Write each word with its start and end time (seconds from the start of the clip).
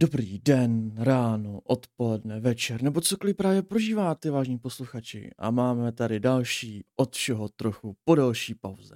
Dobrý 0.00 0.38
den, 0.38 0.92
ráno, 0.96 1.60
odpoledne, 1.60 2.40
večer, 2.40 2.82
nebo 2.82 3.00
cokoliv 3.00 3.36
právě 3.36 3.62
prožíváte, 3.62 4.30
vážní 4.30 4.58
posluchači. 4.58 5.30
A 5.38 5.50
máme 5.50 5.92
tady 5.92 6.20
další 6.20 6.84
od 6.96 7.16
všeho 7.16 7.48
trochu 7.48 7.96
po 8.04 8.14
další 8.14 8.54
pauze. 8.54 8.94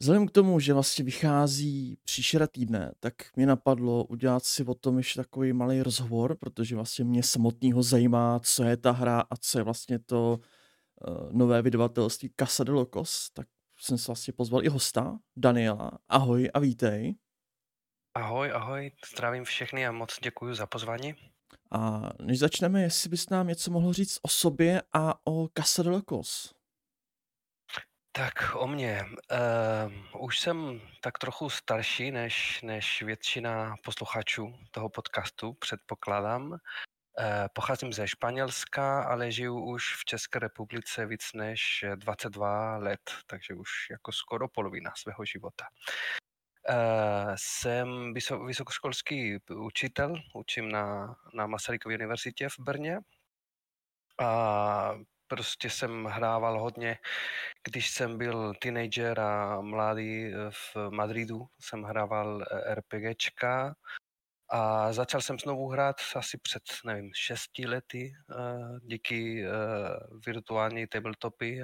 Vzhledem 0.00 0.26
k 0.26 0.30
tomu, 0.30 0.60
že 0.60 0.72
vlastně 0.72 1.04
vychází 1.04 1.96
příšera 2.04 2.46
týdne, 2.46 2.92
tak 3.00 3.14
mě 3.36 3.46
napadlo 3.46 4.04
udělat 4.04 4.44
si 4.44 4.64
o 4.64 4.74
tom 4.74 4.98
ještě 4.98 5.20
takový 5.20 5.52
malý 5.52 5.82
rozhovor, 5.82 6.36
protože 6.36 6.76
vlastně 6.76 7.04
mě 7.04 7.22
samotného 7.22 7.82
zajímá, 7.82 8.40
co 8.42 8.64
je 8.64 8.76
ta 8.76 8.90
hra 8.90 9.20
a 9.20 9.36
co 9.36 9.58
je 9.58 9.62
vlastně 9.64 9.98
to 9.98 10.40
uh, 11.08 11.32
nové 11.32 11.62
vydavatelství 11.62 12.30
Casa 12.40 12.64
de 12.64 12.72
Locos. 12.72 13.30
Tak 13.32 13.48
jsem 13.78 13.98
se 13.98 14.06
vlastně 14.06 14.32
pozval 14.32 14.64
i 14.64 14.68
hosta, 14.68 15.18
Daniela. 15.36 15.98
Ahoj 16.08 16.50
a 16.54 16.58
vítej. 16.58 17.14
Ahoj, 18.14 18.52
ahoj, 18.52 18.92
zdravím 19.12 19.44
všechny 19.44 19.86
a 19.86 19.92
moc 19.92 20.18
děkuji 20.22 20.54
za 20.54 20.66
pozvání. 20.66 21.14
A 21.72 22.00
než 22.22 22.38
začneme, 22.38 22.82
jestli 22.82 23.10
bys 23.10 23.28
nám 23.28 23.48
něco 23.48 23.70
mohl 23.70 23.92
říct 23.92 24.18
o 24.22 24.28
sobě 24.28 24.82
a 24.92 25.26
o 25.26 25.48
Casa 25.58 25.82
de 25.82 25.90
Locos. 25.90 26.54
Tak 28.12 28.54
o 28.54 28.66
mně. 28.66 29.04
Uh, 30.14 30.24
už 30.24 30.40
jsem 30.40 30.80
tak 31.00 31.18
trochu 31.18 31.50
starší 31.50 32.10
než, 32.10 32.62
než 32.62 33.02
většina 33.02 33.74
posluchačů 33.84 34.54
toho 34.70 34.88
podcastu, 34.88 35.52
předpokládám. 35.52 36.50
Uh, 36.50 36.58
pocházím 37.54 37.92
ze 37.92 38.08
Španělska, 38.08 39.02
ale 39.02 39.32
žiju 39.32 39.64
už 39.64 39.94
v 39.96 40.04
České 40.04 40.38
republice 40.38 41.06
víc 41.06 41.32
než 41.34 41.84
22 41.94 42.76
let, 42.76 43.00
takže 43.26 43.54
už 43.54 43.70
jako 43.90 44.12
skoro 44.12 44.48
polovina 44.48 44.90
svého 44.96 45.24
života. 45.24 45.64
Uh, 46.70 47.32
jsem 47.36 48.14
vysokoškolský 48.46 49.38
učitel, 49.54 50.14
učím 50.34 50.72
na, 50.72 51.16
na 51.34 51.46
Masarykově 51.46 51.96
univerzitě 51.98 52.48
v 52.48 52.58
Brně. 52.58 52.98
A 54.20 54.94
prostě 55.26 55.70
jsem 55.70 56.04
hrával 56.04 56.60
hodně, 56.60 56.98
když 57.64 57.90
jsem 57.90 58.18
byl 58.18 58.54
teenager 58.54 59.20
a 59.20 59.60
mladý 59.60 60.24
eh, 60.24 60.50
v 60.50 60.90
Madridu, 60.90 61.46
jsem 61.60 61.82
hrával 61.82 62.42
eh, 62.42 62.74
RPGčka 62.74 63.74
a 64.48 64.92
začal 64.92 65.20
jsem 65.20 65.38
znovu 65.38 65.68
hrát 65.68 65.96
asi 66.16 66.38
před, 66.38 66.62
nevím, 66.84 67.10
šesti 67.14 67.66
lety 67.66 68.12
díky 68.82 69.44
virtuální 70.26 70.86
tabletopy 70.86 71.62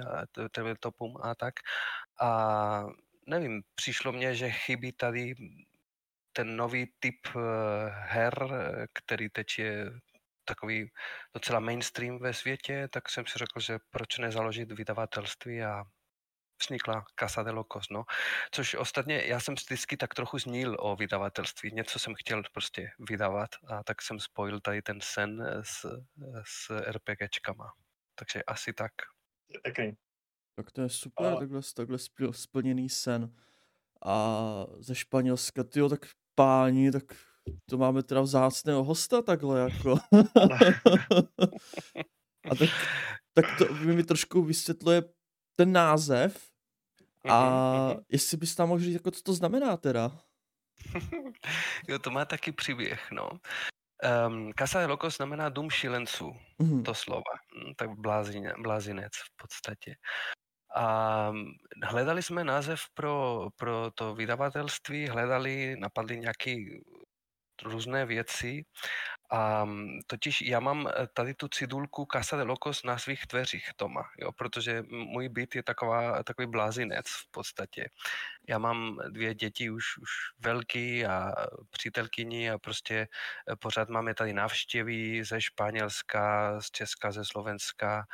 tabletopům 0.51 1.17
a 1.21 1.35
tak. 1.35 1.53
A 2.21 2.85
nevím, 3.27 3.63
přišlo 3.75 4.11
mně, 4.11 4.35
že 4.35 4.51
chybí 4.51 4.91
tady 4.91 5.35
ten 6.33 6.55
nový 6.55 6.93
typ 6.99 7.27
eh, 7.35 7.39
her, 7.89 8.33
který 8.93 9.29
teď 9.29 9.59
je 9.59 9.91
takový 10.45 10.91
docela 11.33 11.59
mainstream 11.59 12.19
ve 12.19 12.33
světě, 12.33 12.87
tak 12.91 13.09
jsem 13.09 13.25
si 13.25 13.39
řekl, 13.39 13.59
že 13.59 13.79
proč 13.89 14.17
nezaložit 14.17 14.71
vydavatelství 14.71 15.63
a 15.63 15.83
vznikla 16.61 17.05
Casa 17.19 17.43
de 17.43 17.51
Locos, 17.51 17.85
no. 17.91 18.03
Což 18.51 18.75
ostatně, 18.75 19.25
já 19.25 19.39
jsem 19.39 19.55
vždycky 19.55 19.97
tak 19.97 20.13
trochu 20.13 20.39
znil 20.39 20.77
o 20.79 20.95
vydavatelství, 20.95 21.71
něco 21.73 21.99
jsem 21.99 22.13
chtěl 22.15 22.43
prostě 22.53 22.91
vydávat 23.09 23.49
a 23.67 23.83
tak 23.83 24.01
jsem 24.01 24.19
spojil 24.19 24.59
tady 24.59 24.81
ten 24.81 24.99
sen 25.01 25.61
s, 25.61 25.85
s 26.43 26.69
RPGčkama. 26.91 27.73
Takže 28.15 28.43
asi 28.43 28.73
tak. 28.73 28.91
Okay. 29.69 30.06
Tak 30.57 30.71
to 30.71 30.81
je 30.81 30.89
super, 30.89 31.25
a... 31.25 31.35
takhle, 31.35 31.61
takhle 31.75 31.97
splněný 32.31 32.89
sen. 32.89 33.33
A 34.05 34.65
ze 34.79 34.95
Španělska, 34.95 35.63
tyjo, 35.63 35.89
tak 35.89 36.05
páni, 36.35 36.91
tak 36.91 37.03
to 37.69 37.77
máme 37.77 38.03
teda 38.03 38.21
vzácného 38.21 38.83
hosta 38.83 39.21
takhle, 39.21 39.59
jako. 39.59 39.97
a 42.51 42.55
tak, 42.59 42.69
tak 43.33 43.45
to 43.57 43.73
mi 43.73 44.03
trošku 44.03 44.43
vysvětluje 44.43 45.03
ten 45.55 45.71
název 45.71 46.49
a 47.29 47.49
mhm, 47.49 47.89
mhm. 47.89 48.05
jestli 48.09 48.37
bys 48.37 48.55
tam 48.55 48.69
mohl 48.69 48.81
říct, 48.81 48.93
jako 48.93 49.11
co 49.11 49.21
to 49.23 49.33
znamená 49.33 49.77
teda? 49.77 50.11
jo, 51.87 51.99
to 51.99 52.11
má 52.11 52.25
taky 52.25 52.51
příběh, 52.51 53.11
no. 53.11 53.29
Um, 54.27 54.51
Casa 54.59 54.79
de 54.79 54.85
Locos 54.85 55.17
znamená 55.17 55.49
dům 55.49 55.69
šilenců, 55.69 56.35
mm-hmm. 56.59 56.83
to 56.83 56.93
slova, 56.93 57.31
hm, 57.55 57.73
tak 57.77 57.89
blázine, 57.99 58.53
blázinec 58.61 59.11
v 59.13 59.37
podstatě. 59.41 59.95
A 60.77 61.31
hledali 61.83 62.23
jsme 62.23 62.43
název 62.43 62.81
pro, 62.93 63.47
pro 63.55 63.91
to 63.91 64.15
vydavatelství, 64.15 65.07
hledali, 65.07 65.75
napadly 65.79 66.19
nějaké 66.19 66.55
různé 67.63 68.05
věci. 68.05 68.65
A 69.31 69.65
totiž 70.07 70.41
já 70.41 70.59
mám 70.59 70.87
eh, 70.87 71.07
tady 71.13 71.33
tu 71.33 71.47
cedulku 71.47 72.07
Casa 72.11 72.37
de 72.37 72.43
Locos 72.43 72.83
na 72.83 72.97
svých 72.97 73.23
dveřích 73.29 73.69
doma, 73.79 74.03
jo, 74.17 74.31
protože 74.31 74.83
můj 74.89 75.29
byt 75.29 75.55
je 75.55 75.63
taková, 75.63 76.23
takový 76.23 76.47
blázinec 76.47 77.05
v 77.07 77.31
podstatě. 77.31 77.89
Já 78.49 78.57
mám 78.57 78.99
dvě 79.09 79.35
děti 79.35 79.69
už, 79.69 79.97
už 79.97 80.09
velký 80.39 81.05
a 81.05 81.31
přítelkyni 81.69 82.51
a 82.51 82.57
prostě 82.57 83.07
eh, 83.51 83.55
pořád 83.55 83.89
máme 83.89 84.13
tady 84.13 84.33
návštěvy 84.33 85.23
ze 85.23 85.41
Španělska, 85.41 86.61
z 86.61 86.71
Česka, 86.71 87.11
ze 87.11 87.25
Slovenska 87.25 88.05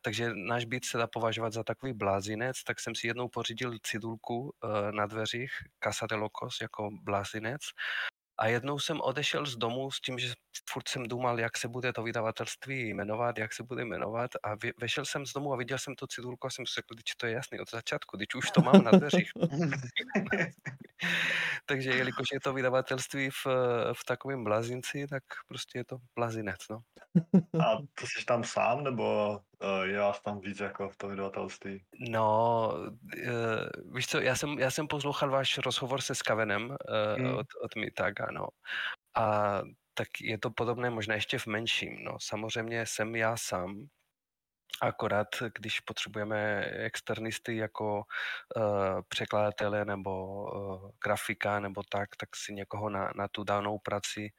takže 0.00 0.30
náš 0.34 0.64
byt 0.64 0.84
se 0.84 0.98
dá 0.98 1.06
považovat 1.06 1.52
za 1.52 1.64
takový 1.64 1.92
blázinec, 1.92 2.64
tak 2.64 2.80
jsem 2.80 2.94
si 2.94 3.06
jednou 3.06 3.28
pořídil 3.28 3.78
cedulku 3.82 4.40
uh, 4.40 4.50
na 4.90 5.06
dveřích 5.06 5.50
Casa 5.84 6.06
de 6.06 6.16
Locos 6.16 6.60
jako 6.60 6.90
blázinec 7.02 7.62
a 8.38 8.46
jednou 8.46 8.78
jsem 8.78 9.00
odešel 9.00 9.46
z 9.46 9.56
domu 9.56 9.90
s 9.90 10.00
tím, 10.00 10.18
že 10.18 10.32
furt 10.70 10.88
jsem 10.88 11.08
důmal, 11.08 11.40
jak 11.40 11.56
se 11.56 11.68
bude 11.68 11.92
to 11.92 12.02
vydavatelství 12.02 12.88
jmenovat, 12.88 13.38
jak 13.38 13.52
se 13.52 13.62
bude 13.62 13.84
jmenovat 13.84 14.30
a 14.42 14.54
vy, 14.54 14.72
vešel 14.80 15.04
jsem 15.04 15.26
z 15.26 15.32
domu 15.32 15.52
a 15.52 15.56
viděl 15.56 15.78
jsem 15.78 15.94
tu 15.94 16.06
cedulku 16.06 16.46
a 16.46 16.50
jsem 16.50 16.66
si 16.66 16.72
řekl, 16.74 16.94
že 16.96 17.14
to 17.16 17.26
je 17.26 17.32
jasný 17.32 17.60
od 17.60 17.70
začátku, 17.70 18.16
když 18.16 18.34
už 18.34 18.50
to 18.50 18.60
mám 18.60 18.84
na 18.84 18.90
dveřích. 18.90 19.30
Takže 21.66 21.90
jelikož 21.90 22.26
je 22.32 22.40
to 22.40 22.52
vydavatelství 22.52 23.30
v, 23.30 23.46
v 23.92 24.04
takovém 24.06 24.44
blazinci, 24.44 25.06
tak 25.10 25.22
prostě 25.48 25.78
je 25.78 25.84
to 25.84 25.98
blazinec, 26.16 26.60
no. 26.70 26.80
A 27.64 27.76
to 27.76 28.06
jsi 28.06 28.24
tam 28.24 28.44
sám, 28.44 28.84
nebo 28.84 29.38
uh, 29.62 29.82
je 29.82 29.98
vás 29.98 30.20
tam 30.20 30.40
víc 30.40 30.60
jako 30.60 30.88
v 30.88 30.96
tom 30.96 31.10
vydavatelství? 31.10 31.84
No, 32.10 32.72
uh, 32.74 33.94
víš 33.94 34.06
co, 34.06 34.20
já 34.20 34.36
jsem, 34.36 34.58
já 34.58 34.70
jsem 34.70 34.88
poslouchal 34.88 35.30
váš 35.30 35.58
rozhovor 35.58 36.00
se 36.00 36.14
Skavenem 36.14 36.64
uh, 36.70 36.76
hmm. 37.18 37.36
od, 37.36 37.46
od 37.64 37.76
Mitaga, 37.76 38.25
no. 38.30 38.48
A 39.16 39.60
tak 39.94 40.08
je 40.20 40.38
to 40.38 40.50
podobné 40.50 40.90
možná 40.90 41.14
ještě 41.14 41.38
v 41.38 41.46
menším, 41.46 42.04
no. 42.04 42.16
Samozřejmě 42.20 42.86
jsem 42.86 43.16
já 43.16 43.36
sám, 43.36 43.88
Akorát, 44.82 45.28
když 45.58 45.80
potřebujeme 45.80 46.64
externisty 46.64 47.56
jako 47.56 47.96
uh, 48.56 49.00
překladatele 49.08 49.84
nebo 49.84 50.44
uh, 50.44 50.90
grafika 51.04 51.60
nebo 51.60 51.82
tak, 51.88 52.16
tak 52.16 52.36
si 52.36 52.54
někoho 52.54 52.90
na, 52.90 53.12
na 53.16 53.28
tu 53.28 53.44
danou 53.44 53.78
práci 53.78 54.32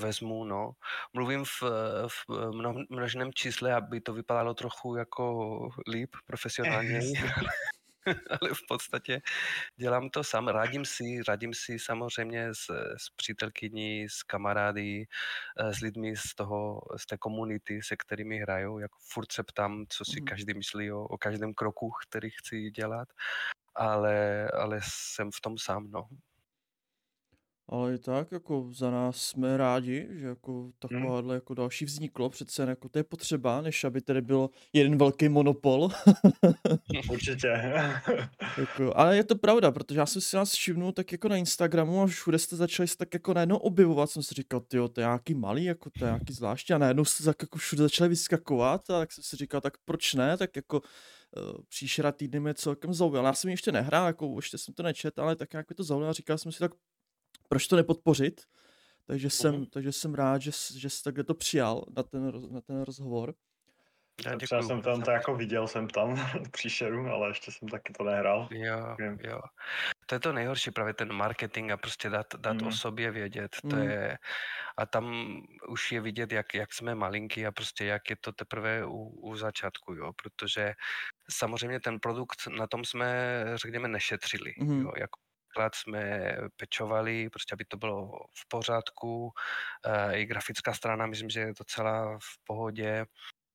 vezmu, 0.00 0.44
no. 0.44 0.72
Mluvím 1.12 1.44
v, 1.44 1.62
v 2.08 2.50
množném 2.90 3.32
čísle, 3.32 3.74
aby 3.74 4.00
to 4.00 4.12
vypadalo 4.12 4.54
trochu 4.54 4.96
jako 4.96 5.68
líp, 5.90 6.16
profesionálně. 6.26 7.00
ale 8.40 8.54
v 8.54 8.66
podstatě 8.68 9.20
dělám 9.76 10.10
to 10.10 10.24
sám. 10.24 10.48
Radím 10.48 10.84
si, 10.84 11.22
radím 11.28 11.54
si 11.54 11.78
samozřejmě 11.78 12.54
s, 12.54 12.66
s 12.96 13.10
přítelkyní, 13.16 14.08
s 14.08 14.22
kamarády, 14.22 15.06
eh, 15.58 15.74
s 15.74 15.80
lidmi 15.80 16.16
z, 16.16 16.34
toho, 16.34 16.80
z 16.96 17.06
té 17.06 17.18
komunity, 17.18 17.82
se 17.82 17.96
kterými 17.96 18.38
hraju. 18.38 18.78
Jak 18.78 18.90
furt 19.12 19.32
se 19.32 19.42
ptám, 19.42 19.84
co 19.88 20.04
si 20.04 20.20
mhm. 20.20 20.26
každý 20.26 20.54
myslí 20.54 20.92
o, 20.92 21.02
o 21.02 21.18
každém 21.18 21.54
kroku, 21.54 21.90
který 21.90 22.30
chci 22.30 22.70
dělat, 22.70 23.08
ale, 23.74 24.48
ale 24.50 24.80
jsem 24.82 25.30
v 25.30 25.40
tom 25.40 25.58
sám, 25.58 25.90
no. 25.90 26.08
Ale 27.70 27.94
i 27.94 27.98
tak, 27.98 28.32
jako 28.32 28.68
za 28.72 28.90
nás 28.90 29.16
jsme 29.16 29.56
rádi, 29.56 30.08
že 30.10 30.26
jako 30.26 30.70
takováhle 30.78 31.22
hmm. 31.22 31.34
jako 31.34 31.54
další 31.54 31.84
vzniklo, 31.84 32.30
přece 32.30 32.62
jako 32.62 32.88
to 32.88 32.98
je 32.98 33.04
potřeba, 33.04 33.60
než 33.60 33.84
aby 33.84 34.00
tady 34.00 34.20
bylo 34.20 34.50
jeden 34.72 34.98
velký 34.98 35.28
monopol. 35.28 35.88
Určitě. 37.10 37.48
jako, 38.58 38.96
ale 38.96 39.16
je 39.16 39.24
to 39.24 39.36
pravda, 39.36 39.70
protože 39.70 39.98
já 39.98 40.06
jsem 40.06 40.22
si 40.22 40.36
vás 40.36 40.52
všimnul 40.52 40.92
tak 40.92 41.12
jako 41.12 41.28
na 41.28 41.36
Instagramu 41.36 42.02
a 42.02 42.06
všude 42.06 42.38
jste 42.38 42.56
začali 42.56 42.88
se 42.88 42.96
tak 42.96 43.14
jako 43.14 43.34
najednou 43.34 43.56
objevovat, 43.56 44.10
jsem 44.10 44.22
si 44.22 44.34
říkal, 44.34 44.60
ty 44.60 44.76
to 44.92 45.00
je 45.00 45.04
nějaký 45.04 45.34
malý, 45.34 45.64
jako 45.64 45.90
to 45.98 46.04
je 46.04 46.10
nějaký 46.10 46.32
zvláštní 46.32 46.74
a 46.74 46.78
najednou 46.78 47.04
jste 47.04 47.24
tak 47.24 47.42
jako 47.42 47.58
všude 47.58 47.82
začali 47.82 48.08
vyskakovat 48.08 48.90
a 48.90 48.98
tak 48.98 49.12
jsem 49.12 49.24
si 49.24 49.36
říkal, 49.36 49.60
tak 49.60 49.72
proč 49.84 50.14
ne, 50.14 50.36
tak 50.36 50.56
jako 50.56 50.80
uh, 50.80 51.60
příšera 51.68 52.12
týdny 52.12 52.40
mě 52.40 52.54
celkem 52.54 52.94
zaujal. 52.94 53.24
Já 53.24 53.32
jsem 53.32 53.50
ještě 53.50 53.72
nehrál, 53.72 54.06
jako 54.06 54.32
ještě 54.36 54.58
jsem 54.58 54.74
to 54.74 54.82
nečet, 54.82 55.18
ale 55.18 55.36
tak 55.36 55.54
jako 55.54 55.74
to 55.74 55.84
zaujalo 55.84 56.10
a 56.10 56.12
říkal 56.12 56.38
jsem 56.38 56.52
si 56.52 56.58
tak 56.58 56.72
proč 57.48 57.66
to 57.66 57.76
nepodpořit? 57.76 58.40
Takže 59.06 59.30
jsem, 59.30 59.54
uh-huh. 59.54 59.68
takže 59.72 59.92
jsem 59.92 60.14
rád, 60.14 60.42
že, 60.42 60.50
že 60.76 60.90
jsi 60.90 61.02
takhle 61.04 61.24
to 61.24 61.34
přijal 61.34 61.84
na 61.96 62.02
ten, 62.02 62.52
na 62.52 62.60
ten 62.60 62.82
rozhovor. 62.82 63.34
Já 64.26 64.36
Třeba 64.36 64.60
děkuju 64.60 64.68
jsem 64.68 64.82
tam 64.82 65.02
to 65.02 65.10
jako 65.10 65.36
viděl, 65.36 65.68
jsem 65.68 65.88
tam 65.88 66.16
příšeru, 66.52 67.06
ale 67.06 67.30
ještě 67.30 67.52
jsem 67.52 67.68
taky 67.68 67.92
to 67.92 68.04
nehrál. 68.04 68.48
Jo, 68.52 68.96
Vím. 68.98 69.18
jo. 69.24 69.40
To 70.06 70.14
je 70.14 70.18
to 70.20 70.32
nejhorší, 70.32 70.70
právě 70.70 70.94
ten 70.94 71.12
marketing 71.12 71.70
a 71.72 71.76
prostě 71.76 72.10
dát, 72.10 72.26
dát 72.36 72.62
o 72.62 72.64
Mm. 72.64 72.72
sobě 72.72 73.10
vědět. 73.10 73.56
To 73.70 73.76
Mm. 73.76 73.82
je, 73.82 74.18
a 74.78 74.86
tam 74.86 75.36
už 75.68 75.92
je 75.92 76.00
vidět, 76.00 76.32
jak, 76.32 76.54
jak 76.54 76.72
jsme 76.74 76.94
malinký 76.94 77.46
a 77.46 77.52
prostě 77.52 77.84
jak 77.84 78.10
je 78.10 78.16
to 78.20 78.32
teprve 78.32 78.86
u, 78.86 79.08
u 79.08 79.36
začátku, 79.36 79.94
jo, 79.94 80.12
protože 80.22 80.72
samozřejmě 81.30 81.80
ten 81.80 82.00
produkt, 82.00 82.38
na 82.58 82.66
tom 82.66 82.84
jsme, 82.84 83.44
řekněme, 83.54 83.88
nešetřili, 83.88 84.52
Mhm. 84.58 84.80
jo, 84.82 84.92
jako 84.98 85.20
příklad 85.58 85.74
jsme 85.74 86.32
pečovali, 86.56 87.30
prostě 87.30 87.54
aby 87.54 87.64
to 87.64 87.76
bylo 87.76 88.10
v 88.38 88.48
pořádku, 88.48 89.32
e, 89.86 90.18
i 90.18 90.26
grafická 90.26 90.74
strana, 90.74 91.06
myslím, 91.06 91.30
že 91.30 91.40
je 91.40 91.52
docela 91.58 92.18
v 92.18 92.44
pohodě, 92.44 93.06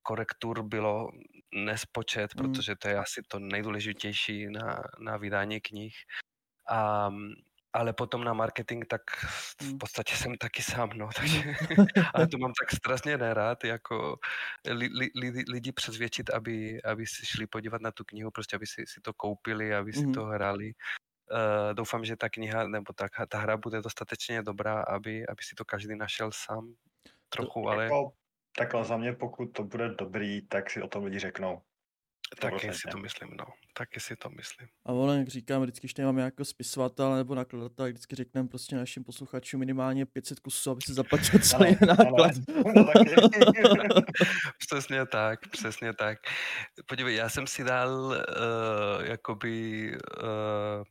korektur 0.04 0.64
bylo 0.64 1.10
nespočet, 1.56 2.36
Mm. 2.36 2.36
protože 2.36 2.76
to 2.76 2.88
je 2.90 2.98
asi 3.00 3.22
to 3.28 3.40
nejdůležitější 3.40 4.48
na, 4.52 4.84
na 5.00 5.18
vydání 5.18 5.62
knih. 5.62 5.96
A, 6.70 7.10
ale 7.74 7.94
potom 7.94 8.24
na 8.24 8.34
marketing, 8.34 8.86
tak 8.90 9.02
v 9.22 9.56
Mm. 9.62 9.78
podstatě 9.78 10.16
jsem 10.16 10.36
taky 10.38 10.62
sám, 10.64 10.90
no, 10.96 11.10
takže, 11.18 11.44
ale 12.16 12.28
to 12.28 12.38
mám 12.38 12.54
tak 12.60 12.72
strašně 12.72 13.18
nerád, 13.18 13.64
jako 13.64 14.18
li, 14.72 14.88
li, 14.94 15.10
li, 15.16 15.44
lidi 15.52 15.72
přesvědčit, 15.72 16.30
aby, 16.30 16.84
aby 16.84 17.08
si 17.08 17.26
šli 17.26 17.48
podívat 17.48 17.82
na 17.82 17.92
tu 17.92 18.04
knihu, 18.04 18.32
prostě 18.32 18.56
aby 18.56 18.68
si, 18.68 18.84
si 18.88 19.02
to 19.02 19.14
koupili, 19.14 19.76
aby 19.76 19.94
si 19.94 20.08
Mhm. 20.08 20.12
to 20.12 20.26
hráli. 20.26 20.72
Uh, 21.32 21.74
doufám, 21.74 22.06
že 22.06 22.16
ta 22.18 22.30
kniha, 22.30 22.68
nebo 22.68 22.94
ta, 22.94 23.08
ta 23.30 23.38
hra 23.38 23.58
bude 23.58 23.82
dostatečně 23.82 24.44
dobrá, 24.44 24.82
aby, 24.82 25.28
aby 25.28 25.44
si 25.44 25.56
to 25.56 25.66
každý 25.66 25.96
našel 25.96 26.32
sám 26.34 26.76
trochu, 27.30 27.70
ale 27.70 27.84
Jako, 27.84 28.12
takhle 28.58 28.86
za 28.86 28.98
mě, 28.98 29.14
pokud 29.14 29.46
to 29.46 29.64
bude 29.64 29.90
dobrý, 29.90 30.48
tak 30.48 30.70
si 30.70 30.82
o 30.82 30.88
tom 30.88 31.04
lidi 31.04 31.20
řeknou. 31.20 31.62
Taky 32.42 32.68
100%. 32.70 32.72
si 32.74 32.88
to 32.92 32.98
myslím, 32.98 33.30
no. 33.38 33.46
Taky 33.74 34.00
si 34.00 34.16
to 34.16 34.30
myslím. 34.30 34.68
A 34.86 34.92
ono, 34.92 35.14
jak 35.14 35.28
říkám, 35.28 35.62
vždycky, 35.62 35.88
když 35.88 36.06
máme 36.06 36.22
jako 36.22 36.46
spisovatel 36.46 37.16
nebo 37.16 37.36
nakladatel, 37.36 37.86
vždycky 37.86 38.16
řekneme 38.16 38.48
prostě 38.48 38.76
našim 38.76 39.04
posluchačům 39.04 39.60
minimálně 39.60 40.06
500 40.06 40.40
kusů, 40.40 40.72
aby 40.72 40.82
se 40.82 40.94
zaplatil 40.94 41.40
celý 41.44 41.78
Ano, 41.82 41.96
náklad. 41.98 42.32
ano, 42.66 42.74
no 42.76 42.86
taky. 42.86 43.16
Přesně 44.60 45.06
tak, 45.06 45.40
přesně 45.48 45.94
tak. 45.94 46.18
Podívej, 46.88 47.16
já 47.16 47.30
jsem 47.30 47.48
si 47.48 47.64
dal 47.64 47.90
uh, 48.06 48.16
jakoby 49.06 49.92
uh, 50.24 50.84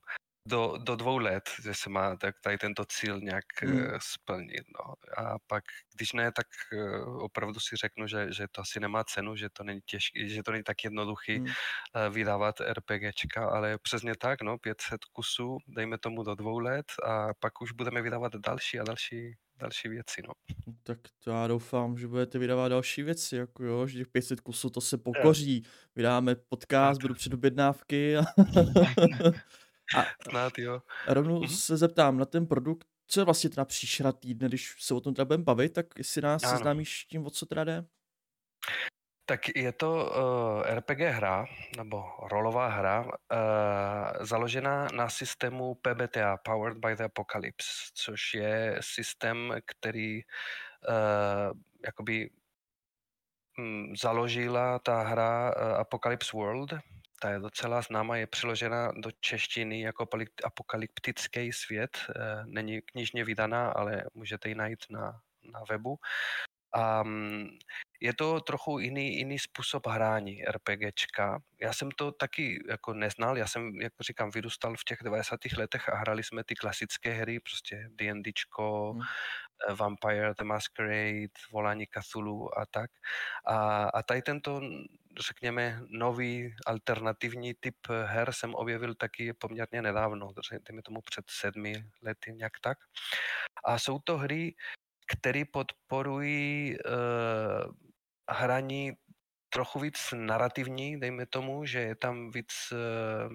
do, 0.49 0.75
do 0.79 0.97
dvou 0.97 1.19
let, 1.19 1.50
že 1.62 1.75
se 1.75 1.91
má 1.91 2.17
tak 2.17 2.35
tady 2.41 2.59
tento 2.59 2.85
cíl 2.85 3.21
nějak 3.21 3.44
Mm. 3.65 3.71
mm. 3.73 3.87
splnit. 4.00 4.62
No. 4.79 4.94
A 5.25 5.39
pak, 5.47 5.65
když 5.97 6.12
ne, 6.12 6.33
tak 6.33 6.47
uh, 6.73 7.23
opravdu 7.25 7.61
si 7.61 7.77
řeknu, 7.77 8.06
že, 8.06 8.33
že 8.33 8.47
to 8.53 8.61
asi 8.61 8.81
nemá 8.81 9.05
cenu, 9.05 9.37
že 9.37 9.49
to 9.53 9.65
není 9.65 9.81
těžké, 9.87 10.29
že 10.29 10.43
to 10.43 10.53
není 10.53 10.65
tak 10.65 10.85
jednoduchý 10.85 11.39
Mm. 11.39 11.44
uh, 11.44 11.53
vydávat 12.15 12.61
RPGčka, 12.61 13.47
ale 13.50 13.79
přesně 13.83 14.12
tak, 14.21 14.43
no, 14.43 14.59
500 14.59 15.05
kusů, 15.05 15.59
dejme 15.69 15.99
tomu 15.99 16.23
do 16.23 16.35
dvou 16.35 16.59
let 16.59 16.87
a 17.05 17.35
pak 17.41 17.61
už 17.62 17.73
budeme 17.73 18.03
vydávat 18.03 18.33
další 18.37 18.79
a 18.81 18.85
další, 18.85 19.35
další 19.56 19.89
věci, 19.89 20.23
no. 20.29 20.33
Tak 20.83 20.99
to 21.25 21.31
já 21.31 21.47
doufám, 21.47 21.99
že 21.99 22.09
budete 22.09 22.39
vydávat 22.39 22.69
další 22.69 23.03
věci, 23.03 23.37
jako 23.37 23.65
jo, 23.65 23.87
že 23.87 23.99
těch 23.99 24.09
500 24.09 24.41
kusů 24.41 24.71
to 24.71 24.81
se 24.81 24.99
pokoří. 24.99 25.62
Vydáme 25.97 26.35
podcast, 26.35 27.00
budu 27.00 27.15
předobjednávky 27.15 28.17
a, 28.17 28.23
a 29.97 30.05
Snad 30.31 30.59
jo. 30.59 30.83
rovnou 31.06 31.39
Mhm. 31.41 31.49
se 31.49 31.77
zeptám 31.77 32.19
na 32.19 32.25
ten 32.25 32.47
produkt, 32.47 32.87
co 33.06 33.21
je 33.21 33.25
vlastně 33.25 33.50
teda 33.50 33.65
příšera 33.65 34.12
týdne, 34.12 34.49
když 34.49 34.75
se 34.79 34.94
o 34.94 35.00
tom 35.00 35.15
teda 35.15 35.25
budeme 35.25 35.44
bavit, 35.44 35.73
tak 35.73 35.87
jestli 35.99 36.23
nás 36.23 36.43
Ano. 36.44 36.53
seznámíš 36.53 37.05
tím, 37.05 37.27
o 37.27 37.31
co 37.31 37.47
teda 37.47 37.65
jde? 37.65 37.85
Tak 39.27 39.41
je 39.56 39.73
to 39.73 40.11
uh, 40.11 40.75
RPG 40.75 40.99
hra, 41.00 41.47
nebo 41.77 42.05
rolová 42.33 42.69
hra, 42.69 43.05
uh, 43.05 44.25
založená 44.27 44.89
na 44.94 45.09
systému 45.09 45.75
PBTA, 45.75 46.37
Powered 46.37 46.79
by 46.79 46.97
the 46.97 47.03
Apocalypse, 47.05 47.67
což 47.94 48.35
je 48.35 48.77
systém, 48.81 49.55
který 49.67 50.21
uh, 50.89 51.59
jakoby 51.85 52.31
mm, 53.59 53.97
založila 54.03 54.79
ta 54.79 55.03
hra 55.03 55.55
uh, 55.56 55.62
Apocalypse 55.81 56.37
World. 56.37 56.71
Ta 57.23 57.31
je 57.31 57.39
docela 57.39 57.83
známá, 57.83 58.17
je 58.17 58.27
přeložena 58.27 58.93
do 58.97 59.11
češtiny 59.21 59.81
jako 59.81 60.07
apokalyptický 60.45 61.53
svět. 61.53 61.99
Uh, 62.09 62.47
není 62.47 62.81
knižně 62.83 63.25
vydaná, 63.25 63.71
ale 63.71 64.05
můžete 64.15 64.49
ji 64.49 64.55
najít 64.55 64.79
na, 64.91 65.21
na 65.53 65.61
webu. 65.71 65.99
A 66.75 67.05
je 68.01 68.15
to 68.15 68.41
trochu 68.41 68.79
jiný, 68.79 69.17
jiný 69.17 69.39
způsob 69.39 69.87
hrání 69.87 70.45
RPGčka. 70.45 71.43
Já 71.61 71.73
jsem 71.73 71.91
to 71.91 72.13
taky 72.13 72.65
jako 72.69 72.95
neznal, 72.95 73.39
já 73.39 73.47
jsem, 73.47 73.81
jak 73.81 73.93
říkám, 74.01 74.31
vyrůstal 74.31 74.77
v 74.77 74.85
těch 74.85 74.99
90. 75.03 75.41
letech 75.59 75.89
a 75.89 75.97
hrali 75.97 76.25
jsme 76.25 76.45
ty 76.45 76.55
klasické 76.55 77.11
hry, 77.13 77.41
prostě 77.41 77.89
D&Dčko, 77.91 78.93
Hmm. 78.93 79.03
eh, 79.71 79.75
Vampire 79.75 80.35
the 80.39 80.45
Masquerade, 80.45 81.29
Volání 81.53 81.87
Cthulhu 81.87 82.59
a 82.59 82.67
tak. 82.67 82.91
A, 83.47 83.85
a 83.85 84.03
tady 84.03 84.23
tento, 84.23 84.61
řekněme, 85.20 85.81
nový 85.88 86.55
alternativní 86.67 87.55
typ 87.55 87.76
her 88.05 88.32
jsem 88.32 88.55
objevil 88.55 88.94
taky 88.94 89.32
poměrně 89.32 89.82
nedávno, 89.82 90.29
dejme 90.69 90.82
tomu 90.82 91.00
před 91.00 91.25
sedmi 91.31 91.85
lety, 92.03 92.32
nějak 92.32 92.53
tak. 92.61 92.79
A 93.64 93.79
jsou 93.79 93.99
to 93.99 94.19
hry, 94.19 94.55
které 95.06 95.43
podporují 95.53 96.76
uh, 96.79 97.73
hraní 98.31 98.93
trochu 99.49 99.81
víc 99.81 100.14
narrativní, 100.14 101.00
dejme 101.00 101.26
tomu, 101.26 101.65
že 101.67 101.79
je 101.81 101.94
tam 101.94 102.31
víc 102.31 102.73
uh, 102.73 103.32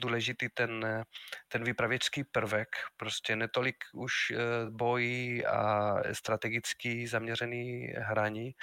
důležitý 0.00 0.48
ten, 0.48 0.84
eh, 0.84 1.04
ten 1.48 1.64
vypravěčský 1.64 2.24
prvek, 2.24 2.68
prostě 2.96 3.36
netolik 3.36 3.76
už 3.94 4.12
uh, 4.30 4.70
boj 4.70 5.44
a 5.48 5.94
strategický 6.12 7.06
zaměřený 7.06 7.92
hraní, 7.96 8.54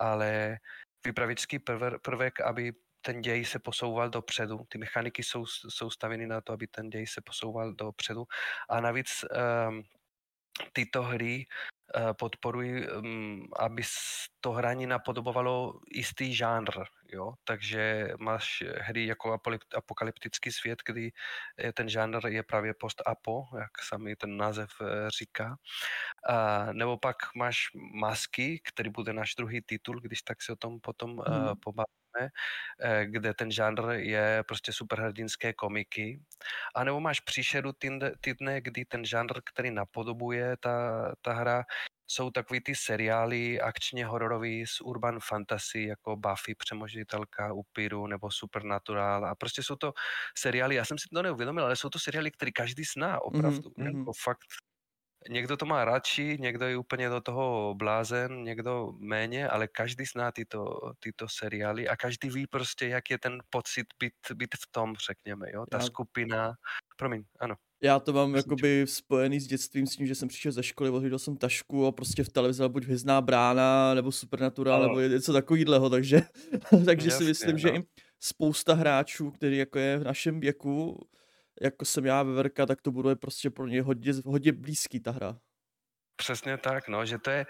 ale 0.00 0.58
vypravěčský 1.04 1.58
prve- 1.58 1.98
prvek, 1.98 2.40
aby 2.40 2.72
ten 3.00 3.20
děj 3.20 3.44
se 3.44 3.58
posouval 3.58 4.10
dopředu. 4.10 4.58
Ty 4.68 4.78
mechaniky 4.78 5.22
jsou, 5.22 5.46
jsou 5.46 5.90
stavěny 5.90 6.26
na 6.26 6.40
to, 6.40 6.52
aby 6.52 6.66
ten 6.66 6.90
děj 6.90 7.06
se 7.06 7.20
posouval 7.20 7.72
dopředu. 7.72 8.24
A 8.68 8.80
navíc 8.80 9.24
um, 9.68 9.82
tyto 10.72 11.02
hry 11.02 11.46
eh, 11.96 12.14
podporují, 12.14 12.86
mm, 13.00 13.42
aby 13.58 13.82
to 14.40 14.52
hraní 14.52 14.86
napodobovalo 14.86 15.80
jistý 15.94 16.34
žánr, 16.34 16.70
jo? 17.12 17.34
takže 17.44 18.08
máš 18.18 18.62
hry 18.80 19.06
jako 19.06 19.38
apokalyptický 19.76 20.52
svět, 20.52 20.78
kdy 20.86 21.12
eh, 21.58 21.72
ten 21.72 21.88
žánr 21.88 22.26
je 22.26 22.42
právě 22.42 22.74
post-apo, 22.74 23.44
jak 23.58 23.82
sami 23.82 24.16
ten 24.16 24.36
název 24.36 24.70
eh, 24.82 25.10
říká. 25.18 25.56
A 26.28 26.66
nebo 26.72 26.98
pak 26.98 27.16
máš 27.36 27.66
masky, 27.94 28.60
který 28.64 28.90
bude 28.90 29.12
náš 29.12 29.34
druhý 29.34 29.62
titul, 29.62 30.00
když 30.00 30.22
tak 30.22 30.42
se 30.42 30.52
o 30.52 30.56
tom 30.56 30.80
potom 30.80 31.10
Mhm. 31.26 31.56
pobavíme, 31.60 32.01
kde 33.04 33.34
ten 33.34 33.50
žánr 33.50 33.82
je 33.92 34.44
prostě 34.48 34.72
superhrdinské 34.72 35.52
komiky. 35.52 36.20
A 36.74 36.84
nebo 36.84 37.00
máš 37.00 37.20
příšeru 37.20 37.72
týdne, 37.72 38.12
týdne, 38.20 38.60
kdy 38.60 38.84
ten 38.84 39.04
žánr, 39.04 39.32
který 39.52 39.70
napodobuje 39.70 40.56
ta, 40.56 41.02
ta 41.22 41.32
hra, 41.32 41.64
jsou 42.06 42.30
takový 42.30 42.60
ty 42.60 42.74
seriály 42.74 43.60
akčně 43.60 44.06
hororový 44.06 44.66
z 44.66 44.80
urban 44.80 45.18
fantasy, 45.22 45.82
jako 45.82 46.16
Buffy, 46.16 46.54
Přemožitelka, 46.54 47.52
Upíru 47.52 48.06
nebo 48.06 48.30
Supernatural. 48.30 49.26
A 49.26 49.34
prostě 49.34 49.62
jsou 49.62 49.76
to 49.76 49.92
seriály, 50.38 50.74
já 50.74 50.84
jsem 50.84 50.98
si 50.98 51.08
to 51.14 51.22
neuvědomil, 51.22 51.64
ale 51.64 51.76
jsou 51.76 51.88
to 51.90 51.98
seriály, 51.98 52.30
které 52.30 52.52
každý 52.52 52.84
zná 52.84 53.20
opravdu. 53.22 53.72
mhm. 53.76 53.86
Jako 53.86 54.12
fakt 54.24 54.46
Někdo 55.28 55.56
to 55.56 55.66
má 55.66 55.84
radši, 55.84 56.36
někdo 56.40 56.66
je 56.66 56.76
úplně 56.76 57.08
do 57.08 57.20
toho 57.20 57.74
blázen, 57.74 58.42
někdo 58.42 58.92
méně, 58.98 59.48
ale 59.48 59.68
každý 59.68 60.04
zná 60.04 60.32
tyto, 60.32 60.80
tyto 61.00 61.26
seriály 61.28 61.88
a 61.88 61.96
každý 61.96 62.28
ví 62.30 62.46
prostě, 62.46 62.86
jak 62.88 63.10
je 63.10 63.18
ten 63.18 63.38
pocit 63.50 63.86
být, 63.98 64.12
být 64.34 64.54
v 64.54 64.66
tom, 64.72 64.94
řekněme, 65.06 65.46
jo, 65.52 65.66
ta 65.70 65.76
Já- 65.76 65.82
skupina. 65.84 66.52
Promiň, 66.96 67.24
ano. 67.40 67.54
Já 67.82 67.98
to 68.00 68.12
mám 68.12 68.34
jakoby 68.34 68.84
spojený 68.88 69.40
s 69.40 69.46
dětstvím 69.46 69.86
s 69.86 69.96
tím, 69.96 70.06
že 70.06 70.14
jsem 70.14 70.28
přišel 70.28 70.52
ze 70.52 70.62
školy, 70.62 70.90
odhodil 70.90 71.18
jsem 71.18 71.36
tašku 71.36 71.86
a 71.86 71.92
prostě 71.92 72.24
v 72.24 72.28
televizi 72.28 72.62
buď 72.68 72.84
Hvězdná 72.84 73.20
brána, 73.20 73.94
nebo 73.94 74.12
Supernatural, 74.12 74.82
Ano. 74.82 74.88
nebo 74.94 75.00
něco 75.14 75.32
takovýhleho, 75.32 75.90
takže, 75.90 76.22
takže 76.86 77.10
si 77.10 77.14
Jasně, 77.14 77.26
myslím, 77.26 77.58
že 77.58 77.68
no. 77.68 77.74
i 77.76 77.82
spousta 78.20 78.74
hráčů, 78.74 79.30
který 79.30 79.56
jako 79.56 79.78
je 79.78 79.98
v 79.98 80.04
našem 80.04 80.40
věku, 80.40 81.08
jako 81.62 81.84
jsem 81.84 82.06
já 82.06 82.22
Veverka, 82.22 82.66
tak 82.66 82.82
to 82.82 82.92
bude 82.92 83.16
prostě 83.16 83.50
pro 83.50 83.66
ně 83.66 83.82
hodně, 83.82 84.12
hodně 84.24 84.52
blízký 84.52 85.00
ta 85.00 85.10
hra. 85.10 85.40
Přesně 86.16 86.56
tak, 86.56 86.88
no, 86.88 87.06
že 87.06 87.18
to 87.18 87.30
je, 87.30 87.46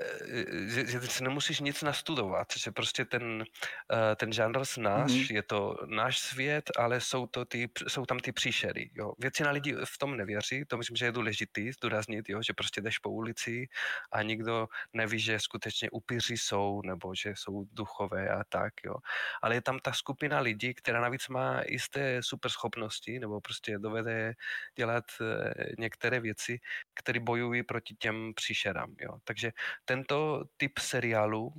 eh, 0.00 0.44
že, 0.68 0.86
že 0.86 1.00
si 1.00 1.24
nemusíš 1.24 1.60
nic 1.60 1.82
nastudovat, 1.82 2.48
že 2.56 2.70
prostě 2.70 3.04
ten, 3.04 3.44
eh, 3.92 4.16
ten 4.16 4.32
žánr 4.32 4.64
z 4.64 4.76
náš, 4.76 5.10
mm-hmm. 5.10 5.34
je 5.34 5.42
to 5.42 5.76
náš 5.86 6.18
svět, 6.18 6.70
ale 6.76 7.00
jsou, 7.00 7.26
to 7.26 7.44
ty, 7.44 7.68
jsou 7.88 8.06
tam 8.06 8.18
ty 8.18 8.32
příšery, 8.32 8.90
jo. 8.94 9.12
Většina 9.18 9.50
lidí 9.50 9.72
v 9.84 9.98
tom 9.98 10.16
nevěří, 10.16 10.64
to 10.64 10.76
myslím, 10.76 10.96
že 10.96 11.04
je 11.04 11.12
důležitý 11.12 11.72
zdůraznit, 11.72 12.28
jo, 12.28 12.42
že 12.42 12.52
prostě 12.52 12.80
jdeš 12.80 12.98
po 12.98 13.10
ulici 13.10 13.68
a 14.12 14.22
nikdo 14.22 14.68
neví, 14.92 15.18
že 15.20 15.40
skutečně 15.40 15.90
upíři 15.90 16.36
jsou, 16.36 16.82
nebo 16.84 17.14
že 17.14 17.34
jsou 17.36 17.64
duchové 17.72 18.28
a 18.28 18.44
tak, 18.48 18.72
jo. 18.84 18.94
Ale 19.42 19.54
je 19.54 19.62
tam 19.62 19.78
ta 19.78 19.92
skupina 19.92 20.40
lidí, 20.40 20.74
která 20.74 21.00
navíc 21.00 21.28
má 21.28 21.62
jisté 21.68 22.22
superschopnosti, 22.22 23.18
nebo 23.18 23.40
prostě 23.40 23.78
dovede 23.78 24.34
dělat 24.76 25.04
eh, 25.20 25.52
některé 25.78 26.20
věci, 26.20 26.58
které 26.94 27.20
bojují 27.20 27.62
proti 27.62 27.94
těm 27.94 28.05
příšerám. 28.34 28.94
Jo. 29.00 29.18
Takže 29.24 29.52
tento 29.84 30.44
typ 30.56 30.78
seriálu 30.78 31.52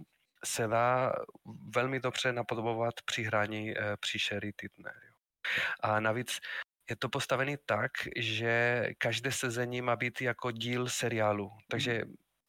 se 0.45 0.67
dá 0.67 1.13
velmi 1.75 1.99
dobře 1.99 2.33
napodobovat 2.33 2.93
při 3.05 3.23
hraní 3.23 3.71
e, 3.71 3.97
příšery 3.97 4.53
Tidner. 4.53 5.01
Jo. 5.07 5.15
A 5.79 5.99
navíc 5.99 6.39
je 6.89 6.95
to 6.95 7.09
postavený 7.09 7.57
tak, 7.65 7.91
že 8.15 8.83
každé 8.97 9.31
sezení 9.31 9.81
má 9.81 9.95
být 9.95 10.21
jako 10.21 10.51
díl 10.51 10.89
seriálu. 10.89 11.51
Takže 11.69 12.03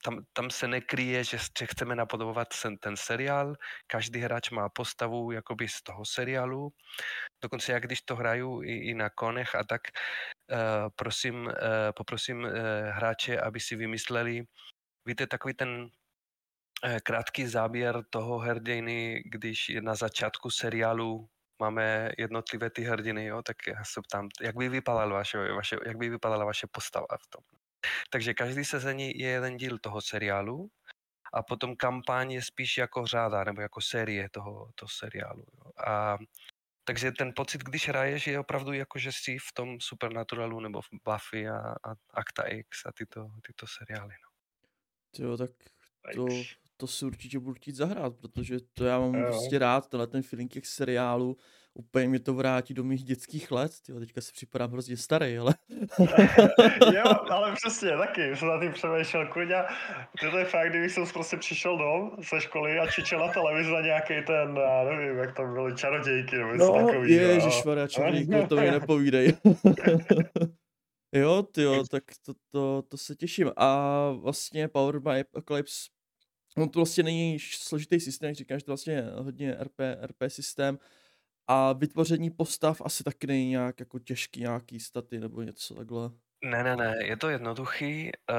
tam, 0.05 0.25
tam 0.33 0.51
se 0.51 0.69
nekryje, 0.69 1.25
že, 1.25 1.39
že 1.59 1.67
chceme 1.67 1.97
napodobovat 1.97 2.49
ten, 2.63 2.77
ten 2.77 2.97
seriál, 2.97 3.55
každý 3.87 4.21
hráč 4.21 4.51
má 4.51 4.69
postavu 4.69 5.33
jakoby 5.33 5.69
z 5.69 5.83
toho 5.83 6.05
seriálu. 6.05 6.71
Dokonce 7.43 7.73
jak 7.73 7.83
když 7.83 8.03
to 8.03 8.17
hraju 8.17 8.63
i, 8.63 8.73
i 8.73 8.95
na 8.95 9.11
konech 9.11 9.55
a 9.55 9.65
tak, 9.65 9.81
uh, 10.53 10.59
prosím, 10.97 11.47
uh, 11.47 11.53
poprosím 11.97 12.45
uh, 12.45 12.51
hráče, 12.91 13.41
aby 13.41 13.61
si 13.61 13.77
vymysleli, 13.77 14.45
víte, 15.07 15.27
takový 15.27 15.55
ten 15.55 15.89
krátký 17.03 17.47
záběr 17.47 18.03
toho 18.11 18.39
hrdiny, 18.39 19.23
když 19.27 19.71
na 19.81 19.95
začátku 19.95 20.51
seriálu 20.51 21.29
máme 21.61 22.11
jednotlivé 22.19 22.71
ty 22.71 22.83
hrdiny, 22.83 23.25
jo, 23.25 23.43
tak 23.43 23.57
já 23.67 23.85
se 23.85 24.01
ptám, 24.03 24.29
jak 24.43 24.57
by 24.57 24.69
vypadala 24.69 25.07
vaše, 25.07 25.53
vaše, 25.53 25.77
jak 25.87 25.97
by 25.97 26.09
vypadala 26.09 26.45
vaše 26.45 26.67
postava 26.71 27.07
v 27.23 27.27
tom. 27.27 27.58
Takže 28.11 28.35
každý 28.35 28.65
sezení 28.65 29.19
je 29.19 29.29
jeden 29.29 29.57
díl 29.57 29.79
toho 29.79 30.01
seriálu 30.01 30.71
a 31.33 31.43
potom 31.43 31.77
kampaň 31.77 32.31
je 32.33 32.43
spíš 32.43 32.79
jako 32.79 33.07
řáda 33.07 33.45
nebo 33.45 33.61
jako 33.61 33.81
série 33.81 34.29
toho, 34.31 34.71
toho 34.75 34.89
seriálu. 34.89 35.45
Jo. 35.65 35.71
A 35.87 36.19
takže 36.85 37.13
ten 37.13 37.33
pocit, 37.37 37.61
když 37.61 37.89
hraješ, 37.89 38.27
je 38.27 38.39
opravdu 38.39 38.73
jako, 38.73 38.99
že 38.99 39.13
jsi 39.13 39.39
v 39.39 39.53
tom 39.55 39.81
Supernaturalu 39.81 40.61
nebo 40.61 40.81
v 40.83 40.89
Buffy 41.05 41.49
a, 41.49 41.59
a 41.59 41.95
Acta 42.15 42.43
X 42.43 42.87
a 42.87 42.93
tyto, 42.93 43.31
tyto 43.47 43.67
seriály. 43.67 44.15
No. 44.23 44.29
Jo, 45.25 45.37
tak 45.37 45.51
to, 46.15 46.27
to 46.81 46.87
si 46.87 47.05
určitě 47.05 47.39
budu 47.39 47.55
chtít 47.55 47.75
zahrát, 47.75 48.17
protože 48.17 48.57
to 48.75 48.85
já 48.85 48.99
mám 48.99 49.15
jo. 49.15 49.27
prostě 49.27 49.59
rád, 49.59 49.89
tenhle 49.89 50.07
ten 50.07 50.23
feeling 50.23 50.53
těch 50.53 50.67
seriálů, 50.67 51.37
úplně 51.75 52.09
mi 52.09 52.19
to 52.19 52.35
vrátí 52.35 52.75
do 52.75 52.85
mých 52.85 53.05
dětských 53.05 53.51
let. 53.51 53.73
Tyjo, 53.87 54.01
teďka 54.01 54.21
si 54.21 54.33
připadám 54.33 54.71
hrozně 54.71 54.97
starý, 54.97 55.39
ale... 55.39 55.55
jo, 56.95 57.05
ale 57.31 57.55
přesně, 57.55 57.91
taky 57.91 58.37
jsem 58.37 58.49
na 58.49 58.61
tím 58.61 58.73
přemýšlel, 58.73 59.27
kurňa, 59.27 59.67
to 60.21 60.39
je 60.39 60.45
fakt, 60.45 60.71
kdybych 60.71 60.93
jsem 60.93 61.07
prostě 61.07 61.37
přišel 61.37 61.79
dom 61.79 62.11
ze 62.31 62.41
školy 62.41 62.79
a 62.79 62.87
čičel 62.87 63.19
na 63.19 63.33
televizi 63.33 63.73
na 63.73 63.81
nějaký 63.81 64.15
ten, 64.27 64.57
já 64.57 64.85
nevím, 64.85 65.19
jak 65.19 65.37
tam 65.37 65.55
byly 65.55 65.75
čarodějky 65.77 66.39
nebo 66.39 66.53
něco 66.53 66.79
no, 66.79 66.87
takový. 66.87 67.13
ježišmarja, 67.13 67.89
čarodějky, 67.89 68.47
to 68.49 68.57
mi 68.57 68.71
nepovídej. 68.71 69.37
jo, 71.13 71.43
tyjo, 71.43 71.85
tak 71.91 72.05
to, 72.27 72.33
to, 72.53 72.83
to 72.89 72.97
se 72.97 73.15
těším. 73.17 73.51
A 73.57 74.11
vlastně 74.11 74.69
Power 74.69 74.99
by 74.99 75.21
Apocalypse, 75.21 75.89
on 76.59 76.69
to 76.69 76.79
vlastně 76.79 77.03
není 77.03 77.39
složitý 77.41 78.01
systém, 78.01 78.29
jak 78.29 78.37
říkáš, 78.37 78.63
to 78.63 78.71
vlastně 78.71 79.03
hodně 79.15 79.57
RP, 79.61 79.81
RP 80.07 80.17
systém, 80.29 80.79
a 81.49 81.73
vytvoření 81.73 82.31
postav 82.31 82.83
asi 82.85 83.05
taky 83.05 83.27
není 83.27 83.49
nějak 83.49 83.81
jako 83.81 83.99
těžký, 83.99 84.41
nějaký 84.41 84.81
staty 84.81 85.19
nebo 85.21 85.43
něco 85.43 85.75
takhle. 85.75 86.11
Ne, 86.45 86.65
ne, 86.65 86.77
ne, 86.77 86.97
je 87.05 87.17
to 87.17 87.29
jednoduchý 87.29 88.11
uh, 88.31 88.37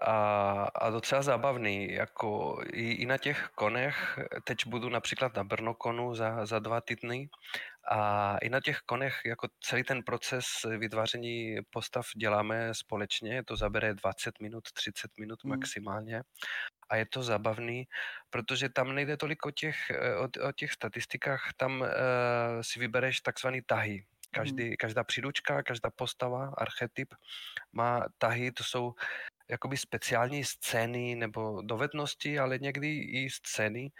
a, 0.00 0.62
a 0.74 0.90
docela 0.90 1.22
zábavný, 1.22 1.92
jako 1.92 2.58
i, 2.72 2.90
i 2.92 3.06
na 3.06 3.18
těch 3.18 3.48
konech, 3.54 4.18
teď 4.44 4.66
budu 4.66 4.88
například 4.88 5.36
na 5.36 5.44
Brnokonu 5.44 6.14
za, 6.14 6.46
za 6.46 6.58
dva 6.58 6.80
týdny 6.80 7.28
a 7.90 8.38
i 8.38 8.48
na 8.48 8.60
těch 8.60 8.78
konech 8.78 9.20
jako 9.24 9.48
celý 9.60 9.82
ten 9.82 10.02
proces 10.02 10.44
vytváření 10.78 11.56
postav 11.70 12.06
děláme 12.16 12.74
společně, 12.74 13.44
to 13.44 13.56
zabere 13.56 13.94
20 13.94 14.40
minut, 14.40 14.72
30 14.72 15.10
minut 15.18 15.44
mm. 15.44 15.50
maximálně 15.50 16.22
a 16.88 16.96
je 16.96 17.06
to 17.06 17.22
zábavný, 17.22 17.84
protože 18.30 18.68
tam 18.68 18.94
nejde 18.94 19.16
tolik 19.16 19.46
o 19.46 19.50
těch, 19.50 19.90
eh, 19.90 20.16
o, 20.16 20.28
o 20.48 20.52
těch 20.52 20.72
statistikách, 20.72 21.52
tam 21.56 21.80
uh, 21.80 21.88
si 22.60 22.78
vybereš 22.78 23.20
takzvaný 23.20 23.62
tahy. 23.66 24.04
Každý, 24.30 24.64
mm. 24.64 24.76
Každá 24.78 25.04
příručka, 25.04 25.62
každá 25.62 25.90
postava, 25.90 26.54
archetyp 26.58 27.14
má 27.72 28.06
tahy, 28.18 28.52
to 28.52 28.64
jsou 28.64 28.94
jakoby 29.50 29.76
speciální 29.76 30.44
scény 30.44 31.14
nebo 31.14 31.62
dovednosti, 31.62 32.38
ale 32.38 32.58
někdy 32.58 32.88
i 32.98 33.30
scény, 33.30 33.90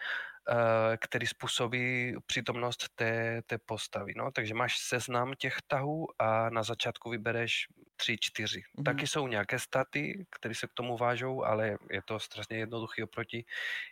který 1.00 1.26
způsobí 1.26 2.14
přítomnost 2.26 2.88
té, 2.94 3.42
té 3.46 3.58
postavy. 3.58 4.12
No? 4.16 4.30
Takže 4.30 4.54
máš 4.54 4.78
seznam 4.78 5.32
těch 5.38 5.56
tahů 5.66 6.06
a 6.18 6.50
na 6.50 6.62
začátku 6.62 7.10
vybereš 7.10 7.66
tři, 7.96 8.16
čtyři. 8.20 8.60
Mm-hmm. 8.60 8.84
Taky 8.84 9.06
jsou 9.06 9.28
nějaké 9.28 9.58
staty, 9.58 10.26
které 10.30 10.54
se 10.54 10.66
k 10.66 10.72
tomu 10.74 10.96
vážou, 10.96 11.44
ale 11.44 11.76
je 11.90 12.02
to 12.04 12.20
strašně 12.20 12.56
jednoduché 12.56 13.04
oproti 13.04 13.44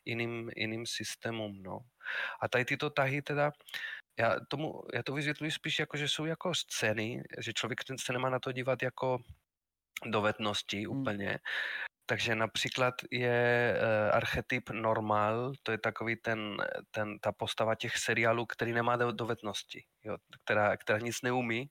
jiným, 0.05 0.51
jiným 0.57 0.87
systémům. 0.87 1.63
No. 1.63 1.79
A 2.41 2.49
tady 2.49 2.65
tyto 2.65 2.91
tahy 2.91 3.23
teda, 3.23 3.53
já, 4.19 4.37
tomu, 4.49 4.83
já 4.95 5.03
to 5.03 5.15
vysvětluji 5.15 5.51
spíš 5.51 5.79
jako, 5.79 5.97
že 5.97 6.09
jsou 6.09 6.25
jako 6.25 6.55
scény, 6.55 7.23
že 7.39 7.53
člověk 7.53 7.81
se 8.01 8.13
nemá 8.13 8.31
na 8.31 8.39
to 8.39 8.53
dívat 8.53 8.83
jako 8.83 9.19
dovednosti 10.07 10.87
mm. 10.87 11.01
úplně, 11.01 11.39
takže 12.13 12.35
například 12.35 12.95
je 13.11 13.75
uh, 13.77 14.17
archetyp 14.17 14.71
normál, 14.71 15.53
to 15.63 15.73
je 15.73 15.79
takový 15.79 16.17
ten, 16.17 16.57
ten, 16.91 17.19
ta 17.19 17.33
postava 17.33 17.75
těch 17.75 17.97
seriálů, 17.97 18.47
který 18.47 18.73
nemá 18.73 18.97
dovednosti, 18.97 19.85
jo, 20.05 20.17
která, 20.45 20.77
která 20.77 20.99
nic 20.99 21.23
neumí, 21.23 21.71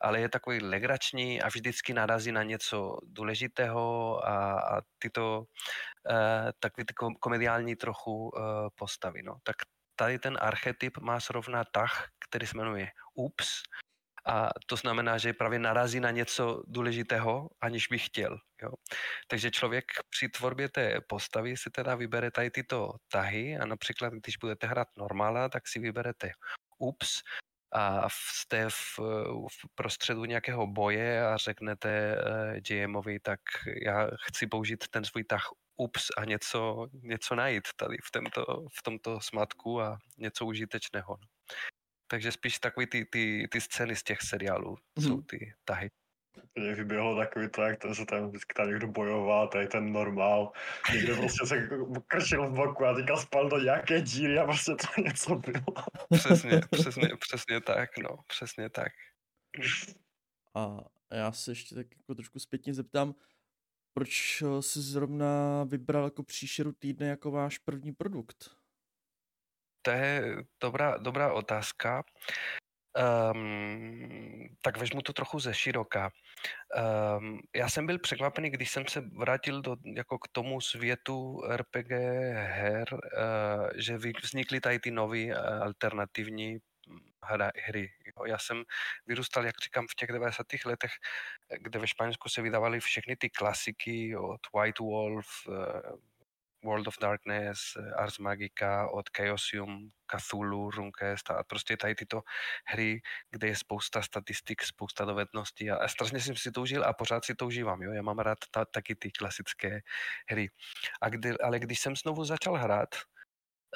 ale 0.00 0.20
je 0.20 0.28
takový 0.28 0.62
legrační 0.62 1.42
a 1.42 1.48
vždycky 1.48 1.94
narazí 1.94 2.32
na 2.32 2.42
něco 2.42 2.98
důležitého 3.02 4.18
a, 4.26 4.60
a 4.60 4.80
tyto 4.98 5.38
uh, 5.40 6.50
takový 6.60 6.84
ty 6.84 6.94
komediální 7.20 7.76
trochu 7.76 8.28
uh, 8.28 8.68
postavy. 8.74 9.22
No. 9.22 9.36
Tak 9.42 9.56
tady 9.96 10.18
ten 10.18 10.38
archetyp 10.40 10.98
má 10.98 11.20
srovna 11.20 11.64
tah, 11.64 12.08
který 12.28 12.46
se 12.46 12.56
jmenuje 12.56 12.88
Ups, 13.14 13.62
a 14.26 14.50
to 14.66 14.76
znamená, 14.76 15.18
že 15.18 15.32
právě 15.32 15.58
narazí 15.58 16.00
na 16.00 16.10
něco 16.10 16.62
důležitého, 16.66 17.48
aniž 17.60 17.86
by 17.86 17.98
chtěl. 17.98 18.38
Jo? 18.62 18.70
Takže 19.28 19.50
člověk 19.50 19.84
při 20.10 20.28
tvorbě 20.28 20.68
té 20.68 21.00
postavy 21.00 21.56
si 21.56 21.70
teda 21.70 21.94
vybere 21.94 22.30
tady 22.30 22.50
tyto 22.50 22.92
tahy 23.12 23.58
a 23.58 23.66
například, 23.66 24.12
když 24.12 24.36
budete 24.36 24.66
hrát 24.66 24.88
normála, 24.96 25.48
tak 25.48 25.68
si 25.68 25.78
vyberete 25.78 26.30
ups 26.78 27.22
a 27.72 28.08
jste 28.10 28.70
v, 28.70 28.98
v 29.48 29.74
prostředu 29.74 30.24
nějakého 30.24 30.66
boje 30.66 31.26
a 31.26 31.36
řeknete 31.36 32.16
uh, 32.16 32.56
eh, 32.56 32.60
GMovi, 32.60 33.20
tak 33.20 33.40
já 33.86 34.10
chci 34.26 34.46
použít 34.46 34.88
ten 34.88 35.04
svůj 35.04 35.24
tah 35.24 35.48
ups 35.76 36.06
a 36.16 36.24
něco, 36.24 36.86
něco 37.02 37.34
najít 37.34 37.68
tady 37.76 37.96
v, 38.04 38.10
tomto, 38.10 38.44
v 38.78 38.82
tomto 38.82 39.20
smatku 39.20 39.80
a 39.80 39.98
něco 40.18 40.46
užitečného. 40.46 41.16
Takže 42.10 42.32
spíš 42.32 42.58
takový 42.58 42.86
ty, 42.86 43.04
ty, 43.04 43.48
ty 43.50 43.60
scény 43.60 43.96
z 43.96 44.02
těch 44.02 44.22
seriálů 44.22 44.76
mm. 44.98 45.04
jsou 45.04 45.22
ty 45.22 45.54
tahy. 45.64 45.90
Mně 46.54 46.74
vyběhlo 46.74 47.16
takový 47.16 47.48
to, 47.48 47.62
jak 47.62 47.78
ten 47.78 47.94
se 47.94 48.06
tam 48.06 48.28
vždycky 48.28 48.54
tam 48.54 48.68
někdo 48.68 48.86
bojoval, 48.86 49.48
tady 49.48 49.68
ten 49.68 49.92
normál, 49.92 50.52
někdo 50.94 51.16
prostě 51.16 51.46
se 51.46 51.68
krčil 52.06 52.50
v 52.50 52.54
boku 52.54 52.84
a 52.84 52.94
teďka 52.94 53.16
spal 53.16 53.48
do 53.48 53.58
nějaké 53.58 54.00
díry 54.00 54.38
a 54.38 54.44
prostě 54.44 54.72
to 54.72 55.02
něco 55.02 55.36
bylo. 55.36 55.74
Přesně, 56.14 56.60
přesně, 56.70 57.08
přesně 57.18 57.60
tak, 57.60 57.98
no, 57.98 58.16
přesně 58.26 58.70
tak. 58.70 58.92
A 60.54 60.78
já 61.10 61.32
se 61.32 61.50
ještě 61.50 61.74
tak 61.74 61.86
jako 61.96 62.14
trošku 62.14 62.38
zpětně 62.38 62.74
zeptám, 62.74 63.14
proč 63.94 64.42
jsi 64.60 64.80
zrovna 64.80 65.64
vybral 65.64 66.04
jako 66.04 66.22
příšeru 66.22 66.72
týdne 66.72 67.06
jako 67.06 67.30
váš 67.30 67.58
první 67.58 67.92
produkt? 67.92 68.59
To 69.82 69.90
je 69.90 70.36
dobrá, 70.60 70.96
dobrá 70.98 71.32
otázka. 71.32 72.02
Um, 73.34 74.48
tak 74.62 74.76
vezmu 74.76 75.02
to 75.02 75.12
trochu 75.12 75.40
ze 75.40 75.54
široka. 75.54 76.10
Um, 77.18 77.40
já 77.56 77.68
jsem 77.68 77.86
byl 77.86 77.98
překvapený, 77.98 78.50
když 78.50 78.70
jsem 78.70 78.86
se 78.88 79.00
vrátil 79.00 79.62
do, 79.62 79.76
jako 79.96 80.18
k 80.18 80.28
tomu 80.28 80.60
světu 80.60 81.42
RPG 81.56 81.90
her, 82.34 82.84
uh, 82.92 83.00
že 83.74 83.98
vznikly 84.22 84.60
tady 84.60 84.78
ty 84.78 84.90
nové 84.90 85.24
uh, 85.24 85.62
alternativní 85.62 86.58
hra, 87.24 87.50
hry. 87.66 87.90
Jo. 88.06 88.24
Já 88.24 88.38
jsem 88.38 88.64
vyrůstal, 89.06 89.46
jak 89.46 89.54
říkám, 89.64 89.86
v 89.90 89.94
těch 89.94 90.08
90. 90.08 90.46
letech, 90.64 90.92
kde 91.58 91.78
ve 91.78 91.86
Španělsku 91.86 92.28
se 92.28 92.42
vydávaly 92.42 92.80
všechny 92.80 93.16
ty 93.16 93.30
klasiky 93.30 94.16
od 94.16 94.40
White 94.54 94.78
Wolf, 94.78 95.26
World 96.64 96.86
of 96.86 96.94
Darkness, 97.00 97.58
Ars 97.96 98.18
Magica, 98.18 98.88
od 98.88 99.06
Chaosium, 99.16 99.90
Cthulhu, 100.16 100.70
Runequest 100.70 101.30
a 101.30 101.44
prostě 101.44 101.76
tady 101.76 101.94
tyto 101.94 102.22
hry, 102.66 103.00
kde 103.30 103.48
je 103.48 103.56
spousta 103.56 104.02
statistik, 104.02 104.62
spousta 104.62 105.04
dovedností 105.04 105.70
a, 105.70 105.76
a 105.76 105.88
strašně 105.88 106.20
jsem 106.20 106.36
si 106.36 106.52
to 106.52 106.62
užil 106.62 106.84
a 106.84 106.92
pořád 106.92 107.24
si 107.24 107.34
to 107.34 107.46
užívám. 107.46 107.82
Jo? 107.82 107.92
Já 107.92 108.02
mám 108.02 108.18
rád 108.18 108.38
ta, 108.50 108.64
taky 108.64 108.94
ty 108.94 109.10
klasické 109.10 109.80
hry. 110.28 110.50
A 111.00 111.08
kdy, 111.08 111.38
ale 111.38 111.58
když 111.58 111.80
jsem 111.80 111.96
znovu 111.96 112.24
začal 112.24 112.54
hrát, 112.56 112.88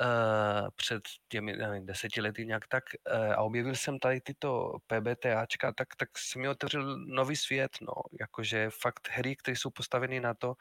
uh, 0.01 0.69
před 0.77 1.03
těmi 1.29 1.57
nevím, 1.57 1.87
deseti 1.87 2.21
lety 2.21 2.47
nějak 2.47 2.69
tak 2.69 2.85
uh, 3.15 3.33
a 3.33 3.43
objevil 3.43 3.75
jsem 3.75 3.99
tady 3.99 4.21
tyto 4.21 4.77
PBTAčka, 4.87 5.73
tak, 5.73 5.89
tak 5.97 6.09
se 6.19 6.39
mi 6.39 6.49
otevřel 6.49 6.99
nový 6.99 7.37
svět, 7.37 7.71
no, 7.81 7.93
jakože 8.21 8.71
fakt 8.83 9.09
hry, 9.11 9.37
které 9.37 9.57
jsou 9.57 9.71
postaveny 9.71 10.21
na 10.21 10.35
to, 10.35 10.55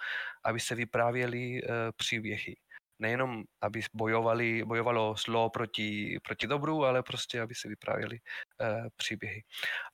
aby 0.44 0.60
se 0.60 0.76
vyprávěly 0.76 1.64
uh, 1.64 1.70
příběhy. 1.96 2.56
Nejenom, 3.00 3.44
aby 3.62 3.82
bojovali, 3.94 4.64
bojovalo 4.66 5.16
zlo 5.26 5.50
proti, 5.50 6.20
proti 6.24 6.48
dobru, 6.48 6.86
ale 6.86 7.04
prostě, 7.04 7.42
aby 7.42 7.56
se 7.56 7.68
vyprávěly 7.68 8.20
příběhy. 8.98 9.44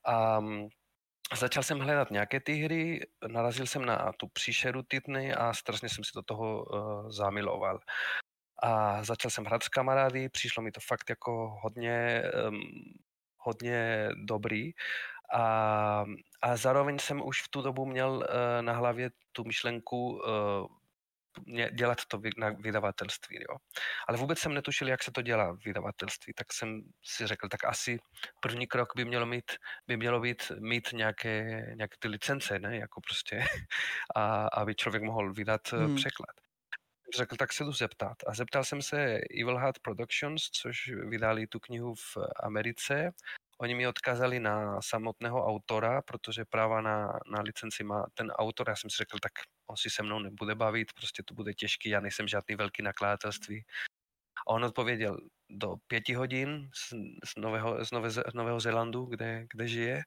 A 0.04 0.40
um, 0.40 0.70
Začal 1.38 1.64
jsem 1.64 1.80
hledat 1.80 2.12
nějaké 2.12 2.40
ty 2.40 2.54
hry, 2.54 3.08
narazil 3.28 3.68
jsem 3.68 3.86
na 3.86 4.12
tu 4.18 4.28
příšeru 4.28 4.84
Titny 4.84 5.34
a 5.34 5.54
strašně 5.54 5.90
jsem 5.90 6.04
si 6.04 6.12
do 6.16 6.22
toho 6.22 6.66
uh, 6.66 7.12
zamiloval 7.12 7.80
a 8.64 9.04
začal 9.04 9.32
jsem 9.32 9.46
hrát 9.46 9.64
s 9.64 9.70
kamarády, 9.70 10.30
přišlo 10.30 10.64
mi 10.64 10.72
to 10.72 10.80
fakt 10.88 11.10
jako 11.10 11.60
hodně, 11.64 12.24
um, 12.48 12.62
hodně 13.38 14.10
dobrý 14.26 14.72
a, 15.34 16.06
a 16.42 16.58
zároveň 16.58 17.00
jsem 17.00 17.22
už 17.26 17.42
v 17.42 17.50
tu 17.50 17.62
dobu 17.62 17.86
měl 17.86 18.12
uh, 18.12 18.26
na 18.62 18.74
hlavě 18.74 19.10
tu 19.32 19.44
myšlenku 19.44 20.10
uh, 20.10 20.68
dělat 21.74 21.98
to 22.08 22.22
na 22.38 22.50
vydavatelství. 22.50 23.38
Jo. 23.50 23.58
Ale 24.08 24.18
vůbec 24.18 24.40
jsem 24.40 24.54
netušil, 24.54 24.88
jak 24.88 25.04
se 25.04 25.12
to 25.12 25.22
dělá 25.22 25.52
v 25.52 25.66
vydavatelství, 25.66 26.34
tak 26.34 26.54
jsem 26.54 26.82
si 27.06 27.28
řekl, 27.28 27.50
tak 27.50 27.64
asi 27.64 28.00
první 28.42 28.68
krok 28.68 28.94
by 28.96 29.06
mělo, 29.06 29.26
mít, 29.26 29.52
by 29.88 29.98
mělo 29.98 30.20
být 30.20 30.52
mít 30.60 30.90
nějaké, 30.94 31.66
nějaké 31.76 31.96
ty 32.00 32.08
licence, 32.08 32.60
ne? 32.60 32.78
jako 32.78 33.02
prostě, 33.02 33.46
a 34.16 34.48
aby 34.48 34.76
člověk 34.76 35.04
mohl 35.04 35.34
vydat 35.34 35.62
eh, 35.74 35.78
hmm. 35.78 35.96
překlad 35.96 36.49
řekl, 37.16 37.36
tak 37.36 37.54
se 37.54 37.64
jdu 37.64 37.72
zeptat. 37.72 38.18
A 38.28 38.34
zeptal 38.34 38.64
jsem 38.64 38.82
se 38.82 39.20
Evil 39.42 39.58
Heart 39.58 39.80
Productions, 39.80 40.44
což 40.44 40.88
vydali 41.10 41.48
tu 41.48 41.60
knihu 41.60 41.96
v 41.96 42.18
Americe. 42.44 43.12
Oni 43.58 43.76
mi 43.76 43.88
odkázali 43.88 44.40
na 44.40 44.82
samotného 44.82 45.46
autora, 45.46 46.02
protože 46.02 46.46
práva 46.46 46.82
na, 46.82 47.20
na 47.32 47.42
licenci 47.42 47.84
má 47.84 48.06
ten 48.14 48.32
autor. 48.32 48.70
Já 48.70 48.76
jsem 48.76 48.90
si 48.90 48.98
řekl, 48.98 49.20
tak 49.20 49.32
on 49.68 49.78
si 49.78 49.90
se 49.90 50.04
mnou 50.04 50.20
nebude 50.20 50.56
bavit, 50.56 50.94
prostě 50.94 51.24
to 51.24 51.34
bude 51.34 51.54
těžký, 51.54 51.90
já 51.90 52.00
nejsem 52.00 52.28
žádný 52.28 52.56
velký 52.56 52.84
nakladatelství. 52.84 53.66
A 54.48 54.50
on 54.50 54.66
odpověděl 54.66 55.18
do 55.50 55.76
pěti 55.88 56.14
hodin 56.14 56.70
z, 56.74 56.94
z, 57.30 57.36
Nového, 57.38 57.86
z, 57.86 57.92
Nové, 57.92 58.10
z 58.12 58.34
Nového 58.34 58.60
Zélandu, 58.60 59.06
kde, 59.06 59.46
kde 59.54 59.68
žije 59.68 60.04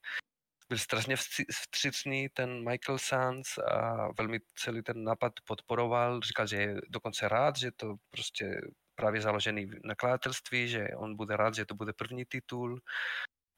byl 0.72 0.78
strašně 0.78 1.16
vstřícný 1.50 2.28
ten 2.28 2.68
Michael 2.70 2.98
Sands 2.98 3.58
a 3.58 4.08
velmi 4.18 4.40
celý 4.54 4.82
ten 4.82 5.04
nápad 5.04 5.32
podporoval. 5.44 6.20
Říkal, 6.20 6.46
že 6.46 6.56
je 6.56 6.80
dokonce 6.88 7.28
rád, 7.28 7.56
že 7.56 7.70
to 7.76 7.94
prostě 8.10 8.60
právě 8.94 9.20
založený 9.20 9.66
nakladatelství, 9.84 10.68
že 10.68 10.88
on 10.96 11.16
bude 11.16 11.36
rád, 11.36 11.54
že 11.54 11.64
to 11.64 11.74
bude 11.74 11.92
první 11.92 12.24
titul. 12.24 12.80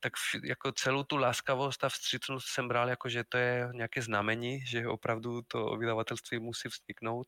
Tak 0.01 0.13
jako 0.45 0.73
celou 0.73 1.03
tu 1.03 1.17
láskavost 1.17 1.85
a 1.85 1.89
vstřícnost 1.89 2.47
jsem 2.49 2.69
bral 2.69 2.89
jako, 2.89 3.09
že 3.09 3.25
to 3.29 3.39
je 3.39 3.69
nějaké 3.73 4.03
znamení, 4.03 4.67
že 4.67 4.89
opravdu 4.89 5.43
to 5.43 5.77
vydavatelství 5.77 6.39
musí 6.39 6.69
vzniknout 6.69 7.27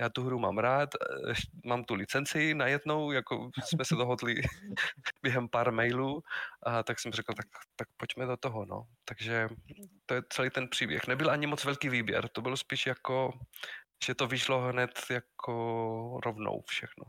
já 0.00 0.08
tu 0.08 0.24
hru 0.24 0.38
mám 0.38 0.58
rád, 0.58 0.90
eh, 0.94 1.34
mám 1.64 1.84
tu 1.84 1.94
licenci 1.94 2.54
najednou, 2.54 3.12
jako 3.12 3.50
jsme 3.64 3.84
se 3.84 3.94
dohodli 3.94 4.34
během 5.22 5.48
pár 5.48 5.72
mailů, 5.72 6.22
a 6.62 6.82
tak 6.82 7.00
jsem 7.00 7.12
řekl, 7.12 7.34
tak, 7.34 7.46
tak 7.76 7.88
pojďme 7.96 8.26
do 8.26 8.36
toho, 8.36 8.64
no. 8.64 8.86
Takže 9.04 9.48
to 10.06 10.14
je 10.14 10.22
celý 10.28 10.50
ten 10.50 10.68
příběh. 10.68 11.06
Nebyl 11.06 11.30
ani 11.30 11.46
moc 11.46 11.64
velký 11.64 11.88
výběr, 11.88 12.28
to 12.28 12.42
bylo 12.42 12.56
spíš 12.56 12.86
jako, 12.86 13.38
že 14.04 14.14
to 14.14 14.26
vyšlo 14.26 14.60
hned 14.60 14.90
jako 15.10 16.20
rovnou 16.24 16.62
všechno. 16.66 17.04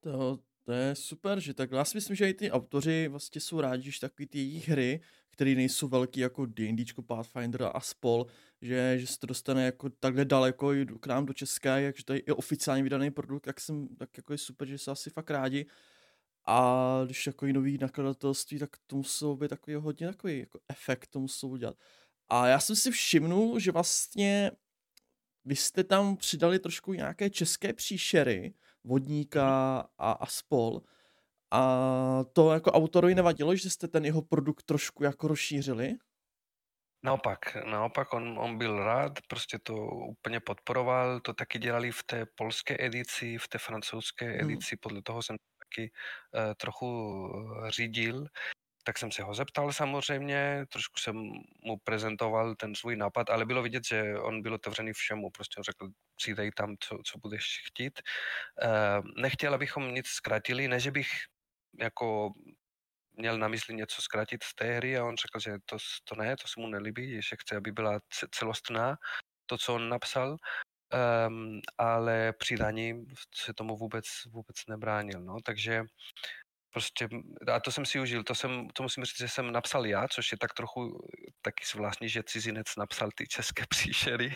To, 0.00 0.38
to 0.66 0.72
je 0.72 0.94
super, 0.94 1.40
že 1.40 1.54
tak 1.54 1.70
já 1.70 1.84
si 1.84 1.96
myslím, 1.96 2.16
že 2.16 2.30
i 2.30 2.34
ty 2.34 2.50
autoři 2.50 3.08
vlastně 3.08 3.40
jsou 3.40 3.60
rádi, 3.60 3.90
že 3.90 4.00
takový 4.00 4.26
ty 4.26 4.38
jejich 4.38 4.68
hry, 4.68 5.00
které 5.30 5.54
nejsou 5.54 5.88
velký 5.88 6.20
jako 6.20 6.46
D&D, 6.46 6.84
Pathfinder 7.06 7.70
a 7.74 7.80
spol, 7.80 8.26
že, 8.60 8.98
že 8.98 9.06
se 9.06 9.18
to 9.18 9.26
dostane 9.26 9.64
jako 9.64 9.90
takhle 9.90 10.24
daleko 10.24 10.74
i 10.74 10.86
k 11.00 11.06
nám 11.06 11.26
do 11.26 11.32
České, 11.32 11.82
jakže 11.82 12.04
to 12.04 12.12
je 12.12 12.18
i 12.18 12.30
oficiálně 12.30 12.82
vydaný 12.82 13.10
produkt, 13.10 13.44
tak, 13.44 13.60
jsem, 13.60 13.88
tak 13.88 14.16
jako 14.16 14.32
je 14.32 14.38
super, 14.38 14.68
že 14.68 14.78
se 14.78 14.90
asi 14.90 15.10
fakt 15.10 15.30
rádi. 15.30 15.66
A 16.46 17.00
když 17.04 17.26
jako 17.26 17.46
nový 17.46 17.78
nakladatelství, 17.78 18.58
tak 18.58 18.70
to 18.86 18.96
muselo 18.96 19.36
být 19.36 19.48
takový 19.48 19.76
hodně 19.76 20.06
takový 20.06 20.38
jako 20.38 20.60
efekt, 20.68 21.06
to 21.06 21.20
muselo 21.20 21.52
udělat. 21.52 21.76
A 22.28 22.46
já 22.46 22.60
jsem 22.60 22.76
si 22.76 22.90
všimnul, 22.90 23.58
že 23.58 23.72
vlastně 23.72 24.50
vy 25.44 25.56
jste 25.56 25.84
tam 25.84 26.16
přidali 26.16 26.58
trošku 26.58 26.92
nějaké 26.92 27.30
české 27.30 27.72
příšery, 27.72 28.54
vodníka 28.86 29.78
a, 29.98 30.12
a 30.12 30.26
spol. 30.26 30.80
A 31.50 31.60
to 32.32 32.52
jako 32.52 32.72
autorovi 32.72 33.14
nevadilo, 33.14 33.56
že 33.56 33.70
jste 33.70 33.88
ten 33.88 34.04
jeho 34.04 34.22
produkt 34.22 34.62
trošku 34.62 35.04
jako 35.04 35.28
rozšířili? 35.28 35.94
Naopak, 37.04 37.38
naopak 37.64 38.12
on, 38.12 38.38
on 38.38 38.58
byl 38.58 38.84
rád, 38.84 39.12
prostě 39.28 39.58
to 39.62 39.74
úplně 39.86 40.40
podporoval, 40.40 41.20
to 41.20 41.34
taky 41.34 41.58
dělali 41.58 41.92
v 41.92 42.02
té 42.02 42.26
polské 42.34 42.76
edici, 42.84 43.38
v 43.38 43.48
té 43.48 43.58
francouzské 43.58 44.26
hmm. 44.26 44.50
edici, 44.50 44.76
podle 44.76 45.02
toho 45.02 45.22
jsem 45.22 45.36
taky 45.58 45.90
uh, 45.90 46.54
trochu 46.54 46.88
eh, 47.66 47.70
řídil, 47.70 48.26
tak 48.86 48.98
jsem 48.98 49.12
se 49.12 49.22
ho 49.22 49.34
zeptal 49.34 49.72
samozřejmě, 49.72 50.66
trošku 50.72 50.98
jsem 50.98 51.16
mu 51.64 51.76
prezentoval 51.84 52.54
ten 52.54 52.74
svůj 52.74 52.96
nápad, 52.96 53.30
ale 53.30 53.44
bylo 53.44 53.62
vidět, 53.62 53.84
že 53.84 54.18
on 54.18 54.42
byl 54.42 54.54
otevřený 54.54 54.92
všemu, 54.92 55.30
prostě 55.30 55.62
řekl, 55.62 55.88
přidej 56.16 56.50
tam, 56.50 56.76
co, 56.80 56.98
co 57.04 57.18
budeš 57.18 57.44
chtít. 57.66 58.00
Uh, 58.64 59.22
nechtěl, 59.22 59.54
abychom 59.54 59.94
nic 59.94 60.06
zkratili, 60.06 60.68
ne, 60.68 60.80
že 60.80 60.90
bych 60.90 61.08
jako 61.80 62.32
měl 63.12 63.38
na 63.38 63.48
mysli 63.48 63.74
něco 63.74 64.02
zkrátit 64.02 64.42
z 64.42 64.54
té 64.54 64.76
hry 64.76 64.98
a 64.98 65.04
on 65.04 65.16
řekl, 65.16 65.40
že 65.40 65.58
to, 65.64 65.76
to 66.04 66.14
ne, 66.14 66.36
to 66.36 66.48
se 66.48 66.60
mu 66.60 66.66
nelíbí, 66.66 67.22
že 67.22 67.36
chce, 67.40 67.56
aby 67.56 67.72
byla 67.72 68.00
celostná, 68.30 68.96
to, 69.46 69.58
co 69.58 69.74
on 69.74 69.88
napsal, 69.88 70.36
um, 71.28 71.60
ale 71.78 72.32
přidání 72.32 73.04
se 73.34 73.54
tomu 73.54 73.76
vůbec, 73.76 74.04
vůbec 74.30 74.56
nebránil. 74.68 75.20
No. 75.20 75.36
Takže 75.44 75.82
prostě, 76.76 77.08
a 77.52 77.60
to 77.60 77.72
jsem 77.72 77.86
si 77.86 78.00
užil, 78.00 78.24
to, 78.24 78.34
jsem, 78.34 78.68
to 78.68 78.82
musím 78.82 79.04
říct, 79.04 79.18
že 79.18 79.28
jsem 79.28 79.52
napsal 79.52 79.86
já, 79.86 80.08
což 80.08 80.32
je 80.32 80.38
tak 80.38 80.52
trochu 80.52 81.08
taky 81.42 81.64
zvláštní, 81.72 82.08
že 82.08 82.22
cizinec 82.22 82.76
napsal 82.76 83.08
ty 83.14 83.26
české 83.26 83.64
příšery, 83.68 84.34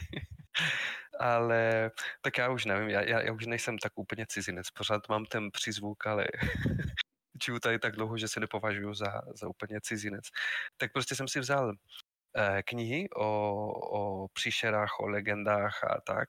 ale 1.18 1.90
tak 2.20 2.38
já 2.38 2.48
už 2.48 2.64
nevím, 2.64 2.88
já, 2.88 3.00
já, 3.00 3.20
já 3.20 3.32
už 3.32 3.46
nejsem 3.46 3.78
tak 3.78 3.92
úplně 3.98 4.26
cizinec, 4.28 4.70
pořád 4.70 5.08
mám 5.08 5.24
ten 5.24 5.50
přízvuk, 5.50 6.06
ale 6.06 6.26
žiju 7.44 7.58
tady 7.58 7.78
tak 7.78 7.96
dlouho, 7.96 8.18
že 8.18 8.28
se 8.28 8.40
nepovažuji 8.40 8.94
za, 8.94 9.22
za 9.40 9.48
úplně 9.48 9.80
cizinec. 9.80 10.24
Tak 10.76 10.92
prostě 10.92 11.14
jsem 11.14 11.28
si 11.28 11.40
vzal 11.40 11.72
eh, 12.36 12.62
knihy 12.62 13.08
o, 13.16 13.28
o 14.00 14.28
příšerách, 14.28 15.00
o 15.00 15.08
legendách 15.08 15.84
a 15.84 16.00
tak. 16.00 16.28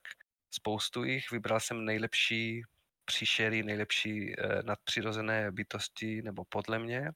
Spoustu 0.53 1.03
jich. 1.03 1.31
Vybral 1.31 1.59
jsem 1.59 1.85
nejlepší 1.85 2.63
příšery, 3.05 3.63
nejlepší 3.63 4.33
eh, 4.33 4.63
nadpřirozené 4.63 5.51
bytosti, 5.51 6.21
nebo 6.21 6.43
podle 6.49 6.79
mě. 6.79 7.11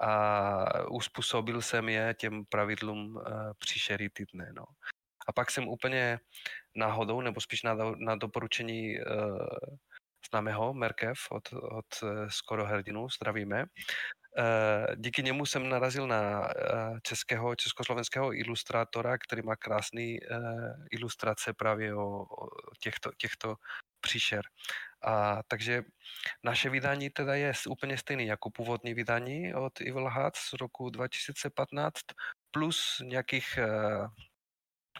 A 0.00 0.88
uspůsobil 0.90 1.62
jsem 1.62 1.88
je 1.88 2.14
těm 2.18 2.44
pravidlům 2.44 3.18
eh, 3.18 3.30
příšery 3.58 4.10
týdne. 4.10 4.52
No. 4.56 4.64
A 5.28 5.32
pak 5.32 5.50
jsem 5.50 5.68
úplně 5.68 6.18
náhodou, 6.76 7.20
nebo 7.20 7.40
spíš 7.40 7.62
na, 7.62 7.74
na 7.98 8.16
doporučení 8.16 8.98
eh, 8.98 9.02
známého 10.30 10.74
Merkev 10.74 11.18
od, 11.30 11.52
od 11.52 11.86
Skoro 12.28 12.66
hrdinů, 12.66 13.08
zdravíme. 13.08 13.64
Eh, 14.38 14.96
díky 14.96 15.22
němu 15.22 15.46
jsem 15.46 15.68
narazil 15.68 16.06
na 16.06 16.48
eh, 16.48 17.00
českého, 17.02 17.54
československého 17.56 18.34
ilustrátora, 18.34 19.18
který 19.18 19.42
má 19.42 19.56
krásný 19.56 20.18
ilustrace 20.90 21.52
právě 21.52 21.94
o, 21.94 22.22
o 22.22 22.48
těchto, 22.80 23.10
těchto 23.18 23.54
příšer. 24.00 24.42
A, 25.04 25.42
takže 25.48 25.82
naše 26.44 26.70
vydání 26.70 27.10
teda 27.10 27.34
je 27.34 27.52
úplně 27.68 27.98
stejný 27.98 28.26
jako 28.26 28.50
původní 28.50 28.94
vydání 28.94 29.54
od 29.54 29.80
Evil 29.80 30.08
Heart 30.08 30.36
z 30.36 30.52
roku 30.52 30.90
2015 30.90 32.00
plus 32.50 33.02
nějakých 33.04 33.58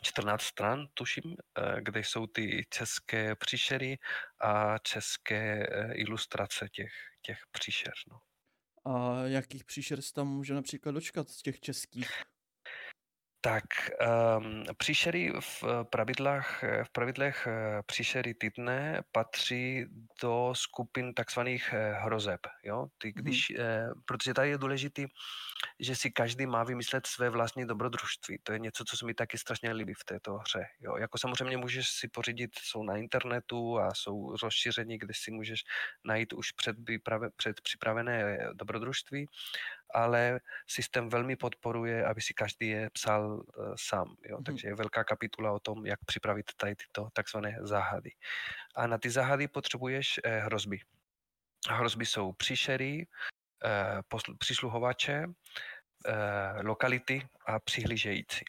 14 0.02 0.42
stran, 0.42 0.86
tuším, 0.94 1.36
eh, 1.58 1.80
kde 1.80 2.00
jsou 2.00 2.26
ty 2.26 2.64
české 2.70 3.34
příšery 3.34 3.98
a 4.40 4.78
české 4.78 5.66
eh, 5.66 5.92
ilustrace 5.94 6.68
těch, 6.68 6.92
těch 7.22 7.38
příšer. 7.50 7.92
No. 8.10 8.25
A 8.86 9.22
jakých 9.26 9.64
příšer 9.64 10.02
se 10.02 10.12
tam 10.14 10.28
může 10.28 10.54
například 10.54 10.92
dočkat 10.92 11.28
z 11.30 11.42
těch 11.42 11.60
českých? 11.60 12.10
Tak 13.46 13.64
um, 14.38 14.64
příšery 14.78 15.32
v 15.40 15.64
pravidlách, 15.90 16.64
v 16.84 16.90
pravidlech 16.92 17.46
eh, 17.46 17.82
příšery 17.86 18.34
týdne 18.34 19.02
patří 19.12 19.86
do 20.22 20.52
skupin 20.56 21.14
takzvaných 21.14 21.70
eh, 21.72 21.92
hrozeb. 21.92 22.40
Jo? 22.62 22.86
Ty, 22.98 23.12
Mhm. 23.16 23.24
když, 23.24 23.50
eh, 23.50 23.86
protože 24.04 24.34
tady 24.34 24.48
je 24.48 24.58
důležité, 24.58 25.02
že 25.80 25.96
si 25.96 26.10
každý 26.10 26.46
má 26.46 26.64
vymyslet 26.64 27.06
své 27.06 27.30
vlastní 27.30 27.66
dobrodružství. 27.66 28.38
To 28.42 28.52
je 28.52 28.58
něco, 28.58 28.84
co 28.84 28.96
se 28.96 29.06
mi 29.06 29.14
taky 29.14 29.38
strašně 29.38 29.72
líbí 29.72 29.94
v 29.94 30.04
této 30.04 30.34
hře. 30.34 30.66
Jo? 30.80 30.96
Jako 30.96 31.18
samozřejmě 31.18 31.56
můžeš 31.56 31.88
si 31.88 32.08
pořídit, 32.08 32.50
jsou 32.58 32.82
na 32.82 32.96
internetu 32.96 33.78
a 33.78 33.94
jsou 33.94 34.36
rozšíření, 34.42 34.98
kde 34.98 35.14
si 35.16 35.30
můžeš 35.30 35.60
najít 36.04 36.32
už 36.32 36.52
před, 36.52 36.76
před 37.36 37.60
připravené 37.60 38.38
dobrodružství, 38.54 39.26
ale 39.96 40.40
systém 40.66 41.08
velmi 41.08 41.36
podporuje, 41.36 42.04
aby 42.04 42.20
si 42.20 42.34
každý 42.34 42.68
je 42.68 42.90
psal 42.90 43.22
uh, 43.32 43.74
sám. 43.78 44.16
Jo? 44.28 44.36
Mhm. 44.36 44.44
Takže 44.44 44.68
je 44.68 44.74
velká 44.74 45.04
kapitula 45.04 45.52
o 45.52 45.58
tom, 45.58 45.86
jak 45.86 46.04
připravit 46.04 46.46
tady 46.56 46.76
tyto 46.76 47.08
takzvané 47.12 47.56
záhady. 47.60 48.10
A 48.74 48.86
na 48.86 48.98
ty 48.98 49.10
záhady 49.10 49.48
potřebuješ 49.48 50.20
eh, 50.24 50.40
hrozby. 50.40 50.78
Hrozby 51.70 52.06
jsou 52.06 52.32
příšery, 52.32 53.06
eh, 53.64 54.00
posl- 54.10 54.36
přisluhovače, 54.38 55.24
eh, 56.06 56.62
lokality 56.62 57.28
a 57.46 57.60
přihlížející. 57.60 58.44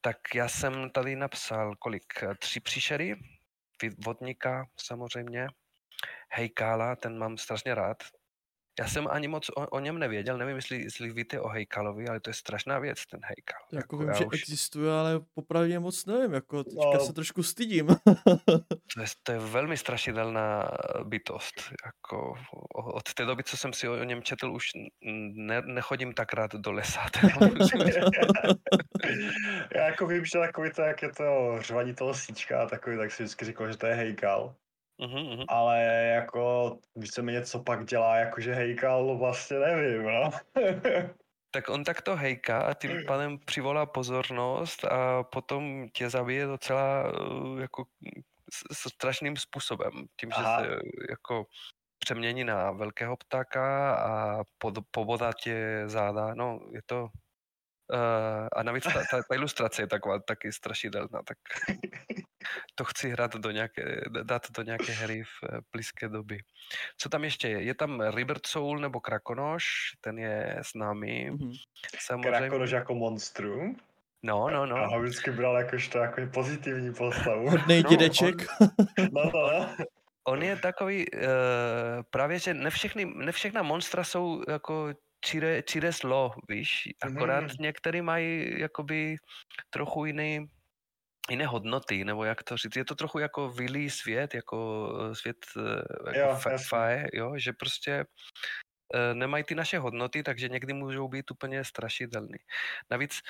Tak 0.00 0.16
já 0.34 0.48
jsem 0.48 0.90
tady 0.90 1.16
napsal 1.16 1.74
kolik? 1.76 2.24
Tři 2.38 2.60
příšery, 2.60 3.16
vodníka 4.04 4.66
samozřejmě, 4.76 5.48
hejkála, 6.30 6.96
ten 6.96 7.18
mám 7.18 7.38
strašně 7.38 7.74
rád, 7.74 8.02
já 8.80 8.88
jsem 8.88 9.08
ani 9.10 9.28
moc 9.28 9.48
o, 9.48 9.66
o 9.66 9.80
něm 9.80 9.98
nevěděl, 9.98 10.38
nevím, 10.38 10.56
jestli, 10.56 10.82
jestli 10.82 11.12
víte 11.12 11.40
o 11.40 11.48
Hejkalovi, 11.48 12.08
ale 12.08 12.20
to 12.20 12.30
je 12.30 12.34
strašná 12.34 12.78
věc, 12.78 13.06
ten 13.06 13.20
Hejkal. 13.24 13.60
Jako, 13.72 13.76
jako 13.76 13.98
vím, 13.98 14.14
že 14.18 14.24
už, 14.26 14.34
existuje, 14.34 14.92
ale 14.92 15.20
popravdě 15.34 15.78
moc 15.78 16.06
nevím, 16.06 16.32
jako 16.32 16.64
teďka 16.64 16.90
No. 16.94 17.00
se 17.00 17.12
trošku 17.12 17.42
stydím. 17.42 17.86
to, 18.94 19.00
je, 19.00 19.06
to 19.22 19.32
je 19.32 19.38
velmi 19.38 19.76
strašidelná 19.76 20.70
bytost. 21.04 21.54
Jako, 21.86 22.34
od 22.74 23.14
té 23.14 23.24
doby, 23.24 23.44
co 23.44 23.56
jsem 23.56 23.72
si 23.72 23.88
o, 23.88 23.92
o 23.92 24.04
něm 24.04 24.22
četl, 24.22 24.50
už 24.52 24.66
ne, 25.34 25.62
nechodím 25.64 26.14
tak 26.14 26.32
rád 26.32 26.54
do 26.54 26.72
lesa. 26.72 27.00
Já 29.74 29.84
jako 29.86 30.06
vím, 30.06 30.24
že 30.24 30.38
takový 30.38 30.70
to, 30.70 30.82
jak 30.82 31.02
je 31.02 31.12
to 31.12 31.56
řvaní 31.60 31.94
toho 31.94 32.14
síčka 32.14 32.62
a 32.62 32.66
takový, 32.66 32.96
tak 32.96 33.12
si 33.12 33.22
vždycky 33.22 33.44
říkal, 33.44 33.72
že 33.72 33.78
to 33.78 33.86
je 33.86 33.94
hejkal. 33.94 34.54
Mhm. 34.98 35.44
Ale 35.48 35.82
jako 36.14 36.76
víceméně 36.96 37.42
co 37.44 37.62
pak 37.62 37.84
dělá, 37.84 38.16
jakože 38.16 38.54
hejkal, 38.54 39.18
vlastně 39.18 39.58
nevím, 39.58 40.02
no. 40.02 40.30
Tak 41.50 41.68
on 41.68 41.84
takto 41.84 42.16
hejká 42.16 42.60
a 42.60 42.74
tím 42.74 42.90
pádem 43.06 43.38
přivolá 43.38 43.86
pozornost 43.86 44.84
a 44.84 45.22
potom 45.22 45.88
tě 45.92 46.10
zabije 46.10 46.46
docela 46.46 47.12
eh, 47.56 47.60
jako 47.60 47.84
s- 48.52 48.76
s- 48.78 48.92
strašným 48.92 49.36
způsobem. 49.36 49.90
Tím, 50.20 50.30
že 50.30 50.36
Aha. 50.42 50.60
se 50.62 50.68
jako 51.10 51.44
přemění 51.98 52.44
na 52.44 52.70
velkého 52.70 53.16
ptáka 53.16 53.94
a 53.94 54.42
pod, 54.58 54.74
pobodá 54.90 55.32
tě 55.32 55.82
záda. 55.86 56.34
No, 56.34 56.60
je 56.72 56.80
to... 56.86 57.08
Uh, 57.92 58.46
a 58.56 58.62
navíc 58.62 58.84
ta, 58.84 58.90
ta, 59.10 59.22
ta 59.28 59.34
ilustrace 59.34 59.82
je 59.82 59.86
taková 59.86 60.18
taky 60.18 60.52
strašidelná, 60.52 61.22
tak 61.26 61.38
to 62.74 62.84
chci 62.84 63.10
hrát 63.10 63.36
do 63.36 63.50
nějaké, 63.50 64.00
dát 64.22 64.42
do 64.50 64.62
nějaké 64.62 64.92
hry 64.92 65.22
v 65.24 65.44
eh, 65.44 65.58
blízké 65.72 66.08
doby. 66.08 66.38
Co 66.98 67.08
tam 67.08 67.24
ještě 67.24 67.48
je? 67.48 67.62
Je 67.62 67.74
tam 67.74 68.00
Ribert 68.00 68.46
Soul 68.46 68.78
nebo 68.78 69.00
Krakonoš, 69.00 69.64
ten 70.00 70.18
je 70.18 70.56
s 70.62 70.74
námi. 70.74 71.30
Mhm. 71.30 71.52
Samozřejmě. 72.00 72.38
Krakonož 72.38 72.70
jako 72.70 72.94
monstrum. 72.94 73.76
No, 74.22 74.50
no, 74.50 74.66
no. 74.66 74.76
A 74.76 74.86
ho 74.86 75.02
vždycky 75.02 75.30
bral 75.30 75.56
jakožto 75.56 75.98
jako 75.98 76.20
pozitivní 76.34 76.94
postavu. 76.94 77.50
Hodnej 77.50 77.82
No, 77.82 77.90
dědeček. 77.90 78.34
No, 78.98 79.22
no, 79.24 79.30
no. 79.32 79.76
On 80.28 80.42
je 80.42 80.56
takový, 80.56 81.06
uh, 81.10 81.22
právě, 82.10 82.38
že 82.38 82.54
ne, 82.54 82.70
všechny, 82.70 83.04
ne 83.04 83.32
všechna 83.32 83.62
monstra 83.62 84.04
jsou 84.04 84.42
jako 84.48 84.94
čiré, 85.20 85.62
čiré 85.62 85.92
zlo, 85.92 86.32
víš, 86.48 86.88
akorát 87.02 87.40
Mhm. 87.40 87.50
některý 87.60 88.02
mají 88.02 88.60
jakoby 88.60 89.16
trochu 89.70 90.04
jiný, 90.04 90.46
jiné 91.30 91.46
hodnoty, 91.46 92.04
nebo 92.04 92.24
jak 92.24 92.42
to 92.42 92.56
říct, 92.56 92.76
je 92.76 92.84
to 92.84 92.94
trochu 92.94 93.18
jako 93.18 93.50
vylý 93.50 93.90
svět, 93.90 94.34
jako 94.34 94.88
eh, 95.12 95.14
svět 95.14 95.36
eh, 95.58 95.62
jako 96.16 96.18
Jo, 96.18 96.34
fa- 96.36 96.68
fae, 96.68 97.06
jo, 97.14 97.32
že 97.38 97.52
prostě 97.52 98.04
eh, 98.94 99.14
nemají 99.14 99.44
ty 99.44 99.54
naše 99.54 99.78
hodnoty, 99.78 100.22
takže 100.22 100.48
někdy 100.48 100.72
můžou 100.74 101.08
být 101.08 101.30
úplně 101.30 101.64
strašidelný. 101.64 102.38
Navíc, 102.90 103.20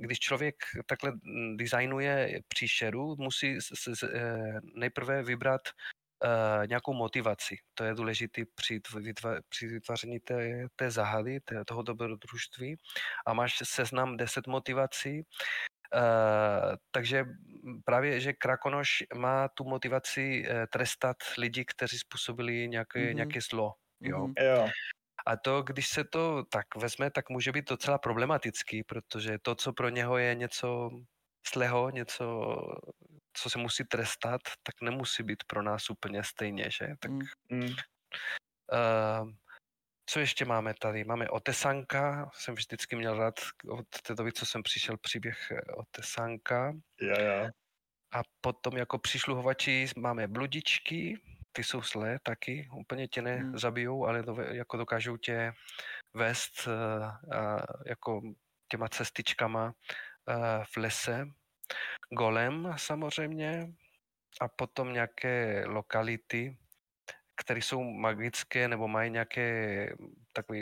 když 0.00 0.18
člověk 0.20 0.54
takhle 0.86 1.12
mm, 1.12 1.56
designuje 1.56 2.40
příšeru, 2.48 3.16
musí 3.18 3.58
nejprve 4.74 5.22
vybrat 5.22 5.62
nějakou 6.66 6.94
motivaci. 6.94 7.56
To 7.74 7.84
je 7.84 7.94
důležité 7.94 8.42
při, 8.54 8.78
vytva- 8.80 9.40
při 9.48 9.66
vytváření 9.66 10.20
té, 10.20 10.66
té 10.76 10.90
zahady, 10.90 11.40
té, 11.40 11.64
toho 11.64 11.82
dobrodružství. 11.82 12.76
A 13.26 13.32
máš 13.34 13.58
seznam 13.64 14.16
10 14.16 14.46
motivací, 14.46 15.22
Uh, 15.94 16.76
takže 16.90 17.24
právě, 17.84 18.20
že 18.20 18.32
Krakonoš 18.32 18.88
má 19.14 19.48
tu 19.48 19.64
motivaci 19.64 20.44
eh, 20.48 20.66
trestat 20.66 21.16
lidi, 21.38 21.64
kteří 21.64 21.98
způsobili 21.98 22.68
nějaké, 22.68 22.98
Mhm. 23.00 23.08
mm-hmm. 23.08 23.14
nějaké 23.14 23.40
zlo. 23.40 23.74
Jo? 24.00 24.18
Mhm. 24.26 24.34
Jo, 24.40 24.68
A 25.26 25.36
to, 25.36 25.62
když 25.62 25.88
se 25.88 26.04
to 26.04 26.44
tak 26.44 26.66
vezme, 26.76 27.10
tak 27.10 27.30
může 27.30 27.52
být 27.52 27.68
docela 27.70 27.98
problematický, 27.98 28.82
protože 28.84 29.38
to, 29.42 29.54
co 29.54 29.72
pro 29.72 29.88
něho 29.88 30.18
je 30.18 30.34
něco 30.34 30.90
zlého, 31.54 31.90
něco, 31.90 32.54
co 33.32 33.50
se 33.50 33.58
musí 33.58 33.84
trestat, 33.84 34.40
tak 34.62 34.74
nemusí 34.82 35.22
být 35.22 35.44
pro 35.46 35.62
nás 35.62 35.90
úplně 35.90 36.24
stejně, 36.24 36.70
že? 36.70 36.86
Tak, 37.00 37.10
Mm. 37.10 37.20
mm. 37.50 37.68
uh, 38.72 39.30
co 40.06 40.20
ještě 40.20 40.44
máme 40.44 40.74
tady? 40.80 41.04
Máme 41.04 41.28
Otesanka, 41.28 42.30
jsem 42.34 42.54
vždycky 42.54 42.96
měl 42.96 43.18
rád 43.18 43.34
od 43.70 43.86
té 44.02 44.14
doby, 44.14 44.32
co 44.32 44.46
jsem 44.46 44.62
přišel 44.62 44.96
příběh 44.98 45.50
eh, 45.50 45.72
Otesanka. 45.72 46.72
jo, 47.00 47.14
jo. 47.20 47.48
A 48.12 48.22
potom 48.40 48.76
jako 48.76 48.98
příšluhovači 48.98 49.86
máme 49.96 50.28
bludičky, 50.28 51.20
ty 51.52 51.64
jsou 51.64 51.82
zlé 51.82 52.18
taky, 52.22 52.68
úplně 52.80 53.08
tě 53.08 53.20
Hmm. 53.20 53.52
nezabijou, 53.52 54.06
ale 54.06 54.22
dove, 54.22 54.56
jako 54.56 54.76
dokážou 54.76 55.16
tě 55.16 55.52
vést 56.14 56.66
uh, 56.66 56.72
uh, 57.38 57.60
jako 57.86 58.20
těma 58.70 58.88
cestičkama 58.88 59.64
uh, 59.66 60.64
v 60.64 60.76
lese. 60.76 61.26
Golem 62.10 62.74
samozřejmě 62.76 63.72
a 64.40 64.48
potom 64.48 64.92
nějaké 64.92 65.64
lokality, 65.66 66.58
které 67.36 67.62
jsou 67.62 67.82
magické 67.84 68.68
nebo 68.68 68.88
mají 68.88 69.10
nějaké 69.10 69.86
takové 70.32 70.58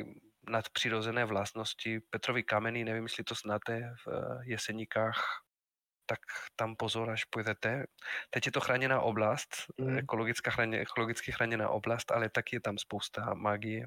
nadpřirozené 0.51 1.25
vlastnosti. 1.25 2.01
Petrovy 2.01 2.43
kameny, 2.43 2.85
nevím, 2.85 3.03
jestli 3.03 3.25
to 3.25 3.35
znáte 3.35 3.95
v 4.05 4.09
eh, 4.09 4.45
Jeseníkách, 4.45 5.25
tak 6.07 6.19
tam 6.57 6.77
pozor, 6.77 7.11
až 7.11 7.25
půjdete. 7.25 7.87
Teď 8.31 8.47
je 8.47 8.53
to 8.53 8.61
chráněná 8.61 9.01
oblast, 9.01 9.49
Mhm. 9.79 9.99
ekologická 9.99 10.51
chráně, 10.51 10.79
ekologicky 10.79 11.33
chráněná 11.33 11.69
oblast, 11.69 12.11
ale 12.13 12.31
taky 12.31 12.57
je 12.57 12.61
tam 12.61 12.79
spousta 12.79 13.35
magie. 13.35 13.87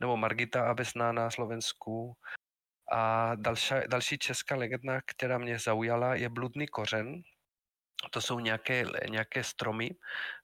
Nebo 0.00 0.16
Margita 0.16 0.70
Abesná 0.70 1.12
na 1.12 1.30
Slovensku. 1.30 2.16
A 2.94 3.34
další, 3.34 3.74
další 3.88 4.18
česká 4.18 4.56
legenda, 4.56 5.00
která 5.06 5.38
mě 5.38 5.58
zaujala, 5.58 6.14
je 6.14 6.28
bludný 6.28 6.66
kořen. 6.66 7.22
To 8.10 8.20
jsou 8.20 8.38
nějaké, 8.40 8.84
nějaké 9.10 9.44
stromy 9.44 9.90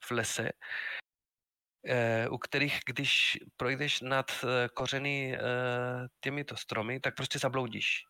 v 0.03 0.11
lese, 0.11 0.49
eh, 1.85 2.29
u 2.29 2.37
kterých, 2.37 2.79
když 2.85 3.37
projdeš 3.57 4.01
nad 4.01 4.25
eh, 4.43 4.69
kořeny 4.73 5.37
eh, 5.37 5.39
těmito 6.19 6.57
stromy, 6.57 6.99
tak 6.99 7.15
prostě 7.15 7.39
zabloudíš 7.39 8.03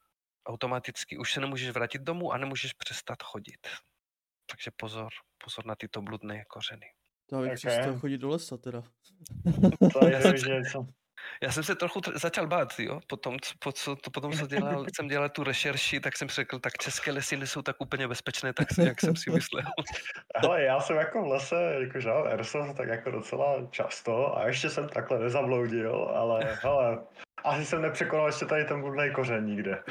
automaticky. 0.47 1.17
Už 1.17 1.33
se 1.33 1.39
nemůžeš 1.39 1.69
vrátit 1.69 2.01
domů 2.01 2.31
a 2.31 2.37
nemůžeš 2.37 2.73
přestat 2.73 3.23
chodit. 3.23 3.67
Takže 4.51 4.71
pozor, 4.75 5.09
pozor 5.43 5.65
na 5.65 5.75
tyto 5.75 6.01
bludné 6.01 6.45
kořeny. 6.45 6.85
To 7.29 7.41
bych 7.41 7.51
Ok. 7.51 7.55
přestal 7.55 7.99
chodit 7.99 8.17
do 8.17 8.29
lesa 8.29 8.57
teda. 8.57 8.83
To 9.93 10.05
je, 10.07 10.13
Já 10.13 10.21
jsem 10.21 10.37
že 10.37 10.49
něco. 10.49 10.87
Já 11.43 11.51
jsem 11.51 11.63
se 11.63 11.75
trochu 11.75 11.99
tr- 11.99 12.19
začal 12.19 12.47
bát, 12.47 12.79
jo, 12.79 12.99
potom, 13.07 13.39
co, 13.39 13.53
po, 13.59 13.71
co, 13.71 13.95
to, 13.95 14.11
potom 14.11 14.31
co 14.31 14.47
dělal, 14.47 14.85
jsem 14.95 15.07
dělal 15.07 15.29
tu 15.29 15.43
rešerši, 15.43 15.99
tak 15.99 16.17
jsem 16.17 16.29
si 16.29 16.35
řekl, 16.35 16.59
tak 16.59 16.73
české 16.73 17.11
lesy 17.11 17.37
nejsou 17.37 17.61
tak 17.61 17.75
úplně 17.79 18.07
bezpečné, 18.07 18.53
tak 18.53 18.67
jak 18.85 19.01
jsem 19.01 19.15
si 19.15 19.29
myslel. 19.29 19.63
Hele, 20.37 20.63
já 20.63 20.79
jsem 20.79 20.97
jako 20.97 21.23
v 21.23 21.27
lese, 21.27 21.77
jakože 21.79 22.09
jo, 22.09 22.23
airsoft 22.23 22.77
tak 22.77 22.87
jako 22.87 23.11
docela 23.11 23.67
často 23.69 24.37
a 24.37 24.47
ještě 24.47 24.69
jsem 24.69 24.89
takhle 24.89 25.19
nezabloudil, 25.19 26.11
ale 26.15 26.57
hele, 26.61 26.99
asi 27.43 27.65
jsem 27.65 27.81
nepřekonal 27.81 28.27
ještě 28.27 28.45
tady 28.45 28.65
ten 28.65 28.81
bludný 28.81 29.11
kořen 29.15 29.45
nikde. 29.45 29.83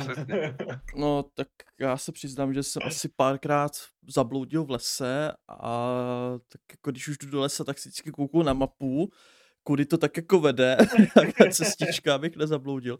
Přesně. 0.00 0.56
No, 0.96 1.22
tak 1.34 1.48
já 1.80 1.96
se 1.96 2.12
přiznám, 2.12 2.54
že 2.54 2.62
jsem 2.62 2.82
asi 2.86 3.08
párkrát 3.16 3.70
zabloudil 4.08 4.64
v 4.64 4.70
lese 4.70 5.32
a 5.48 5.98
tak 6.48 6.60
jako 6.70 6.90
když 6.90 7.08
už 7.08 7.18
jdu 7.18 7.30
do 7.30 7.40
lesa, 7.40 7.64
tak 7.64 7.78
si 7.78 7.88
vždycky 7.88 8.10
kouknu 8.10 8.42
na 8.42 8.52
mapu, 8.52 9.10
kudy 9.64 9.84
to 9.86 9.98
tak 9.98 10.16
jako 10.16 10.40
vede, 10.40 10.76
ta 11.38 11.50
cestička, 11.50 12.14
abych 12.14 12.36
nezabloudil. 12.36 12.98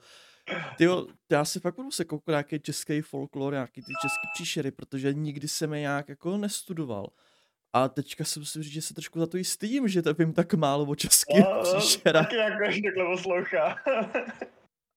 Tyjo, 0.76 1.06
já 1.30 1.44
si 1.44 1.60
fakt 1.60 1.76
budu 1.76 1.90
se 1.90 2.04
koukat 2.04 2.32
nějaký 2.32 2.60
český 2.60 3.00
folklor, 3.00 3.52
nějaký 3.52 3.80
ty 3.82 3.92
český 4.02 4.26
příšery, 4.34 4.70
protože 4.70 5.12
nikdy 5.14 5.48
jsem 5.48 5.72
je 5.74 5.80
nějak 5.80 6.08
jako 6.08 6.36
nestudoval. 6.36 7.06
A 7.72 7.88
teďka 7.88 8.24
si 8.24 8.38
musím 8.38 8.62
říct, 8.62 8.72
že 8.72 8.82
se 8.82 8.94
trošku 8.94 9.18
za 9.18 9.26
to 9.26 9.36
i 9.36 9.44
stydím, 9.44 9.88
že 9.88 10.02
to 10.02 10.14
vím 10.14 10.32
tak 10.32 10.54
málo 10.54 10.84
o 10.84 10.94
českých 10.94 11.38
No, 11.44 11.62
no, 11.64 11.78
příšerách. 11.80 12.24
taky 12.26 12.36
jako 12.36 12.58
takhle 12.64 13.04
poslouchá. 13.16 13.76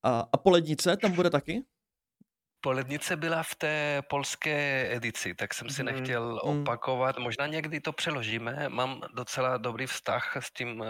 A, 0.03 0.29
a 0.33 0.37
polednice 0.37 0.97
tam 0.97 1.11
bude 1.11 1.29
taky? 1.29 1.63
Polednice 2.67 3.15
byla 3.15 3.43
v 3.43 3.55
té 3.55 4.01
polské 4.09 4.87
edici, 4.95 5.35
tak 5.35 5.53
jsem 5.53 5.69
si 5.69 5.83
Mhm. 5.83 5.93
nechtěl 5.95 6.41
Mm. 6.45 6.59
opakovat. 6.59 7.17
Možná 7.17 7.47
někdy 7.47 7.79
to 7.79 7.93
přeložíme. 7.93 8.69
Mám 8.69 9.01
docela 9.13 9.57
dobrý 9.57 9.85
vztah 9.87 10.37
s 10.39 10.51
tím 10.51 10.79
uh, 10.79 10.87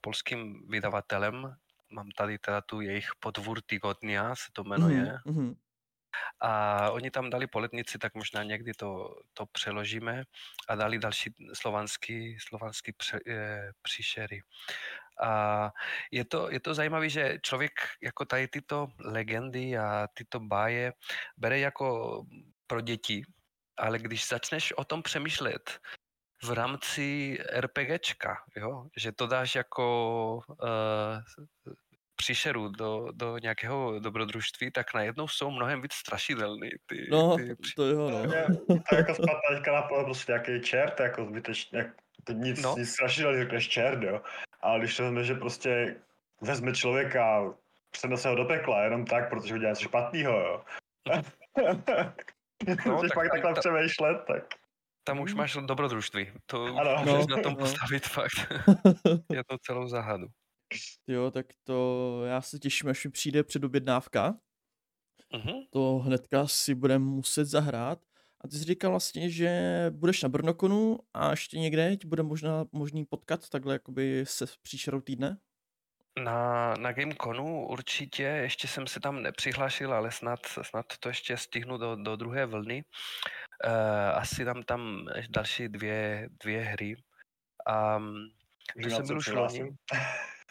polským 0.00 0.68
vydavatelem. 0.70 1.56
Mám 1.90 2.10
tady 2.10 2.38
teda 2.38 2.60
tu 2.60 2.80
jejich 2.80 3.10
podvůr 3.20 3.60
týgodnia, 3.66 4.34
se 4.34 4.48
to 4.52 4.64
jmenuje. 4.64 5.18
Mhm, 5.24 5.36
mhm. 5.44 5.54
A 6.40 6.90
oni 6.90 7.10
tam 7.10 7.30
dali 7.30 7.46
poletnici, 7.46 7.98
tak 7.98 8.14
možná 8.14 8.42
někdy 8.42 8.72
to, 8.74 9.16
to 9.34 9.46
přeložíme 9.46 10.22
a 10.68 10.74
dali 10.74 10.98
další 10.98 11.34
slovanský, 11.52 12.38
slovanský 12.48 12.92
pře, 12.92 13.18
e, 13.28 13.70
příšery. 13.82 14.40
A 15.22 15.72
je 16.12 16.24
to, 16.24 16.50
je 16.50 16.60
to 16.60 16.74
zajímavé, 16.74 17.08
že 17.08 17.38
člověk 17.42 17.72
jako 18.02 18.24
tady 18.24 18.48
tyto 18.48 18.88
legendy 19.04 19.78
a 19.78 20.08
tyto 20.14 20.40
báje 20.40 20.92
bere 21.36 21.58
jako 21.58 22.22
pro 22.66 22.80
děti, 22.80 23.22
ale 23.78 23.98
když 23.98 24.28
začneš 24.28 24.72
o 24.72 24.84
tom 24.84 25.02
přemýšlet 25.02 25.80
v 26.44 26.50
rámci 26.50 27.38
RPGčka, 27.60 28.36
jo? 28.56 28.86
že 28.96 29.12
to 29.12 29.26
dáš 29.26 29.54
jako 29.54 30.40
uh, 30.48 31.76
příšeru 32.16 32.68
do, 32.68 33.08
do 33.12 33.38
nějakého 33.38 33.98
dobrodružství, 33.98 34.70
tak 34.70 34.94
najednou 34.94 35.28
jsou 35.28 35.50
mnohem 35.50 35.82
víc 35.82 35.92
strašidelný. 35.92 36.70
Ty, 36.86 37.08
No, 37.10 37.36
ty 37.36 37.56
to 37.76 37.86
jo, 37.86 38.10
no. 38.10 38.22
To 38.88 38.94
jako 38.94 39.14
spadá 39.14 39.40
teďka 39.54 39.72
na 39.72 39.82
pohled 39.82 40.04
prostě 40.04 40.32
nějaký 40.32 40.60
čert, 40.60 41.00
jako 41.00 41.26
zbytečně, 41.26 41.92
to 42.24 42.32
nic, 42.32 42.62
No. 42.62 42.74
nic 42.78 42.90
strašidelného, 42.92 43.42
řekneš 43.44 43.68
čert, 43.68 44.02
jo. 44.02 44.20
Ale 44.60 44.78
když 44.78 44.96
to 44.96 45.02
vezme, 45.02 45.24
že 45.24 45.34
prostě 45.34 45.96
vezme 46.40 46.72
člověka, 46.74 47.54
přenese 47.90 48.28
ho 48.28 48.34
do 48.34 48.44
pekla, 48.44 48.82
jenom 48.84 49.04
tak, 49.04 49.30
protože 49.30 49.54
udělá 49.54 49.70
něco 49.70 49.82
špatného, 49.82 50.40
jo. 50.40 50.64
No, 51.56 51.74
No, 52.86 53.00
tak 53.00 53.14
pak 53.14 53.24
tam- 53.24 53.30
takhle 53.30 53.54
ta- 53.54 53.60
přemýšlet, 53.60 54.18
tak 54.26 54.42
tam 55.04 55.20
už 55.20 55.32
Mm. 55.32 55.38
máš 55.38 55.56
dobrodružství. 55.66 56.32
To 56.46 56.64
Ano. 56.64 56.96
můžeš 57.04 57.26
No, 57.26 57.36
na 57.36 57.42
tom 57.42 57.52
no. 57.52 57.58
postavit 57.58 58.06
fakt 58.06 58.30
jednu 59.32 59.58
celou 59.62 59.88
záhadu. 59.88 60.26
Jo, 61.06 61.30
tak 61.30 61.46
to 61.64 62.22
já 62.26 62.40
se 62.40 62.58
těším, 62.58 62.90
až 62.90 63.04
mi 63.04 63.10
přijde 63.10 63.42
předobjednávka. 63.44 64.34
Mhm. 65.32 65.52
To 65.70 65.98
hnedka 65.98 66.46
si 66.46 66.74
budeme 66.74 67.04
muset 67.04 67.44
zahrát. 67.44 67.98
A 68.44 68.48
ty 68.48 68.56
jsi 68.56 68.64
říkal 68.64 68.90
vlastně, 68.90 69.30
že 69.30 69.50
budeš 69.90 70.22
na 70.22 70.28
Brnokonu 70.28 70.98
a 71.14 71.30
ještě 71.30 71.58
někde 71.58 71.96
ti 71.96 72.06
bude 72.06 72.22
možná 72.22 72.64
možný 72.72 73.04
potkat 73.04 73.48
takhle 73.48 73.74
jakoby 73.74 74.24
se 74.26 74.46
v 74.46 74.58
příšerou 74.58 75.00
týdne? 75.00 75.36
Na, 76.24 76.74
na 76.74 76.92
Gameconu 76.92 77.66
určitě, 77.66 78.22
ještě 78.22 78.68
jsem 78.68 78.86
se 78.86 79.00
tam 79.00 79.22
nepřihlášil, 79.22 79.94
ale 79.94 80.10
snad, 80.10 80.40
snad 80.62 80.86
to 81.00 81.08
ještě 81.08 81.36
stihnu 81.36 81.78
do, 81.78 81.96
do 81.96 82.16
druhé 82.16 82.46
vlny. 82.46 82.84
Uh, 83.66 84.18
asi 84.18 84.44
dám 84.44 84.62
tam 84.62 85.06
další 85.30 85.68
dvě, 85.68 86.28
dvě 86.44 86.60
hry. 86.60 86.96
Um, 87.96 88.28
už 88.86 88.92
jsem 88.92 89.06
byl 89.06 89.18
už 89.18 89.26
loni. 89.26 89.70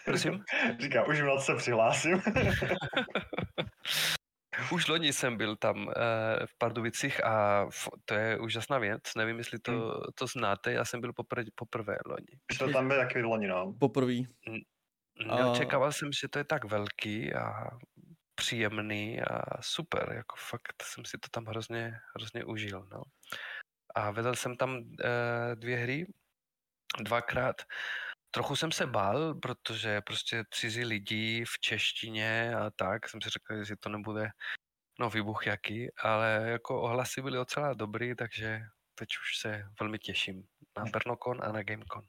Prosím? 0.05 0.43
Říká, 0.79 1.07
už 1.07 1.21
se 1.39 1.55
přihlásím. 1.55 2.21
Už 4.71 4.87
loni 4.87 5.13
jsem 5.13 5.37
byl 5.37 5.55
tam 5.55 5.87
uh, 5.87 5.93
v 6.45 6.57
Pardubicích 6.57 7.25
a 7.25 7.65
to 8.05 8.13
je 8.13 8.39
úžasná 8.39 8.77
věc. 8.77 9.01
Nevím, 9.17 9.37
jestli 9.37 9.59
to, 9.59 10.01
to 10.15 10.27
znáte, 10.27 10.71
já 10.73 10.85
jsem 10.85 11.01
byl 11.01 11.11
popr- 11.11 11.49
poprvé 11.55 11.97
loni. 12.05 12.25
To 12.59 12.71
tam 12.71 12.87
byl 12.87 12.97
taky 12.97 13.21
loni, 13.21 13.47
no. 13.47 13.73
Poprvé. 13.79 14.13
A- 15.29 15.35
Neočekával 15.35 15.91
jsem, 15.91 16.11
že 16.11 16.27
to 16.27 16.39
je 16.39 16.43
tak 16.43 16.65
velký 16.65 17.33
a 17.33 17.69
příjemný 18.35 19.21
a 19.21 19.61
super, 19.61 20.11
jako 20.15 20.35
fakt 20.49 20.83
jsem 20.83 21.05
si 21.05 21.17
to 21.17 21.29
tam 21.31 21.45
hrozně, 21.45 21.93
hrozně 22.15 22.45
užil, 22.45 22.87
no. 22.91 23.03
A 23.95 24.11
vedl 24.11 24.35
jsem 24.35 24.57
tam 24.57 24.77
uh, 24.77 24.85
dvě 25.55 25.77
hry, 25.77 26.05
dvakrát. 26.99 27.55
Trochu 28.31 28.55
jsem 28.55 28.71
se 28.71 28.87
bál, 28.87 29.35
protože 29.35 30.01
prostě 30.01 30.43
cizí 30.51 30.85
lidi 30.85 31.45
v 31.47 31.59
češtině 31.59 32.55
a 32.55 32.69
tak, 32.69 33.09
jsem 33.09 33.21
si 33.21 33.29
řekl, 33.29 33.63
že 33.63 33.75
to 33.75 33.89
nebude 33.89 34.29
no 34.99 35.09
výbuch 35.09 35.47
jaký, 35.47 35.87
ale 36.03 36.41
jako 36.45 36.81
ohlasy 36.81 37.21
byly 37.21 37.37
docela 37.37 37.73
dobrý, 37.73 38.15
takže 38.15 38.61
teď 38.95 39.09
už 39.09 39.37
se 39.41 39.63
velmi 39.79 39.99
těším 39.99 40.43
na 40.77 40.83
Brnokon 40.83 41.39
a 41.43 41.51
na 41.51 41.63
Gamecon. 41.63 42.03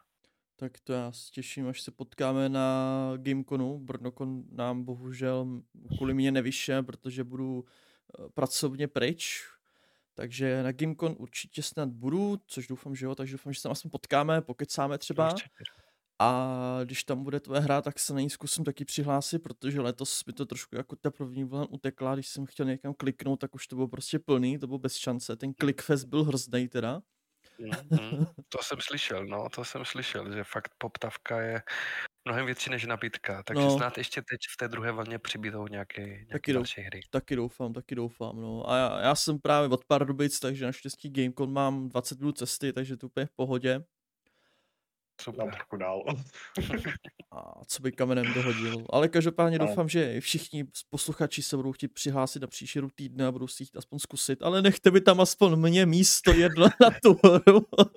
Tak 0.57 0.73
to 0.85 0.93
já 0.93 1.13
se 1.13 1.31
těším, 1.31 1.69
až 1.69 1.81
se 1.81 1.91
potkáme 1.91 2.49
na 2.49 3.13
Gameconu. 3.17 3.79
Brnokon 3.79 4.45
nám 4.53 4.85
bohužel 4.85 5.63
kvůli 5.97 6.15
mě 6.15 6.33
nevyšel, 6.33 6.83
protože 6.83 7.25
budu 7.25 7.65
eh, 7.65 8.29
pracovně 8.35 8.89
pryč. 8.89 9.43
Takže 10.15 10.63
na 10.63 10.73
Gamecon 10.73 11.15
určitě 11.19 11.63
snad 11.63 11.89
budu, 11.89 12.41
což 12.47 12.67
doufám, 12.67 12.95
že 12.95 13.07
jo, 13.07 13.15
takže 13.15 13.35
doufám, 13.35 13.53
že 13.53 13.61
se 13.61 13.63
tam 13.63 13.73
aspoň 13.73 13.91
potkáme, 13.91 14.43
pokecáme 14.43 14.99
třeba. 14.99 15.33
Určitě. 15.33 15.65
A 16.21 16.81
když 16.85 17.05
tam 17.05 17.25
bude 17.25 17.41
tvoje 17.41 17.61
hra, 17.61 17.83
tak 17.83 17.99
se 17.99 18.15
na 18.15 18.21
ní 18.21 18.31
zkusím 18.31 18.65
taky 18.65 18.85
přihlásit, 18.85 19.39
protože 19.39 19.81
letos 19.81 20.25
mi 20.27 20.33
to 20.33 20.47
trošku 20.47 20.77
jako 20.77 20.97
ta 20.97 21.11
první 21.11 21.45
vlna 21.45 21.67
utekla, 21.71 22.15
když 22.15 22.29
jsem 22.29 22.47
chtěl 22.47 22.67
někam 22.67 22.95
kliknout, 22.95 23.41
tak 23.41 23.55
už 23.55 23.67
to 23.67 23.77
bylo 23.77 23.89
prostě 23.89 24.19
plný, 24.19 24.59
to 24.59 24.67
bylo 24.67 24.79
bez 24.79 24.97
šance. 24.97 25.37
Ten 25.37 25.55
clickfest 25.61 26.07
byl 26.09 26.25
hrozný 26.25 26.69
teda. 26.69 27.03
Mm, 27.59 27.71
mm. 28.19 28.27
To 28.49 28.59
jsem 28.63 28.79
slyšel, 28.81 29.27
no, 29.27 29.49
to 29.49 29.65
jsem 29.65 29.85
slyšel, 29.85 30.33
že 30.35 30.45
fakt 30.45 30.73
poptavka 30.79 31.41
je 31.43 31.63
mnohem 32.25 32.47
větší 32.47 32.71
než 32.71 32.87
nabídka, 32.87 33.43
takže 33.43 33.67
No. 33.67 33.71
no. 33.71 33.79
snad 33.79 33.99
ještě 33.99 34.23
teď 34.23 34.41
v 34.55 34.57
té 34.57 34.69
druhé 34.69 34.93
vlně 34.93 35.19
přibydou 35.19 35.67
nějaké, 35.69 36.25
nějaké 36.29 36.33
Taky 36.33 36.53
další 36.53 36.81
hry. 36.83 37.01
Taky 37.11 37.37
doufám, 37.37 37.73
taky 37.73 37.95
doufám, 37.95 38.37
no. 38.41 38.71
A 38.71 38.77
já, 38.77 39.01
já 39.01 39.15
jsem 39.15 39.39
právě 39.41 39.69
od 39.69 39.85
Pardubic, 39.85 40.41
takže 40.41 40.65
naštěstí 40.65 41.11
Gamecon 41.11 41.53
mám 41.53 41.89
20 41.89 42.19
minut 42.21 42.39
cesty, 42.39 42.73
takže 42.73 42.97
to 42.97 43.07
úplně 43.07 43.27
v 43.27 43.31
pohodě. 43.37 43.85
Mám 45.27 45.35
Super. 45.37 45.55
trochu 45.55 45.77
dál. 45.77 46.03
A 47.33 47.65
co 47.67 47.83
by 47.83 47.93
kamenem 47.93 48.35
dohodil. 48.35 48.85
Ale 48.91 49.09
každopádně 49.09 49.59
Ale- 49.59 49.69
doufám, 49.69 49.89
že 49.89 50.21
všichni 50.21 50.65
posluchači 50.91 51.43
se 51.43 51.57
budou 51.57 51.73
chtít 51.73 51.89
přihlásit 51.89 52.43
na 52.43 52.47
příštíru 52.49 52.89
týdne 52.95 53.27
a 53.27 53.33
budou 53.33 53.49
si 53.49 53.65
chtít 53.65 53.77
aspoň 53.79 53.99
zkusit, 53.99 54.43
ale 54.43 54.63
nechte 54.63 54.91
by 54.91 55.01
tam 55.01 55.21
aspoň 55.21 55.57
mě 55.57 55.87
místo 55.87 56.33
jedno 56.33 56.67
na 56.81 56.91
tu 57.03 57.19
hru. 57.25 57.67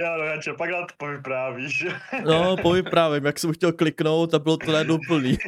Já 0.00 0.16
no, 0.16 0.24
Janče, 0.24 0.52
pak 0.52 0.70
nám 0.70 0.86
to 0.86 0.94
povyprávíš. 0.96 1.86
No, 2.24 2.56
povyprávím, 2.56 3.24
jak 3.24 3.38
jsem 3.38 3.52
chtěl 3.52 3.72
kliknout 3.72 4.34
a 4.34 4.38
bylo 4.38 4.56
to 4.56 4.72
najednou 4.72 4.98
plný. 5.08 5.38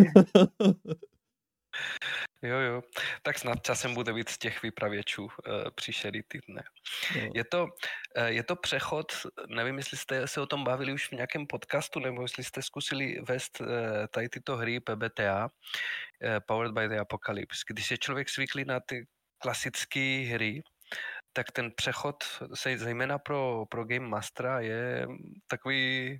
Jo, 2.42 2.58
jo. 2.58 2.82
Tak 3.22 3.38
snad 3.38 3.62
časem 3.62 3.94
bude 3.94 4.12
víc 4.12 4.38
těch 4.38 4.62
vypravěčů 4.62 5.24
uh, 5.24 5.30
příšery 5.74 6.22
týdne. 6.22 6.62
No. 7.16 7.30
Je 7.34 7.44
to, 7.44 7.68
eh, 8.16 8.30
je 8.30 8.42
to 8.42 8.56
přechod, 8.56 9.12
nevím, 9.48 9.76
jestli 9.76 9.96
jste 9.96 10.28
se 10.28 10.40
o 10.40 10.46
tom 10.46 10.64
bavili 10.64 10.92
už 10.92 11.08
v 11.08 11.12
nějakém 11.12 11.46
podcastu, 11.46 12.00
nebo 12.00 12.22
jestli 12.22 12.44
jste 12.44 12.62
zkusili 12.62 13.20
vést 13.28 13.60
eh, 13.60 14.08
tady 14.08 14.28
tyto 14.28 14.56
hry 14.56 14.80
PBTA, 14.80 15.48
eh, 16.22 16.40
Powered 16.40 16.72
by 16.72 16.88
the 16.88 17.00
Apocalypse. 17.00 17.62
Když 17.68 17.90
je 17.90 17.98
člověk 17.98 18.30
zvyklý 18.30 18.64
na 18.64 18.80
ty 18.80 19.06
klasické 19.38 20.00
hry, 20.32 20.62
tak 21.38 21.52
ten 21.52 21.70
přechod, 21.70 22.24
se, 22.54 22.78
zejména 22.78 23.18
pro, 23.18 23.66
pro 23.70 23.84
Game 23.84 24.08
Mastera, 24.08 24.60
je 24.60 25.06
takový 25.46 26.12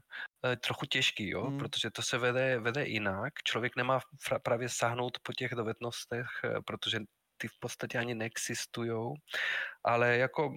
eh, 0.44 0.56
trochu 0.56 0.86
těžký, 0.86 1.28
jo? 1.28 1.44
Mm. 1.44 1.52
Mm. 1.52 1.58
protože 1.58 1.90
to 1.90 2.02
se 2.02 2.18
vede, 2.18 2.60
vede 2.60 2.86
jinak. 2.86 3.42
Člověk 3.44 3.76
nemá 3.76 3.98
fra- 3.98 4.38
právě 4.38 4.68
sáhnout 4.68 5.18
po 5.22 5.32
těch 5.32 5.50
dovednostech, 5.50 6.26
eh, 6.44 6.60
protože 6.66 7.00
ty 7.36 7.48
v 7.48 7.58
podstatě 7.58 7.98
ani 7.98 8.14
neexistují, 8.14 9.14
ale 9.84 10.16
jako 10.16 10.54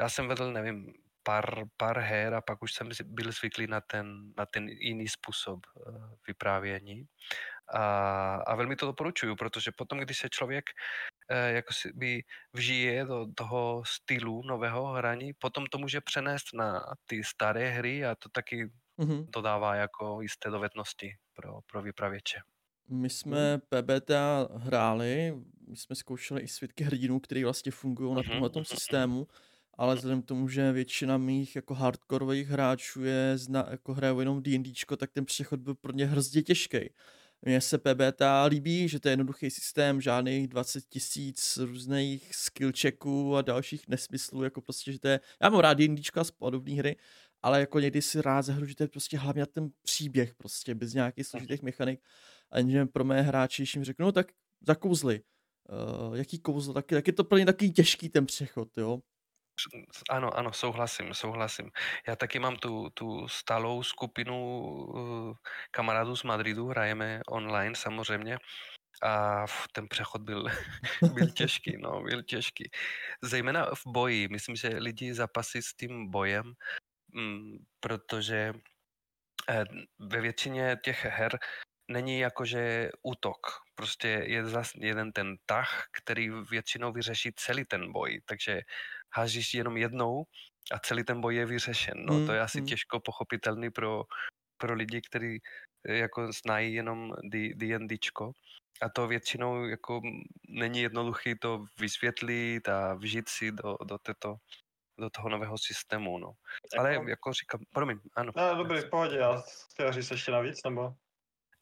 já 0.00 0.08
jsem 0.08 0.28
vedl, 0.28 0.52
nevím, 0.52 0.94
pár, 1.22 1.64
pár 1.76 1.98
her 1.98 2.34
a 2.34 2.40
pak 2.40 2.62
už 2.62 2.72
jsem 2.72 2.88
byl 3.04 3.32
zvyklý 3.32 3.66
na 3.66 3.80
ten, 3.80 4.32
na 4.38 4.46
ten 4.46 4.68
jiný 4.68 5.08
způsob 5.08 5.66
eh, 5.66 5.80
vyprávění. 6.26 7.06
A, 7.74 8.36
a 8.36 8.54
velmi 8.56 8.76
to 8.76 8.86
doporučuju, 8.86 9.36
protože 9.36 9.70
potom, 9.76 9.98
když 9.98 10.18
se 10.18 10.28
člověk 10.28 10.64
eh, 11.30 11.52
jako 11.52 11.72
si 11.74 11.92
by 11.94 12.22
vžije 12.52 13.04
do 13.04 13.26
toho 13.36 13.82
stylu 13.86 14.42
nového 14.46 14.86
hraní, 14.92 15.32
potom 15.38 15.66
to 15.66 15.78
může 15.78 16.00
přenést 16.00 16.44
na 16.54 16.84
ty 17.06 17.24
staré 17.24 17.70
hry 17.70 18.06
a 18.06 18.14
to 18.14 18.28
taky 18.28 18.70
Mhm. 18.98 19.34
dodává 19.34 19.74
jako 19.74 20.20
jisté 20.22 20.50
dovednosti 20.50 21.16
pro, 21.34 21.60
pro 21.72 21.82
vypravěče. 21.82 22.40
My 22.88 23.10
jsme 23.10 23.58
PBTA 23.68 24.48
hráli, 24.56 25.34
my 25.68 25.76
jsme 25.76 25.96
zkoušeli 25.96 26.40
i 26.42 26.48
svědky 26.48 26.84
hrdinů, 26.84 27.20
které 27.20 27.44
vlastně 27.44 27.72
fungují 27.72 28.14
na 28.14 28.22
Mhm, 28.22 28.24
tomhle 28.24 28.50
systému 28.64 29.26
ale 29.78 29.94
vzhledem 29.94 30.22
k 30.22 30.26
tomu, 30.26 30.48
že 30.48 30.72
většina 30.72 31.18
mých 31.18 31.56
jako 31.56 31.74
hardkorových 31.74 32.48
hráčů 32.48 33.04
je 33.04 33.38
zna, 33.38 33.66
jako 33.70 33.94
hrajou 33.94 34.20
jenom 34.20 34.42
D&Dčko, 34.42 34.96
tak 34.96 35.12
ten 35.12 35.24
přechod 35.24 35.60
byl 35.60 35.74
pro 35.74 35.92
ně 35.92 36.06
hrzdě 36.06 36.42
těžký. 36.42 36.78
Mně 37.46 37.60
se 37.60 37.78
PBTA 37.78 38.44
líbí, 38.44 38.88
že 38.88 39.00
to 39.00 39.08
je 39.08 39.12
jednoduchý 39.12 39.50
systém, 39.50 40.00
žádných 40.00 40.48
20 40.48 40.84
tisíc 40.88 41.56
různých 41.56 42.34
skill 42.34 42.72
checků 42.80 43.36
a 43.36 43.42
dalších 43.42 43.88
nesmyslů, 43.88 44.44
jako 44.44 44.60
prostě, 44.60 44.92
že 44.92 44.98
to 44.98 45.08
je, 45.08 45.20
já 45.42 45.50
mám 45.50 45.60
rád 45.60 45.74
D&Dčko 45.74 46.20
a 46.20 46.24
podobné 46.38 46.74
hry, 46.74 46.96
ale 47.42 47.60
jako 47.60 47.80
někdy 47.80 48.02
si 48.02 48.22
rád 48.22 48.42
zahru, 48.42 48.66
že 48.66 48.76
to 48.76 48.82
je 48.82 48.88
prostě 48.88 49.18
hlavně 49.18 49.46
ten 49.46 49.70
příběh 49.82 50.34
prostě, 50.34 50.74
bez 50.74 50.94
nějakých 50.94 51.26
složitých 51.26 51.62
mechanik. 51.62 52.00
A 52.50 52.70
že 52.70 52.86
pro 52.86 53.04
mé 53.04 53.22
hráči, 53.22 53.62
když 53.62 53.74
jim 53.74 53.84
řeknu, 53.84 54.06
no 54.06 54.12
tak 54.12 54.32
zakouzli, 54.66 55.20
uh, 56.08 56.16
jaký 56.16 56.38
kouzlo, 56.38 56.74
tak, 56.74 56.86
tak 56.86 57.06
je 57.06 57.12
to 57.12 57.24
pro 57.24 57.38
ně 57.38 57.46
takový 57.46 57.72
těžký 57.72 58.08
ten 58.08 58.26
přechod, 58.26 58.68
jo. 58.76 59.00
Ano, 60.10 60.38
ano, 60.38 60.52
souhlasím, 60.52 61.14
souhlasím. 61.14 61.70
Já 62.08 62.16
taky 62.16 62.38
mám 62.38 62.56
tu, 62.56 62.90
tu 62.90 63.28
stálou 63.28 63.82
skupinu 63.82 64.60
uh, 64.60 65.36
kamarádů 65.70 66.16
z 66.16 66.22
Madridu, 66.22 66.66
hrajeme 66.66 67.20
online 67.28 67.74
samozřejmě 67.74 68.38
a 69.02 69.44
ten 69.72 69.88
přechod 69.88 70.22
byl, 70.22 70.44
byl 71.14 71.30
těžký, 71.30 71.76
no, 71.76 72.02
byl 72.02 72.22
těžký. 72.22 72.70
Zejména 73.22 73.66
v 73.74 73.82
boji, 73.86 74.28
myslím, 74.28 74.56
že 74.56 74.68
lidi 74.68 75.14
zapasí 75.14 75.62
s 75.62 75.74
tím 75.74 76.10
bojem, 76.10 76.52
mm, 77.12 77.58
protože 77.80 78.52
eh, 79.50 79.64
ve 79.98 80.20
většině 80.20 80.76
těch 80.84 81.04
her 81.04 81.38
není 81.88 82.18
jakože 82.18 82.90
útok. 83.02 83.38
Prostě 83.74 84.08
je 84.08 84.46
zase 84.46 84.78
jeden 84.80 85.12
ten 85.12 85.36
tah, 85.46 85.84
který 85.92 86.30
většinou 86.50 86.92
vyřeší 86.92 87.32
celý 87.36 87.64
ten 87.64 87.92
boj. 87.92 88.20
Takže 88.24 88.60
hážíš 89.16 89.54
jenom 89.54 89.76
jednou 89.76 90.24
a 90.72 90.78
celý 90.78 91.04
ten 91.04 91.20
boj 91.20 91.36
je 91.36 91.46
vyřešen. 91.46 92.04
No, 92.06 92.14
mm, 92.14 92.26
to 92.26 92.32
je 92.32 92.40
asi 92.40 92.60
mm. 92.60 92.66
těžko 92.66 93.00
pochopitelný 93.00 93.70
pro, 93.70 94.04
pro 94.56 94.74
lidi, 94.74 95.00
kteří 95.00 95.40
eh, 95.88 95.96
jako 95.96 96.32
znají 96.32 96.74
jenom 96.74 97.12
D&Dčko. 97.54 98.32
A 98.82 98.88
to 98.88 99.06
většinou 99.06 99.64
jako 99.64 100.00
není 100.48 100.80
jednoduchý 100.80 101.34
to 101.38 101.64
vysvětlit 101.80 102.68
a 102.68 102.94
vžít 102.94 103.28
si 103.28 103.52
do, 103.52 103.76
do, 103.84 103.98
této, 103.98 104.36
do 105.00 105.10
toho 105.10 105.28
nového 105.28 105.58
systému. 105.58 106.18
No. 106.18 106.32
Ale 106.78 106.92
jako, 106.92 107.08
jako 107.08 107.32
říkám, 107.32 107.60
promiň, 107.74 107.98
ano. 108.16 108.32
No, 108.36 108.54
dobrý, 108.56 108.80
v 108.80 108.90
pohodě, 108.90 109.16
já 109.16 109.42
chtěl 109.72 109.92
říct 109.92 110.10
ještě 110.10 110.32
navíc, 110.32 110.60
nebo? 110.64 110.94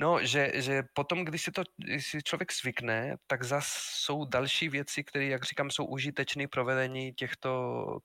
No, 0.03 0.19
že, 0.27 0.53
že 0.55 0.83
potom, 0.95 1.25
když 1.25 1.43
si 1.43 1.53
to 1.53 1.63
když 1.77 2.07
si 2.07 2.23
člověk 2.23 2.53
zvykne, 2.53 3.17
tak 3.27 3.43
zas 3.43 3.67
jsou 4.05 4.25
další 4.25 4.69
věci, 4.69 5.05
které, 5.05 5.25
jak 5.25 5.45
říkám, 5.45 5.71
jsou 5.71 5.85
užitečné 5.87 6.49
pro 6.49 6.65
vedení 6.65 7.13
těchto 7.13 7.51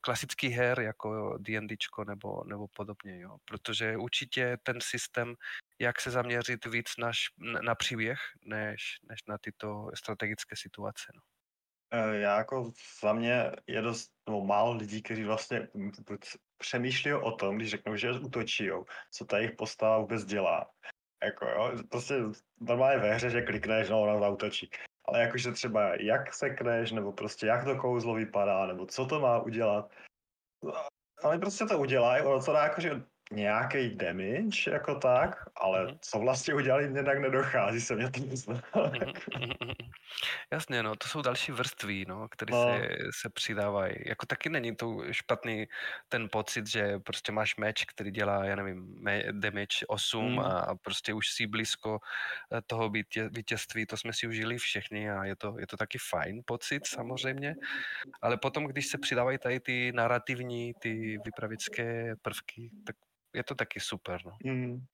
klasických 0.00 0.52
her, 0.56 0.80
jako 0.80 1.38
D&Dčko 1.38 2.04
nebo, 2.04 2.44
nebo 2.44 2.66
podobně, 2.76 3.20
jo. 3.20 3.36
Protože 3.44 3.96
určitě 3.96 4.56
ten 4.62 4.78
systém, 4.82 5.34
jak 5.78 6.00
se 6.00 6.10
zaměřit 6.10 6.66
víc 6.66 6.88
na, 6.98 7.10
na 7.62 7.74
příběh, 7.74 8.18
než, 8.44 8.82
než 9.08 9.20
na 9.28 9.38
tyto 9.38 9.90
strategické 9.94 10.56
situace, 10.56 11.12
no. 11.14 11.20
E, 11.90 12.18
já 12.18 12.38
jako 12.38 12.72
za 13.02 13.12
mě 13.12 13.52
je 13.66 13.82
dost, 13.82 14.10
nebo 14.28 14.44
málo 14.44 14.72
lidí, 14.72 15.02
kteří 15.02 15.24
vlastně 15.24 15.68
přemýšlí 16.58 17.12
o 17.12 17.32
tom, 17.32 17.56
když 17.56 17.70
řeknou, 17.70 17.96
že 17.96 18.12
útočí, 18.12 18.70
co 19.12 19.24
ta 19.24 19.38
jejich 19.38 19.56
postava 19.58 19.98
vůbec 19.98 20.24
dělá. 20.24 20.66
Jako 21.24 21.46
jo, 21.46 21.72
prostě 21.88 22.14
normálně 22.60 22.98
ve 22.98 23.14
hře, 23.14 23.30
že 23.30 23.42
klikneš, 23.42 23.88
no 23.88 24.02
ona 24.02 24.18
zautočí. 24.18 24.70
Ale 25.04 25.20
jakože 25.20 25.52
třeba 25.52 25.94
jak 26.00 26.34
sekneš, 26.34 26.92
nebo 26.92 27.12
prostě 27.12 27.46
jak 27.46 27.64
to 27.64 27.76
kouzlo 27.76 28.14
vypadá, 28.14 28.66
nebo 28.66 28.86
co 28.86 29.06
to 29.06 29.20
má 29.20 29.42
udělat. 29.42 29.90
Ale 31.22 31.38
prostě 31.38 31.64
to 31.64 31.78
udělají, 31.78 32.24
ono 32.24 32.42
to 32.42 32.52
dá 32.52 32.62
jakože 32.62 33.02
nějaký 33.32 33.94
damage 33.94 34.70
jako 34.70 34.94
tak, 34.94 35.48
ale 35.56 35.86
mm-hmm. 35.86 35.98
co 36.00 36.18
vlastně 36.18 36.54
udělali, 36.54 36.88
mě 36.88 37.04
tak 37.04 37.18
nedochází, 37.18 37.80
se 37.80 37.94
mě 37.94 38.10
to 38.10 38.20
nezná. 38.20 38.62
Jasně, 40.52 40.82
no, 40.82 40.96
to 40.96 41.08
jsou 41.08 41.22
další 41.22 41.52
vrstvy, 41.52 42.04
no, 42.08 42.28
které 42.28 42.52
no. 42.52 42.64
se, 42.64 42.88
se 43.20 43.28
přidávají. 43.30 43.94
Jako 44.06 44.26
taky 44.26 44.48
není 44.48 44.76
to 44.76 45.12
špatný 45.12 45.66
ten 46.08 46.28
pocit, 46.32 46.66
že 46.66 46.98
prostě 46.98 47.32
máš 47.32 47.56
meč, 47.56 47.84
který 47.84 48.10
dělá, 48.10 48.44
já 48.44 48.56
nevím, 48.56 49.04
damage 49.32 49.86
8 49.88 50.32
mm. 50.32 50.38
a 50.38 50.74
prostě 50.82 51.14
už 51.14 51.28
si 51.28 51.46
blízko 51.46 51.98
eh, 52.52 52.62
toho 52.66 52.90
vítězství, 53.30 53.86
to 53.86 53.96
jsme 53.96 54.12
si 54.12 54.26
užili 54.26 54.58
všichni 54.58 55.10
a 55.10 55.24
je 55.24 55.36
to, 55.36 55.58
je 55.58 55.66
to 55.66 55.76
taky 55.76 55.98
fajn 56.10 56.42
pocit 56.46 56.86
samozřejmě, 56.86 57.54
ale 58.22 58.36
potom, 58.36 58.64
když 58.64 58.86
se 58.86 58.98
přidávají 58.98 59.38
tady 59.38 59.60
ty 59.60 59.92
narrativní, 59.92 60.74
ty 60.74 61.18
vypravické 61.24 62.16
prvky, 62.22 62.70
tak 62.86 62.96
je 63.34 63.44
to 63.44 63.54
taky 63.54 63.80
super. 63.80 64.20
No. 64.24 64.52
Mm. 64.52 64.86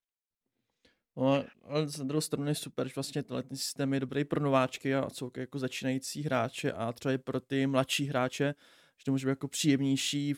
No, 1.16 1.44
ale 1.64 1.88
za 1.88 2.04
druhou 2.04 2.20
stranu 2.20 2.48
je 2.48 2.54
super, 2.54 2.88
že 2.88 2.94
vlastně 2.96 3.22
tenhle 3.22 3.42
ten 3.42 3.56
systém 3.56 3.94
je 3.94 4.00
dobrý 4.00 4.24
pro 4.24 4.40
nováčky 4.40 4.94
a 4.94 5.10
co 5.10 5.30
jako 5.36 5.58
začínající 5.58 6.22
hráče 6.22 6.72
a 6.72 6.92
třeba 6.92 7.12
i 7.12 7.18
pro 7.18 7.40
ty 7.40 7.66
mladší 7.66 8.06
hráče, 8.06 8.54
že 8.98 9.04
to 9.04 9.10
může 9.10 9.26
být 9.26 9.30
jako 9.30 9.48
příjemnější 9.48 10.34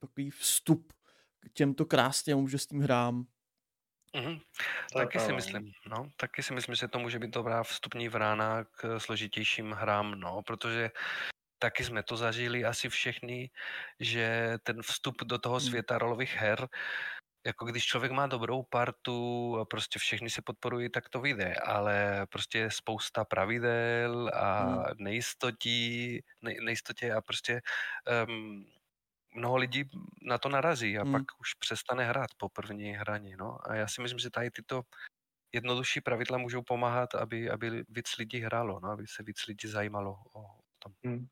takový 0.00 0.30
vstup 0.30 0.92
k 1.40 1.52
těmto 1.52 1.86
krásným 1.86 2.48
tím 2.48 2.80
hrám. 2.80 3.26
Mm-hmm. 4.14 4.40
Taky 4.92 5.20
si 5.20 5.32
myslím, 5.32 5.72
no, 5.86 6.10
taky 6.16 6.42
si 6.42 6.54
myslím, 6.54 6.74
že 6.74 6.88
to 6.88 6.98
může 6.98 7.18
být 7.18 7.30
dobrá 7.30 7.62
vstupní 7.62 8.08
vrána 8.08 8.64
k 8.64 9.00
složitějším 9.00 9.72
hrám, 9.72 10.20
no, 10.20 10.42
protože 10.42 10.90
taky 11.58 11.84
jsme 11.84 12.02
to 12.02 12.16
zažili 12.16 12.64
asi 12.64 12.88
všichni, 12.88 13.50
že 14.00 14.56
ten 14.62 14.82
vstup 14.82 15.22
do 15.24 15.38
toho 15.38 15.56
hmm. 15.56 15.68
světa 15.68 15.98
rolových 15.98 16.34
her 16.34 16.68
jako 17.46 17.64
když 17.64 17.84
člověk 17.84 18.12
má 18.12 18.26
dobrou 18.26 18.62
partu 18.62 19.56
a 19.58 19.64
prostě 19.64 19.98
všechny 19.98 20.30
se 20.30 20.42
podporují, 20.42 20.90
tak 20.90 21.08
to 21.08 21.20
vyjde, 21.20 21.54
ale 21.54 22.26
prostě 22.26 22.58
je 22.58 22.70
spousta 22.70 23.24
pravidel 23.24 24.30
a 24.34 24.62
hmm. 24.62 24.84
nejistotí, 24.98 26.20
nej, 26.42 26.56
nejistotě 26.64 27.12
a 27.12 27.20
prostě 27.20 27.60
um, 28.28 28.66
mnoho 29.34 29.56
lidí 29.56 29.84
na 30.22 30.38
to 30.38 30.48
narazí 30.48 30.98
a 30.98 31.02
hmm. 31.02 31.12
pak 31.12 31.22
už 31.40 31.54
přestane 31.54 32.04
hrát 32.04 32.30
po 32.36 32.48
první 32.48 32.92
hraní, 32.92 33.36
no. 33.36 33.58
A 33.70 33.74
já 33.74 33.88
si 33.88 34.02
myslím, 34.02 34.18
že 34.18 34.30
tady 34.30 34.50
tyto 34.50 34.82
jednodušší 35.52 36.00
pravidla 36.00 36.38
můžou 36.38 36.62
pomáhat, 36.62 37.14
aby, 37.14 37.50
aby 37.50 37.84
víc 37.88 38.16
lidí 38.18 38.38
hrálo, 38.38 38.80
no, 38.80 38.90
aby 38.90 39.06
se 39.06 39.22
víc 39.22 39.46
lidí 39.46 39.68
zajímalo 39.68 40.18
o 40.32 40.46
tom. 40.78 40.92
Hmm, 41.04 41.26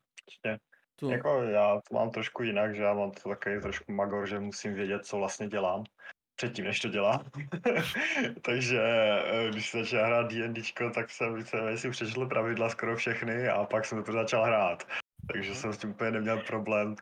tu. 0.95 1.09
Jako 1.09 1.43
já 1.43 1.81
to 1.89 1.95
mám 1.95 2.09
trošku 2.09 2.43
jinak, 2.43 2.75
že 2.75 2.83
já 2.83 2.93
mám 2.93 3.11
to 3.11 3.29
takový 3.29 3.61
trošku 3.61 3.91
magor, 3.91 4.27
že 4.27 4.39
musím 4.39 4.73
vědět, 4.73 5.05
co 5.05 5.17
vlastně 5.17 5.47
dělám 5.47 5.83
předtím, 6.41 6.65
než 6.65 6.79
to 6.79 6.89
dělám. 6.89 7.25
Takže 8.41 8.81
eh, 8.81 9.49
když 9.49 9.69
se 9.69 9.77
začal 9.77 10.05
hrát 10.05 10.31
D&Dčko, 10.31 10.89
tak 10.89 11.09
jsem 11.09 11.35
více 11.35 11.77
si 11.77 11.89
přečetl 11.89 12.25
pravidla 12.25 12.69
skoro 12.69 12.95
všechny 12.95 13.49
a 13.49 13.65
pak 13.65 13.85
jsem 13.85 14.03
to 14.03 14.11
začal 14.11 14.45
hrát. 14.45 14.87
Takže 15.33 15.55
jsem 15.55 15.73
s 15.73 15.77
tím 15.77 15.89
úplně 15.89 16.11
neměl 16.11 16.37
problém 16.37 16.95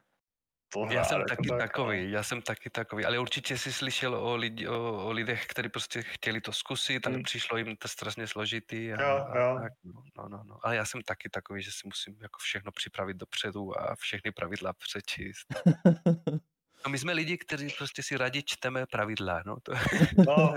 to 0.74 0.88
já 0.90 1.04
jsem 1.04 1.24
taky 1.30 1.50
tak, 1.50 1.58
takový, 1.58 2.12
já 2.12 2.24
jsem 2.24 2.42
taky 2.42 2.70
takový, 2.70 3.06
ale 3.06 3.20
určitě 3.20 3.58
jsi 3.58 3.74
slyšel 3.74 4.16
o, 4.16 4.36
lidi, 4.36 4.68
o, 4.68 5.06
o 5.06 5.12
lidech, 5.12 5.46
kteří 5.48 5.70
prostě 5.70 6.02
chtěli 6.02 6.42
to 6.42 6.54
zkusit 6.54 7.08
a 7.08 7.10
hmm. 7.10 7.24
přišlo 7.24 7.58
jim 7.58 7.76
to 7.76 7.88
strašně 7.88 8.28
složitý. 8.28 8.94
A, 8.94 9.02
jo, 9.02 9.28
jo. 9.36 9.58
A 9.58 9.62
tak, 9.62 9.74
no, 9.84 10.04
no, 10.18 10.30
no, 10.30 10.44
no. 10.44 10.60
Ale 10.64 10.76
já 10.76 10.86
jsem 10.86 11.02
taky 11.02 11.30
takový, 11.30 11.64
že 11.64 11.72
si 11.72 11.88
musím 11.88 12.18
jako 12.22 12.40
všechno 12.40 12.72
připravit 12.72 13.18
dopředu 13.18 13.82
a 13.82 13.96
všechny 13.96 14.32
pravidla 14.32 14.74
přečíst. 14.74 15.48
No 16.86 16.92
my 16.92 16.98
jsme 16.98 17.14
lidi, 17.14 17.38
kteří 17.38 17.68
prostě 17.78 18.04
si 18.04 18.18
rádi 18.18 18.44
čteme 18.44 18.86
pravidla, 18.86 19.44
no. 19.46 19.58
To, 19.64 19.74
no. 20.28 20.54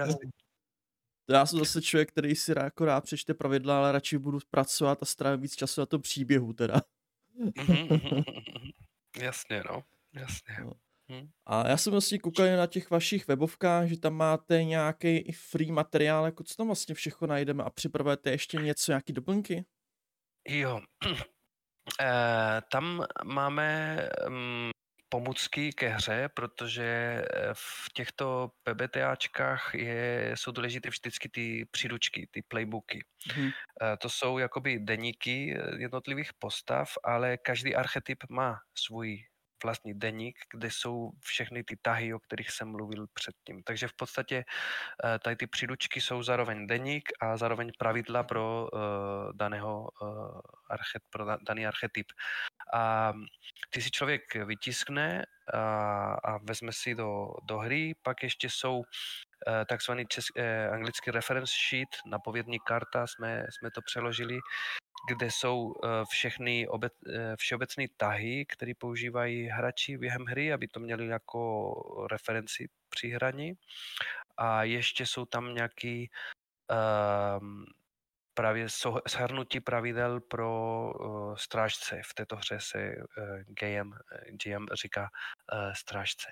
To 1.27 1.33
já 1.33 1.47
jsem 1.47 1.59
zase 1.59 1.83
člověk, 1.83 2.09
který 2.09 2.35
si 2.37 2.53
jako 2.57 2.85
rád 2.85 3.05
přečte 3.05 3.35
pravidla, 3.35 3.79
ale 3.79 3.93
radši 3.93 4.19
budu 4.19 4.39
pracovat 4.51 4.99
a 5.03 5.07
strávit 5.07 5.41
víc 5.41 5.57
času 5.57 5.81
na 5.81 5.87
tom 5.87 6.03
příběhu 6.03 6.53
teda. 6.53 6.81
Mhm, 7.35 7.53
mhm, 7.67 8.01
mhm, 8.03 8.23
Jasně, 9.19 9.63
no. 9.69 9.85
Jasně. 10.15 10.65
No. 10.65 10.73
Hm. 11.13 11.29
A 11.47 11.69
já 11.69 11.77
jsem 11.77 11.91
vlastně 11.91 12.19
koukal 12.19 12.57
na 12.57 12.67
těch 12.67 12.91
vašich 12.91 13.29
webovkách, 13.29 13.87
že 13.87 13.99
tam 13.99 14.15
máte 14.15 14.65
nějaký 14.65 15.17
i 15.17 15.33
free 15.33 15.73
materiál, 15.73 16.25
jako 16.25 16.45
co 16.45 16.55
tam 16.55 16.67
vlastně 16.67 16.95
všechno 16.95 17.27
najdeme 17.27 17.65
a 17.65 17.71
připravujete 17.71 18.31
ještě 18.31 18.57
něco, 18.57 18.93
nějaký 18.93 19.13
doplňky? 19.13 19.65
Jo, 20.49 20.81
e, 22.01 22.61
tam 22.71 23.05
máme 23.25 23.99
um, 24.29 24.71
pomůcky 25.13 25.73
ke 25.73 25.89
hře, 25.89 26.29
protože 26.35 26.85
eh, 26.85 27.51
v 27.53 27.93
těchto 27.95 28.51
PBTAčkách 28.63 29.75
je, 29.75 30.33
jsou 30.35 30.53
důležité 30.53 30.89
vždycky 30.89 31.29
ty 31.29 31.67
příručky, 31.71 32.29
ty 32.31 32.43
playbooky. 32.43 33.05
Hmm. 33.33 33.51
To 33.99 34.09
jsou 34.09 34.39
jakoby 34.39 34.79
deníky 34.79 35.59
jednotlivých 35.79 36.31
postav, 36.39 36.89
ale 37.05 37.37
každý 37.37 37.75
archetyp 37.75 38.19
má 38.31 38.59
svůj 38.75 39.25
vlastní 39.65 39.95
deník, 39.95 40.39
kde 40.51 40.71
jsou 40.71 41.11
všechny 41.21 41.65
ty 41.65 41.77
tahy, 41.83 42.15
o 42.15 42.19
kterých 42.19 42.51
jsem 42.51 42.69
mluvil 42.69 43.07
předtím. 43.13 43.63
Takže 43.63 43.89
v 43.89 43.93
podstatě 43.93 44.45
uh, 45.05 45.19
tady 45.19 45.37
ty 45.37 45.47
příručky 45.47 46.01
jsou 46.01 46.23
zároveň 46.23 46.67
deník 46.67 47.09
a 47.21 47.37
zároveň 47.37 47.73
pravidla 47.79 48.23
pro 48.23 48.69
uh, 48.73 48.81
daného 49.33 49.89
uh, 50.03 50.41
archet, 50.71 51.03
pro 51.11 51.27
daný 51.49 51.67
archetyp. 51.67 52.07
A 52.75 53.13
ty 53.71 53.83
si 53.83 53.91
člověk 53.91 54.35
vytiskne 54.35 55.25
a, 55.55 55.59
a 56.15 56.39
vezme 56.39 56.73
si 56.73 56.95
do, 56.95 57.29
do 57.49 57.59
hry, 57.59 57.95
pak 58.03 58.23
ještě 58.23 58.51
jsou 58.51 58.83
Eh, 58.83 59.32
takzvaný 59.67 60.07
česk, 60.09 60.37
eh, 60.37 60.69
anglický 60.69 61.11
reference 61.11 61.53
sheet, 61.69 61.89
napovědní 62.07 62.59
karta, 62.61 63.07
jsme, 63.07 63.47
jsme 63.51 63.71
to 63.71 63.83
přeložili, 63.83 64.39
kde 65.09 65.31
jsou 65.31 65.75
eh, 65.85 65.89
všechny 66.11 66.69
obec, 66.69 66.93
všeobecné 67.37 67.85
tahy, 67.97 68.47
které 68.47 68.73
používají 68.79 69.49
hráči 69.49 69.99
během 69.99 70.25
hry, 70.25 70.53
aby 70.53 70.69
to 70.69 70.81
měli 70.81 71.07
jako 71.07 72.07
referenci 72.11 72.69
při 72.89 73.09
hraní. 73.09 73.53
A 74.37 74.65
ještě 74.65 75.07
jsou 75.07 75.25
tam 75.25 75.55
nějaký 75.55 76.11
um, 77.41 77.65
právě 78.35 78.67
shrnutí 79.09 79.61
pravidel 79.61 80.21
pro 80.21 80.51
uh, 80.93 81.37
strážce. 81.37 82.01
V 82.05 82.15
této 82.15 82.37
hře 82.37 82.59
se 82.61 82.95
uh, 82.97 83.41
GM, 83.47 83.93
GM 84.31 84.67
říká 84.75 85.03
uh, 85.53 85.73
strážce 85.73 86.27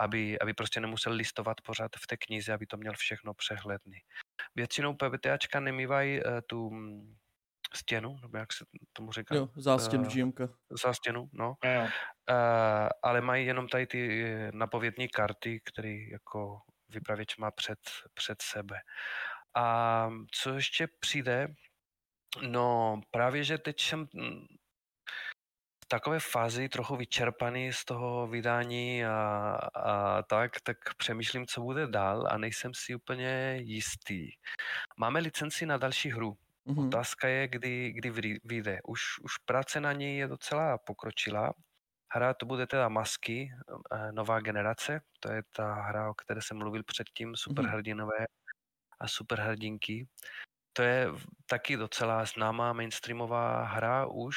aby, 0.00 0.38
aby 0.38 0.54
prostě 0.54 0.80
nemusel 0.80 1.12
listovat 1.12 1.60
pořád 1.60 1.90
v 1.96 2.06
té 2.06 2.16
knize, 2.16 2.52
aby 2.52 2.66
to 2.66 2.76
měl 2.76 2.92
všechno 2.92 3.34
přehledný. 3.34 3.98
Většinou 4.54 4.94
PBTAčka 4.94 5.60
nemývají 5.60 6.24
uh, 6.24 6.40
tu 6.46 6.70
mm, 6.70 7.16
stěnu, 7.74 8.16
nebo 8.22 8.38
jak 8.38 8.52
se 8.52 8.64
tomu 8.92 9.12
říká? 9.12 9.34
Jo, 9.34 9.48
zástěnu 9.56 10.02
uh, 10.02 10.08
GMka. 10.08 10.48
Zástěnu, 10.82 11.28
no. 11.32 11.54
Jo. 11.64 11.82
Uh, 11.82 11.88
ale 13.02 13.20
mají 13.20 13.46
jenom 13.46 13.68
tady 13.68 13.86
ty 13.86 14.24
napovědní 14.52 15.08
karty, 15.08 15.60
které 15.64 15.94
jako 16.10 16.60
vypravěč 16.88 17.36
má 17.36 17.50
před, 17.50 17.78
před 18.14 18.42
sebe. 18.42 18.76
A 19.56 20.08
co 20.30 20.54
ještě 20.54 20.88
přijde, 21.00 21.54
no 22.42 23.00
právě, 23.10 23.44
že 23.44 23.58
teď 23.58 23.80
jsem 23.80 24.06
mm, 24.14 24.46
takové 25.90 26.20
fázi 26.20 26.68
trochu 26.68 26.96
vyčerpaný 26.96 27.72
z 27.72 27.84
toho 27.84 28.26
vydání 28.26 29.04
a, 29.04 29.58
a 29.74 30.22
tak, 30.22 30.60
tak 30.60 30.76
přemýšlím, 30.96 31.46
co 31.46 31.60
bude 31.60 31.86
dál 31.86 32.26
a 32.30 32.38
nejsem 32.38 32.74
si 32.74 32.94
úplně 32.94 33.56
jistý. 33.60 34.30
Máme 34.96 35.20
licenci 35.20 35.66
na 35.66 35.76
další 35.76 36.10
hru. 36.10 36.36
Mm-hmm. 36.66 36.86
Otázka 36.86 37.28
je, 37.28 37.48
kdy, 37.48 37.92
kdy 37.92 38.38
vyjde. 38.44 38.78
Už, 38.86 39.00
už 39.22 39.38
práce 39.38 39.80
na 39.80 39.92
něj 39.92 40.16
je 40.16 40.26
docela 40.28 40.78
pokročila. 40.78 41.52
Hra 42.14 42.34
to 42.34 42.46
bude 42.46 42.66
teda 42.66 42.88
Masky, 42.88 43.50
eh, 43.92 44.12
nová 44.12 44.40
generace. 44.40 45.00
To 45.20 45.32
je 45.32 45.42
ta 45.56 45.74
hra, 45.74 46.10
o 46.10 46.14
které 46.14 46.42
jsem 46.42 46.56
mluvil 46.56 46.82
předtím, 46.86 47.28
mhm. 47.28 47.36
superhrdinové 47.36 48.26
a 49.00 49.08
superhrdinky. 49.08 50.06
To 50.72 50.82
je 50.82 51.06
taky 51.46 51.76
docela 51.76 52.24
známá 52.24 52.72
mainstreamová 52.72 53.64
hra 53.64 54.06
už 54.06 54.36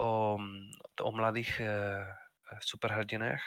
o, 0.00 0.38
o 1.02 1.12
mladých 1.12 1.60
eh, 1.60 2.06
superhrdinech 2.60 3.40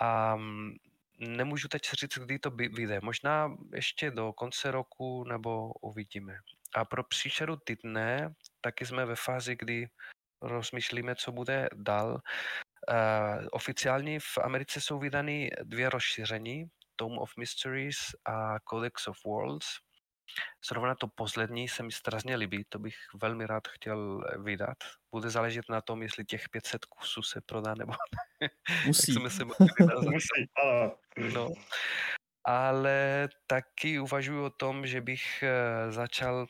a 0.00 0.36
mm, 0.36 0.74
nemůžu 1.18 1.68
teď 1.68 1.82
říct, 1.92 2.18
kdy 2.18 2.38
to 2.38 2.50
vyjde. 2.50 3.00
Možná 3.02 3.56
ještě 3.74 4.10
do 4.10 4.32
konce 4.32 4.70
roku 4.70 5.24
nebo 5.24 5.72
uvidíme. 5.72 6.38
A 6.74 6.84
pro 6.84 7.04
příšeru 7.04 7.56
týdne 7.56 8.34
taky 8.60 8.86
jsme 8.86 9.06
ve 9.06 9.16
fázi, 9.16 9.56
kdy 9.56 9.88
rozmýšlíme, 10.42 11.14
co 11.14 11.32
bude 11.32 11.68
dál. 11.74 12.20
Uh, 12.90 13.46
oficiálně 13.52 14.20
v 14.20 14.38
Americe 14.42 14.80
jsou 14.80 14.98
vydány 14.98 15.50
dvě 15.62 15.90
rozšíření, 15.90 16.64
Tome 16.96 17.18
of 17.18 17.36
Mysteries 17.38 17.96
a 18.24 18.58
Codex 18.70 19.08
of 19.08 19.16
Worlds. 19.26 19.66
Zrovna 20.68 20.94
to 20.94 21.08
poslední 21.08 21.68
se 21.68 21.82
mi 21.82 21.92
strašně 21.92 22.36
líbí, 22.36 22.64
to 22.68 22.78
bych 22.78 22.94
velmi 23.22 23.46
rád 23.46 23.68
chtěl 23.68 24.24
eh, 24.26 24.38
vydat. 24.38 24.78
Bude 25.10 25.30
záležet 25.30 25.64
na 25.68 25.80
tom, 25.80 26.02
jestli 26.02 26.24
těch 26.24 26.48
500 26.48 26.84
kusů 26.84 27.22
se 27.22 27.40
prodá 27.40 27.74
nebo 27.74 27.92
ne. 27.92 28.48
Musí. 28.86 29.12
jsme 29.12 29.30
se 29.30 29.44
Musí, 30.10 30.50
ano. 30.62 30.96
No. 31.34 31.48
Ale 32.44 33.28
taky 33.46 33.98
uvažuji 34.00 34.44
o 34.44 34.50
tom, 34.50 34.86
že 34.86 35.00
bych 35.00 35.42
eh, 35.42 35.92
začal 35.92 36.46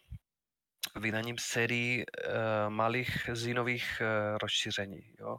vydaním 0.96 1.38
sérii 1.38 2.04
uh, 2.06 2.34
malých 2.68 3.30
zinových 3.32 4.02
rozšíření, 4.42 5.14
jo? 5.20 5.36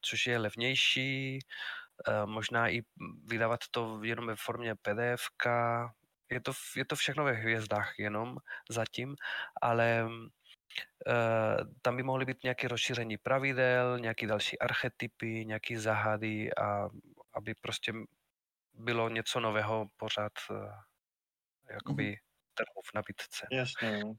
což 0.00 0.26
je 0.26 0.38
levnější, 0.38 1.38
možná 2.24 2.68
i 2.68 2.82
vydávat 3.26 3.60
to 3.70 4.00
jenom 4.02 4.26
ve 4.26 4.36
formě 4.36 4.74
PDF, 4.74 5.26
je 6.30 6.40
to, 6.40 6.52
je 6.76 6.84
to 6.84 6.96
všechno 6.96 7.24
ve 7.24 7.32
hvězdách 7.32 7.98
jenom 7.98 8.36
zatím, 8.70 9.16
ale 9.62 10.04
uh, 10.04 10.12
tam 11.82 11.96
by 11.96 12.02
mohly 12.02 12.24
být 12.24 12.42
nějaké 12.42 12.68
rozšíření 12.68 13.16
pravidel, 13.16 13.98
nějaké 13.98 14.26
další 14.26 14.58
archetypy, 14.58 15.44
nějaké 15.46 15.80
zahady 15.80 16.54
a 16.54 16.88
aby 17.34 17.54
prostě 17.54 17.92
bylo 18.74 19.08
něco 19.08 19.40
nového 19.40 19.86
pořád 19.96 20.32
uh, 20.50 20.56
jakoby 21.70 22.06
mm. 22.06 22.14
trhu 22.54 22.82
v 22.84 22.94
nabídce. 22.94 23.46
Jasně. 23.52 24.04
No. 24.04 24.14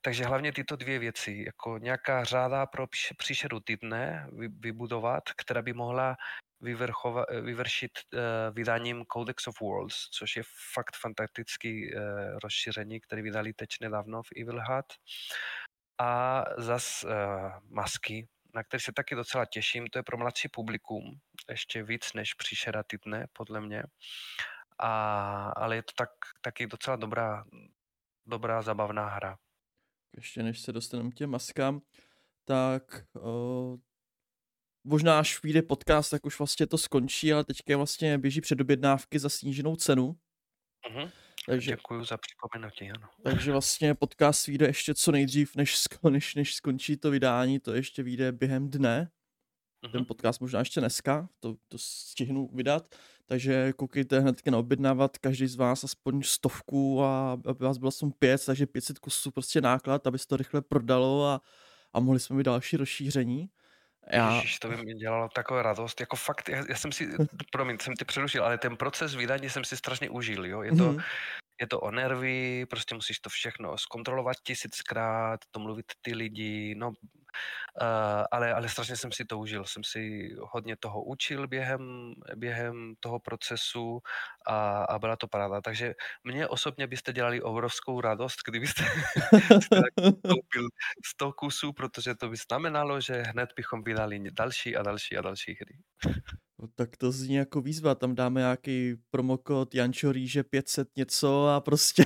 Takže 0.00 0.24
hlavně 0.24 0.52
tyto 0.52 0.76
dvě 0.76 0.98
věci, 0.98 1.44
jako 1.46 1.78
nějaká 1.78 2.24
řáda 2.24 2.66
pro 2.66 2.86
příšeru 3.16 3.60
týdne 3.60 4.28
vybudovat, 4.58 5.22
která 5.36 5.62
by 5.62 5.72
mohla 5.72 6.16
vyvrchova, 6.62 7.24
vyvršit 7.42 7.92
uh, 8.12 8.20
vydáním 8.54 9.04
Codex 9.12 9.46
of 9.46 9.60
Worlds, 9.60 9.96
což 9.96 10.36
je 10.36 10.42
fakt 10.74 10.96
fantastický 10.96 11.94
uh, 11.94 12.00
rozšíření, 12.42 13.00
který 13.00 13.22
vydali 13.22 13.52
teď 13.52 13.68
nedávno 13.80 14.22
v 14.22 14.28
Evil 14.40 14.60
Hat. 14.60 14.86
A 16.00 16.44
zas 16.58 17.04
masky, 17.68 18.28
na 18.54 18.62
které 18.62 18.80
se 18.80 18.92
taky 18.92 19.14
docela 19.14 19.44
těším, 19.44 19.86
to 19.86 19.98
je 19.98 20.02
pro 20.02 20.18
mladší 20.18 20.48
publikum, 20.48 21.20
ještě 21.50 21.82
víc 21.82 22.12
než 22.12 22.34
příšera 22.34 22.82
týdne, 22.82 23.26
podle 23.32 23.60
mě. 23.60 23.82
A, 24.78 25.52
ale 25.56 25.76
je 25.76 25.82
to 25.82 25.92
tak, 25.96 26.10
taky 26.40 26.66
docela 26.66 26.96
dobrá, 26.96 27.44
dobrá 28.26 28.62
zabavná 28.62 29.08
hra. 29.08 29.38
Ještě 30.16 30.42
než 30.42 30.60
se 30.60 30.72
dostaneme 30.72 31.10
k 31.10 31.14
těm 31.14 31.30
maskám, 31.30 31.80
tak 32.44 32.82
uh, 33.12 33.76
možná 34.84 35.18
až 35.18 35.42
vyjde 35.42 35.62
podcast, 35.62 36.10
tak 36.10 36.26
už 36.26 36.38
vlastně 36.38 36.66
to 36.66 36.78
skončí, 36.78 37.32
ale 37.32 37.44
teďka 37.44 37.76
vlastně 37.76 38.18
běží 38.18 38.40
předobjednávky 38.40 39.18
za 39.18 39.28
sníženou 39.28 39.76
cenu. 39.76 40.16
Uh-huh. 40.90 41.10
Takže, 41.46 41.70
Děkuji 41.70 42.04
za 42.04 42.16
připomenutí, 42.16 42.90
ano. 42.90 43.08
Takže 43.22 43.52
vlastně 43.52 43.94
podcast 43.94 44.46
vyjde 44.46 44.66
ještě 44.66 44.94
co 44.94 45.12
nejdřív, 45.12 45.56
než, 45.56 45.76
než, 46.10 46.34
než 46.34 46.54
skončí 46.54 46.96
to 46.96 47.10
vydání, 47.10 47.60
to 47.60 47.74
ještě 47.74 48.02
vyjde 48.02 48.32
během 48.32 48.70
dne. 48.70 49.10
Uh-huh. 49.84 49.92
Ten 49.92 50.04
podcast 50.04 50.40
možná 50.40 50.58
ještě 50.58 50.80
dneska, 50.80 51.28
to, 51.40 51.56
to 51.68 51.78
stihnu 51.78 52.50
vydat. 52.52 52.94
Takže 53.26 53.72
koukejte 53.72 54.20
hned 54.20 54.46
na 54.46 54.58
objednávat 54.58 55.18
každý 55.18 55.46
z 55.46 55.56
vás 55.56 55.84
aspoň 55.84 56.22
stovku 56.22 57.02
a 57.02 57.32
aby 57.32 57.64
vás 57.64 57.78
bylo 57.78 57.88
aspoň 57.88 58.12
pět, 58.12 58.46
takže 58.46 58.66
500 58.66 58.98
kusů 58.98 59.30
prostě 59.30 59.60
náklad, 59.60 60.06
aby 60.06 60.18
se 60.18 60.26
to 60.26 60.36
rychle 60.36 60.62
prodalo 60.62 61.26
a, 61.26 61.40
a 61.92 62.00
mohli 62.00 62.20
jsme 62.20 62.36
mít 62.36 62.42
další 62.42 62.76
rozšíření. 62.76 63.50
Já... 64.10 64.34
Ježiš, 64.34 64.58
to 64.58 64.68
by 64.68 64.76
mi 64.76 64.94
dělalo 64.94 65.28
takovou 65.28 65.62
radost. 65.62 66.00
Jako 66.00 66.16
fakt, 66.16 66.48
já, 66.48 66.64
já 66.68 66.76
jsem 66.76 66.92
si, 66.92 67.08
promiň, 67.52 67.78
jsem 67.80 67.94
ty 67.96 68.04
přerušil, 68.04 68.44
ale 68.44 68.58
ten 68.58 68.76
proces 68.76 69.14
vydání 69.14 69.50
jsem 69.50 69.64
si 69.64 69.76
strašně 69.76 70.10
užil, 70.10 70.46
jo. 70.46 70.62
Je 70.62 70.70
to, 70.70 70.92
mm-hmm. 70.92 71.04
je 71.60 71.66
to 71.66 71.80
o 71.80 71.90
nervy, 71.90 72.66
prostě 72.70 72.94
musíš 72.94 73.18
to 73.18 73.30
všechno 73.30 73.78
zkontrolovat 73.78 74.36
tisíckrát, 74.42 75.40
to 75.50 75.60
mluvit 75.60 75.86
ty 76.02 76.14
lidi, 76.14 76.74
no 76.74 76.92
ale, 78.32 78.54
ale 78.54 78.68
strašně 78.68 78.96
jsem 78.96 79.12
si 79.12 79.24
to 79.24 79.38
užil. 79.38 79.64
Jsem 79.64 79.84
si 79.84 80.30
hodně 80.40 80.76
toho 80.76 81.04
učil 81.04 81.48
během, 81.48 82.12
během 82.36 82.94
toho 83.00 83.18
procesu 83.20 84.00
a, 84.46 84.84
a 84.84 84.98
byla 84.98 85.16
to 85.16 85.28
paráda. 85.28 85.60
Takže 85.60 85.94
mě 86.24 86.48
osobně 86.48 86.86
byste 86.86 87.12
dělali 87.12 87.42
obrovskou 87.42 88.00
radost, 88.00 88.36
kdybyste 88.48 88.84
koupil 90.28 90.68
100 91.06 91.32
kusů, 91.32 91.72
protože 91.72 92.14
to 92.14 92.28
by 92.28 92.36
znamenalo, 92.36 93.00
že 93.00 93.14
hned 93.22 93.50
bychom 93.56 93.82
vydali 93.82 94.20
další 94.30 94.76
a 94.76 94.82
další 94.82 95.16
a 95.16 95.22
další 95.22 95.56
hry. 95.60 95.78
No, 96.62 96.68
tak 96.74 96.96
to 96.96 97.12
zní 97.12 97.34
jako 97.34 97.60
výzva, 97.60 97.94
tam 97.94 98.14
dáme 98.14 98.40
nějaký 98.40 98.94
promokód 99.10 99.74
Jančo 99.74 100.12
Rýže 100.12 100.42
500 100.42 100.88
něco 100.96 101.46
a 101.46 101.60
prostě 101.60 102.04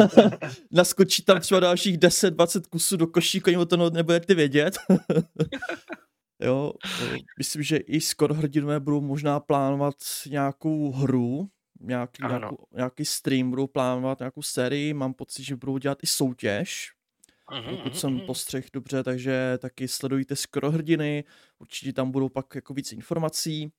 naskočí 0.70 1.24
tam 1.24 1.40
třeba 1.40 1.60
dalších 1.60 1.98
10-20 1.98 2.62
kusů 2.70 2.96
do 2.96 3.06
košíku, 3.06 3.50
ani 3.50 3.56
o 3.56 3.66
to 3.66 3.90
nebudete 3.90 4.34
vědět. 4.34 4.78
jo, 6.42 6.72
myslím, 7.38 7.62
že 7.62 7.76
i 7.76 8.00
skoro 8.00 8.34
hrdinové 8.34 8.80
budou 8.80 9.00
možná 9.00 9.40
plánovat 9.40 9.94
nějakou 10.30 10.92
hru, 10.92 11.48
nějaký, 11.80 12.22
nějakou, 12.28 12.56
nějaký 12.74 13.04
stream, 13.04 13.50
budou 13.50 13.66
plánovat 13.66 14.18
nějakou 14.18 14.42
sérii, 14.42 14.94
mám 14.94 15.14
pocit, 15.14 15.42
že 15.42 15.56
budou 15.56 15.78
dělat 15.78 15.98
i 16.02 16.06
soutěž, 16.06 16.92
Mhm, 17.52 17.76
pokud 17.76 17.88
mhm, 17.88 17.94
jsem 17.94 18.12
mhm. 18.12 18.26
postřeh 18.26 18.66
dobře, 18.72 19.02
takže 19.02 19.58
taky 19.58 19.88
sledujte 19.88 20.36
skorohrdiny, 20.36 21.24
určitě 21.58 21.92
tam 21.92 22.10
budou 22.10 22.28
pak 22.28 22.54
jako 22.54 22.74
víc 22.74 22.92
informací 22.92 23.72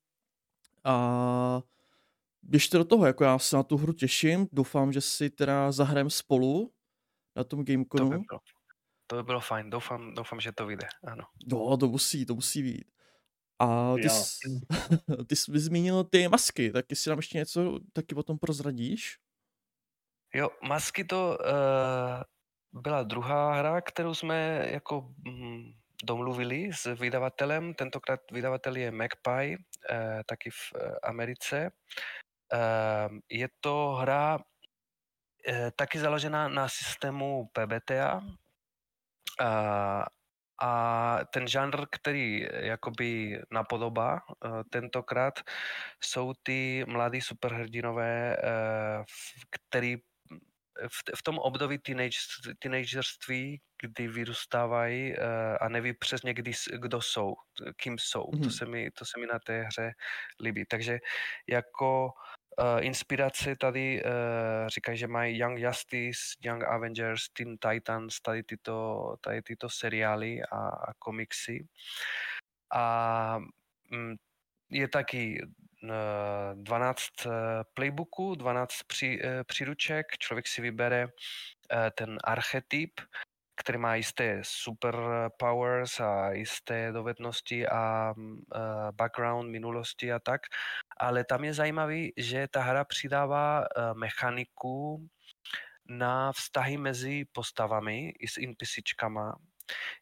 a 0.88 1.64
běžte 2.44 2.78
do 2.78 2.86
toho, 2.86 3.06
jako 3.06 3.24
já 3.24 3.40
se 3.40 3.56
na 3.56 3.64
tu 3.64 3.78
hru 3.78 3.94
těším, 3.94 4.48
doufám, 4.52 4.94
že 4.94 5.02
si 5.02 5.30
teda 5.30 5.72
zahrajem 5.72 6.10
spolu 6.10 6.74
na 7.36 7.44
tom 7.44 7.60
To 7.60 7.64
by 7.64 7.74
Gameconu. 7.74 8.10
bylo, 8.10 8.40
to 9.08 9.16
by 9.16 9.24
bylo 9.24 9.40
fajn, 9.40 9.70
doufám, 9.70 10.14
doufám, 10.16 10.40
že 10.40 10.52
to 10.52 10.66
vyjde, 10.66 10.88
ano. 11.08 11.24
Jo, 11.52 11.78
to 11.78 11.88
musí, 11.88 12.26
to 12.26 12.36
musí 12.36 12.64
být. 12.64 12.92
A 13.60 13.94
ty, 13.96 14.10
jsi, 14.10 14.50
ty 15.28 15.36
jsi 15.36 15.60
zmínil 15.60 16.04
ty 16.04 16.28
masky, 16.28 16.72
tak 16.72 16.86
jestli 16.90 17.10
nám 17.10 17.20
ještě 17.20 17.38
něco 17.38 17.80
taky 17.94 18.16
o 18.16 18.24
tom 18.24 18.38
prozradíš? 18.40 19.18
Jo, 20.34 20.50
Masky 20.68 21.04
to 21.04 21.38
uh, 22.74 22.82
byla 22.82 23.04
druhá 23.04 23.54
hra, 23.54 23.82
kterou 23.82 24.14
jsme 24.14 24.68
jako 24.72 25.14
mm, 25.18 25.72
domluvili 26.04 26.74
s 26.74 26.96
vydavatelem. 26.96 27.74
Tentokrát 27.74 28.20
vydavatel 28.32 28.76
je 28.76 28.92
Magpie, 28.92 29.58
uh, 29.58 30.22
taky 30.26 30.50
v 30.50 30.62
uh, 30.76 30.82
Americe. 31.04 31.72
Uh, 32.54 33.18
je 33.30 33.50
to 33.60 33.96
hra 34.02 34.40
taky 35.76 36.00
založená 36.00 36.48
na 36.48 36.68
systému 36.68 37.48
PBTA. 37.56 38.22
A 40.62 40.74
ten 41.34 41.48
žánr, 41.48 41.86
který 41.92 42.48
jakoby 42.52 43.40
napodobá 43.52 44.20
tentokrát, 44.70 45.40
jsou 46.04 46.34
ty 46.44 46.86
mladí 46.88 47.22
superhrdinové, 47.22 48.38
který 49.50 49.98
v, 50.88 51.18
v 51.18 51.24
tom 51.24 51.40
období 51.40 51.78
teenage, 51.78 52.18
teenagerství, 52.60 53.62
kdy 53.82 54.08
vyrůstávají 54.08 55.18
uh, 55.18 55.24
a 55.62 55.70
neví 55.70 55.94
přesně, 55.94 56.34
kdy, 56.34 56.52
kdo 56.78 57.02
jsou, 57.02 57.36
kým 57.76 57.98
jsou. 58.00 58.24
Mm-hmm. 58.24 58.40
To, 58.40 58.44
Mhm. 58.46 58.52
se 58.52 58.66
mi, 58.66 58.92
to 58.92 59.06
se 59.06 59.20
mi 59.20 59.28
na 59.28 59.40
té 59.40 59.64
hře 59.64 59.92
líbí. 60.44 60.66
Takže 60.66 61.00
jako 61.48 62.12
uh, 62.60 62.86
inspirace 62.86 63.56
tady 63.56 64.04
uh, 64.04 64.68
říkají, 64.68 64.98
že 64.98 65.08
mají 65.08 65.38
Young 65.40 65.60
Justice, 65.60 66.20
Young 66.42 66.64
Avengers, 66.64 67.30
Teen 67.34 67.58
Titans, 67.58 68.20
tady 68.22 68.44
tyto, 68.44 69.16
tady 69.22 69.42
tyto 69.42 69.70
seriály 69.70 70.42
a, 70.44 70.58
a 70.70 70.94
komiksy. 71.00 71.68
A 72.74 73.40
mm, 73.92 74.16
je 74.70 74.88
taky 74.88 75.42
eh, 75.84 76.56
12 76.56 77.04
eh, 77.26 77.30
playbooků, 77.74 78.36
12 78.36 78.84
při, 78.88 79.20
eh, 79.24 79.44
příruček, 79.44 80.06
člověk 80.20 80.48
si 80.48 80.62
vybere 80.62 81.08
eh, 81.72 81.92
ten 81.92 82.18
archetyp, 82.24 82.92
který 83.58 83.78
má 83.78 83.96
jisté 83.96 84.40
super 84.44 84.96
powers 85.38 86.00
a 86.00 86.32
jisté 86.32 86.92
dovednosti 86.92 87.68
a 87.68 88.14
mm, 88.18 88.38
eh, 88.56 88.60
background 88.92 89.52
minulosti 89.52 90.12
a 90.14 90.20
tak, 90.20 90.42
ale 90.98 91.24
tam 91.24 91.44
je 91.44 91.54
zajímavý, 91.54 92.14
že 92.18 92.48
ta 92.48 92.62
hra 92.62 92.86
přidává 92.86 93.62
eh, 93.64 93.94
mechaniku 93.94 95.08
na 95.90 96.32
vztahy 96.32 96.78
mezi 96.78 97.26
postavami 97.26 98.14
i 98.20 98.28
s 98.28 98.38
NPCčkama, 98.38 99.36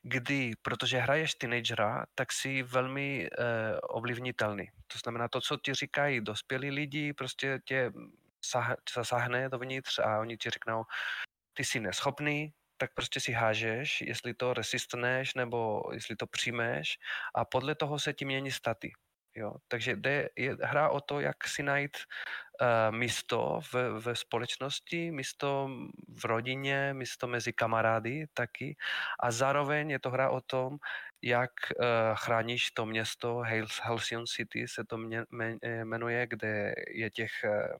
kdy, 0.03 0.51
protože 0.61 0.97
hraješ 0.97 1.35
teenagera, 1.35 2.05
tak 2.15 2.31
si 2.31 2.63
velmi 2.63 3.27
eh, 3.27 3.79
ovlivnitelný. 3.81 4.69
To 4.87 4.99
znamená, 4.99 5.27
to, 5.27 5.41
co 5.41 5.57
ti 5.57 5.73
říkají 5.73 6.21
dospělí 6.21 6.71
lidi, 6.71 7.13
prostě 7.13 7.59
tě 7.65 7.91
zasáhne 8.95 9.49
dovnitř 9.49 9.99
a 9.99 10.19
oni 10.19 10.37
ti 10.37 10.49
řeknou, 10.49 10.83
ty 11.53 11.63
jsi 11.63 11.79
neschopný, 11.79 12.53
tak 12.77 12.93
prostě 12.93 13.19
si 13.19 13.31
hážeš, 13.31 14.01
jestli 14.01 14.33
to 14.33 14.53
resistneš 14.53 15.33
nebo 15.33 15.83
jestli 15.93 16.15
to 16.15 16.27
přijmeš 16.27 16.99
a 17.35 17.45
podle 17.45 17.75
toho 17.75 17.99
se 17.99 18.13
ti 18.13 18.25
mění 18.25 18.51
staty. 18.51 18.93
Jo? 19.35 19.55
Takže 19.67 19.95
jde, 19.95 20.29
je, 20.35 20.57
hra 20.61 20.89
o 20.89 21.01
to, 21.01 21.19
jak 21.19 21.47
si 21.47 21.63
najít 21.63 21.97
uh, 22.61 22.95
místo 22.95 23.61
ve, 23.73 23.99
ve 23.99 24.15
společnosti, 24.15 25.11
místo 25.11 25.69
v 26.17 26.25
rodině, 26.25 26.93
místo 26.93 27.27
mezi 27.27 27.53
kamarády 27.53 28.25
taky. 28.33 28.75
A 29.19 29.31
zároveň 29.31 29.89
je 29.89 29.99
to 29.99 30.09
hra 30.09 30.29
o 30.29 30.41
tom, 30.41 30.77
jak 31.21 31.51
uh, 31.79 31.85
chráníš 32.15 32.71
to 32.71 32.85
město, 32.85 33.35
Hal- 33.35 33.83
Halcyon 33.83 34.25
City 34.25 34.67
se 34.67 34.83
to 34.83 34.97
mě, 34.97 35.23
men, 35.31 35.57
jmenuje, 35.83 36.27
kde 36.27 36.73
je 36.87 37.09
těch 37.09 37.31
uh, 37.43 37.77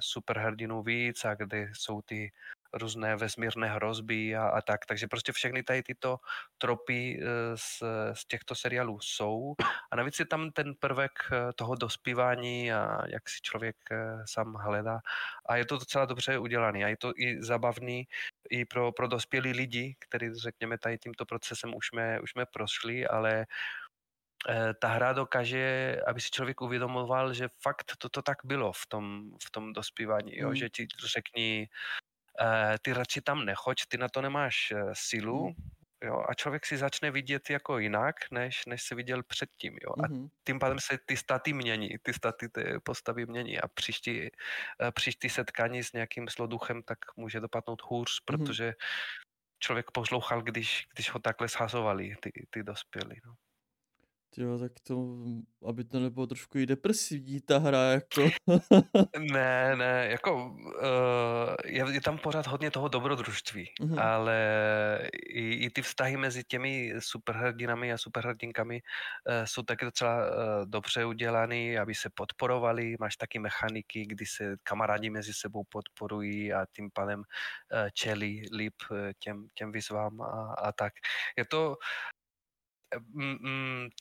superhrdinů 0.00 0.82
víc 0.82 1.24
a 1.24 1.34
kde 1.34 1.68
jsou 1.72 2.02
ty 2.02 2.32
různé 2.74 3.16
vesmírné 3.16 3.68
hrozby 3.68 4.36
a, 4.36 4.48
a 4.48 4.60
tak. 4.60 4.86
Takže 4.86 5.08
prostě 5.08 5.32
všechny 5.32 5.62
tady 5.62 5.82
tyto 5.82 6.16
tropy 6.58 7.20
eh, 7.22 7.26
z, 7.56 7.82
z 8.12 8.26
těchto 8.26 8.54
seriálů 8.54 9.00
jsou. 9.00 9.54
A 9.90 9.96
navíc 9.96 10.18
je 10.18 10.26
tam 10.26 10.50
ten 10.50 10.74
prvek 10.74 11.12
eh, 11.32 11.52
toho 11.52 11.74
dospívání 11.74 12.72
a 12.72 13.02
jak 13.08 13.28
si 13.28 13.40
člověk 13.42 13.76
eh, 13.90 14.22
sám 14.24 14.54
hledá. 14.54 15.00
A 15.46 15.56
je 15.56 15.64
to 15.64 15.78
docela 15.78 16.04
dobře 16.04 16.38
udělané. 16.38 16.84
A 16.84 16.88
je 16.88 16.96
to 16.96 17.12
i 17.16 17.42
zabavný 17.42 18.08
i 18.50 18.64
pro, 18.64 18.92
pro 18.92 19.08
dospělí 19.08 19.52
lidi, 19.52 19.96
kteří, 19.98 20.34
řekněme, 20.34 20.78
tady 20.78 20.98
tímto 20.98 21.26
procesem 21.26 21.74
už 21.74 21.88
jsme, 21.88 22.20
už 22.20 22.30
jsme 22.30 22.46
prošli, 22.46 23.06
ale 23.06 23.46
ta 24.80 24.88
hra 24.88 25.12
dokáže, 25.12 25.96
aby 26.06 26.20
si 26.20 26.30
člověk 26.30 26.60
uvědomoval, 26.60 27.34
že 27.34 27.48
fakt 27.62 27.96
toto 27.98 28.22
tak 28.22 28.38
bylo 28.44 28.72
v 28.72 28.86
tom, 28.88 29.30
v 29.46 29.50
tom 29.50 29.72
dospívání, 29.72 30.36
jo? 30.36 30.48
Mm. 30.48 30.54
že 30.54 30.70
ti 30.70 30.86
řekni, 31.06 31.68
ty 32.82 32.92
radši 32.92 33.20
tam 33.20 33.44
nechoď, 33.44 33.76
ty 33.88 33.98
na 33.98 34.08
to 34.08 34.22
nemáš 34.22 34.72
eh, 34.72 34.84
sílu, 34.92 35.48
Mm. 35.48 35.54
jo, 36.04 36.24
a 36.28 36.34
člověk 36.34 36.66
si 36.66 36.76
začne 36.76 37.10
vidět 37.10 37.50
jako 37.50 37.78
jinak, 37.78 38.16
než, 38.30 38.66
než 38.66 38.82
se 38.82 38.94
viděl 38.94 39.22
předtím, 39.22 39.72
jo, 39.82 39.94
a 40.04 40.08
Mhm. 40.08 40.28
tím 40.46 40.58
pádem 40.58 40.80
se 40.80 40.98
ty 41.06 41.16
staty 41.16 41.52
mění, 41.52 41.90
ty 42.02 42.12
staty 42.14 42.48
té 42.48 42.80
postavy 42.80 43.26
mění 43.26 43.60
a 43.60 43.68
příští, 43.68 44.26
eh, 44.26 44.92
příští 44.92 45.28
setkání 45.28 45.82
s 45.84 45.92
nějakým 45.92 46.28
zloduchem 46.28 46.82
tak 46.82 46.98
může 47.16 47.40
dopadnout 47.40 47.82
hůř, 47.82 48.20
Mhm. 48.30 48.36
protože 48.36 48.74
člověk 49.58 49.90
poslouchal, 49.90 50.42
když, 50.42 50.86
když 50.94 51.10
ho 51.10 51.18
takhle 51.20 51.48
shazovali 51.48 52.16
ty, 52.20 52.30
ty 52.50 52.62
dospělí, 52.62 53.20
no. 53.26 53.34
Jo, 54.38 54.58
tak 54.58 54.72
to, 54.82 55.16
aby 55.66 55.84
to 55.84 56.00
nebylo 56.00 56.26
trošku 56.26 56.58
i 56.58 56.66
depresivní 56.66 57.40
ta 57.40 57.58
hra, 57.58 57.82
jako. 57.82 58.30
Ne, 59.18 59.76
ne, 59.76 60.08
jako 60.10 60.46
uh, 60.46 61.54
je, 61.64 61.84
je 61.92 62.00
tam 62.00 62.18
pořád 62.18 62.46
hodně 62.46 62.70
toho 62.70 62.88
dobrodružství, 62.88 63.70
Mhm. 63.80 63.98
ale 63.98 64.38
i, 65.28 65.54
i 65.54 65.70
ty 65.70 65.82
vztahy 65.82 66.16
mezi 66.16 66.44
těmi 66.44 66.92
superhrdinami 66.98 67.92
a 67.92 67.98
superhrdinkami 67.98 68.80
uh, 69.28 69.44
jsou 69.44 69.62
taky 69.62 69.84
docela 69.84 70.16
uh, 70.26 70.66
dobře 70.66 71.04
udělaný, 71.04 71.78
aby 71.78 71.94
se 71.94 72.10
podporovali. 72.14 72.96
Máš 73.00 73.16
taky 73.16 73.38
mechaniky, 73.38 74.06
kdy 74.06 74.26
se 74.26 74.56
kamarádi 74.62 75.10
mezi 75.10 75.34
sebou 75.34 75.64
podporují 75.68 76.52
a 76.52 76.66
tím 76.72 76.90
pádem 76.90 77.18
uh, 77.20 77.24
čelí 77.92 78.42
líp 78.56 78.74
těm, 79.18 79.46
těm 79.54 79.72
výzvám 79.72 80.20
a, 80.20 80.54
a 80.58 80.72
tak. 80.72 80.92
Je 81.38 81.44
to 81.44 81.76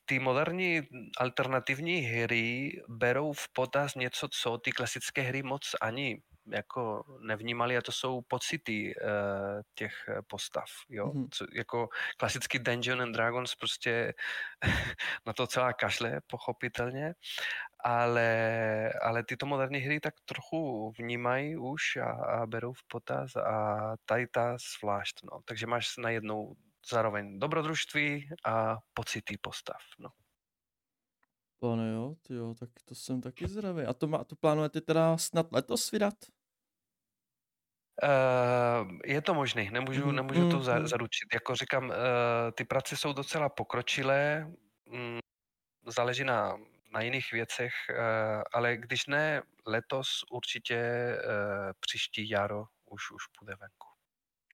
ty 0.05 0.19
moderní 0.19 0.81
alternativní 1.17 1.99
hry 1.99 2.71
berou 2.87 3.33
v 3.33 3.49
potaz 3.53 3.95
něco, 3.95 4.27
co 4.31 4.57
ty 4.57 4.71
klasické 4.71 5.21
hry 5.21 5.43
moc 5.43 5.75
ani 5.81 6.21
jako 6.51 7.03
nevnímali 7.21 7.77
a 7.77 7.81
to 7.81 7.91
jsou 7.91 8.21
pocity 8.21 8.95
uh, 8.95 9.61
těch 9.75 9.93
eh, 10.09 10.21
postav, 10.27 10.65
jo. 10.89 11.13
Mhm. 11.13 11.27
Co, 11.31 11.45
jako 11.53 11.89
klasický 12.17 12.59
Dungeon 12.59 13.01
and 13.01 13.11
Dragons 13.11 13.55
prostě 13.55 14.13
na 15.25 15.33
to 15.33 15.47
celá 15.47 15.73
kašle, 15.73 16.21
pochopitelně, 16.27 17.13
ale, 17.79 18.93
ale 19.01 19.23
tyto 19.23 19.45
moderní 19.45 19.79
hry 19.79 19.99
tak 19.99 20.13
trochu 20.25 20.91
vnímají 20.97 21.57
už 21.57 21.95
a, 21.95 22.11
a 22.11 22.45
berou 22.45 22.73
v 22.73 22.83
potaz 22.87 23.35
a 23.35 23.79
tady 24.05 24.27
ta 24.27 24.57
zvlášť, 24.79 25.19
no. 25.23 25.39
Takže 25.45 25.67
máš 25.67 25.97
najednou 25.97 26.55
zároveň 26.89 27.39
dobrodružství 27.39 28.29
a 28.45 28.77
pocity 28.93 29.37
postav, 29.37 29.81
no. 29.99 30.09
Pane 31.59 31.91
jo, 31.93 32.15
ty 32.21 32.33
jo, 32.33 32.53
tak 32.59 32.69
to 32.85 32.95
jsem 32.95 33.21
taky 33.21 33.47
zdravý. 33.47 33.83
A 33.83 33.93
to, 33.93 34.07
má, 34.07 34.23
to 34.23 34.35
plánujete 34.35 34.81
teda 34.81 35.17
snad 35.17 35.51
letos 35.51 35.91
vydat? 35.91 36.13
Uh, 38.03 38.97
je 39.05 39.21
to 39.21 39.33
možný, 39.33 39.69
nemůžu, 39.71 40.05
Mhm, 40.05 40.15
nemůžu 40.15 40.49
to 40.49 40.61
za, 40.61 40.75
mhm. 40.75 40.87
zaručit. 40.87 41.27
Jako 41.33 41.55
říkám, 41.55 41.89
uh, 41.89 41.95
ty 42.55 42.65
práce 42.65 42.97
jsou 42.97 43.13
docela 43.13 43.49
pokročilé, 43.49 44.47
mm, 44.85 45.19
záleží 45.87 46.23
na, 46.23 46.57
na 46.93 47.01
jiných 47.01 47.31
věcech, 47.33 47.73
uh, 47.91 47.97
ale 48.53 48.77
když 48.77 49.05
ne 49.07 49.41
letos, 49.67 50.07
určitě 50.31 50.77
uh, 51.25 51.71
příští 51.79 52.29
jaro 52.29 52.65
už, 52.85 53.11
už 53.11 53.23
bude 53.41 53.55
venku. 53.55 53.87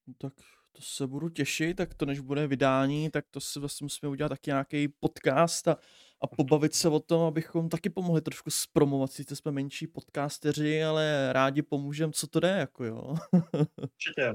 No 0.08 0.14
Tak 0.18 0.34
to 0.80 0.86
se 0.86 1.08
budu 1.08 1.30
těšit, 1.30 1.78
tak 1.78 1.94
to 1.94 2.06
než 2.06 2.20
bude 2.20 2.48
vydání, 2.48 3.10
tak 3.10 3.26
to 3.32 3.42
si 3.42 3.60
vlastně 3.60 3.86
musíme 3.86 4.10
udělat 4.10 4.30
taky 4.30 4.50
nějaký 4.50 4.88
podcast 4.88 5.68
a 5.68 5.78
a 6.22 6.28
pobavit 6.28 6.74
se 6.76 6.90
o 6.90 7.00
tom, 7.00 7.22
abychom 7.22 7.70
taky 7.70 7.90
pomohli 7.90 8.22
trošku 8.22 8.50
zpromovat. 8.50 9.12
Sice 9.12 9.36
jsme 9.36 9.52
menší 9.52 9.88
podcasteři, 9.88 10.84
ale 10.84 11.34
rádi 11.34 11.62
pomůžeme, 11.62 12.14
co 12.14 12.28
to 12.28 12.40
jde, 12.40 12.50
jako 12.50 12.84
jo. 12.86 13.16
Určitě. 13.82 14.34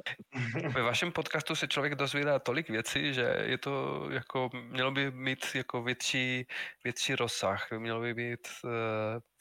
Ve 0.75 0.83
vašem 0.83 1.13
podcastu 1.13 1.55
se 1.55 1.69
člověk 1.69 1.95
dozvídá 1.95 2.39
tolik 2.39 2.71
věcí, 2.71 3.15
že 3.15 3.37
je 3.43 3.59
to 3.59 4.07
jako, 4.11 4.51
mělo 4.71 4.91
by 4.91 5.11
mít 5.11 5.47
jako 5.55 5.83
větší, 5.83 6.47
větší 6.85 7.15
rozsah, 7.15 7.73
mělo 7.79 8.01
by 8.01 8.15
být 8.15 8.49
uh, 8.65 8.71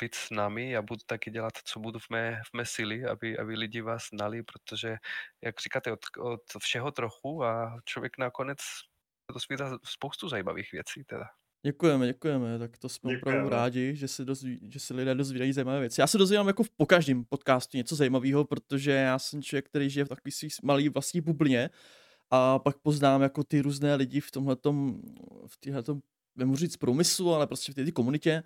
víc 0.01 0.15
s 0.15 0.29
námi. 0.29 0.71
Já 0.71 0.81
budu 0.81 0.99
taky 1.05 1.31
dělat, 1.31 1.53
co 1.63 1.79
budu 1.79 1.99
v 1.99 2.09
mé, 2.09 2.41
v 2.45 2.57
mé 2.57 2.65
síly, 2.65 3.05
aby, 3.05 3.37
aby 3.37 3.55
lidi 3.55 3.81
vás 3.81 4.07
znali, 4.13 4.43
protože, 4.43 4.97
jak 5.41 5.61
říkáte, 5.61 5.91
od, 5.91 5.99
od 6.19 6.41
všeho 6.59 6.91
trochu 6.91 7.43
a 7.43 7.77
člověk 7.85 8.17
nakonec 8.17 8.59
dozvídá 9.33 9.77
spoustu 9.83 10.29
zajímavých 10.29 10.71
věcí 10.71 11.03
teda. 11.03 11.42
Děkujeme, 11.65 12.07
děkujeme, 12.07 12.59
tak 12.59 12.77
to 12.77 12.89
jsme 12.89 13.13
děkujeme. 13.13 13.39
opravdu 13.39 13.49
rádi, 13.49 13.95
že 13.95 14.07
se, 14.07 14.25
dozví, 14.25 14.59
že 14.69 14.79
se 14.79 14.93
lidé 14.93 15.15
dozvídají 15.15 15.53
zajímavé 15.53 15.79
věci. 15.79 16.01
Já 16.01 16.07
se 16.07 16.17
dozvídám 16.17 16.47
jako 16.47 16.63
v 16.63 16.69
po 16.69 16.85
každém 16.85 17.25
podcastu 17.25 17.77
něco 17.77 17.95
zajímavého, 17.95 18.45
protože 18.45 18.91
já 18.91 19.19
jsem 19.19 19.41
člověk, 19.41 19.65
který 19.65 19.89
žije 19.89 20.05
v 20.05 20.09
takový 20.09 20.31
svý 20.31 20.47
malý 20.63 20.89
vlastní 20.89 21.21
bublině 21.21 21.69
a 22.31 22.59
pak 22.59 22.77
poznám 22.77 23.21
jako 23.21 23.43
ty 23.43 23.61
různé 23.61 23.95
lidi 23.95 24.19
v 24.19 24.31
tomhletom, 24.31 25.01
v 25.47 25.57
téhletom, 25.57 26.01
nemůžu 26.35 26.59
říct 26.59 26.77
průmyslu, 26.77 27.33
ale 27.33 27.47
prostě 27.47 27.71
v 27.71 27.75
té 27.75 27.91
komunitě, 27.91 28.43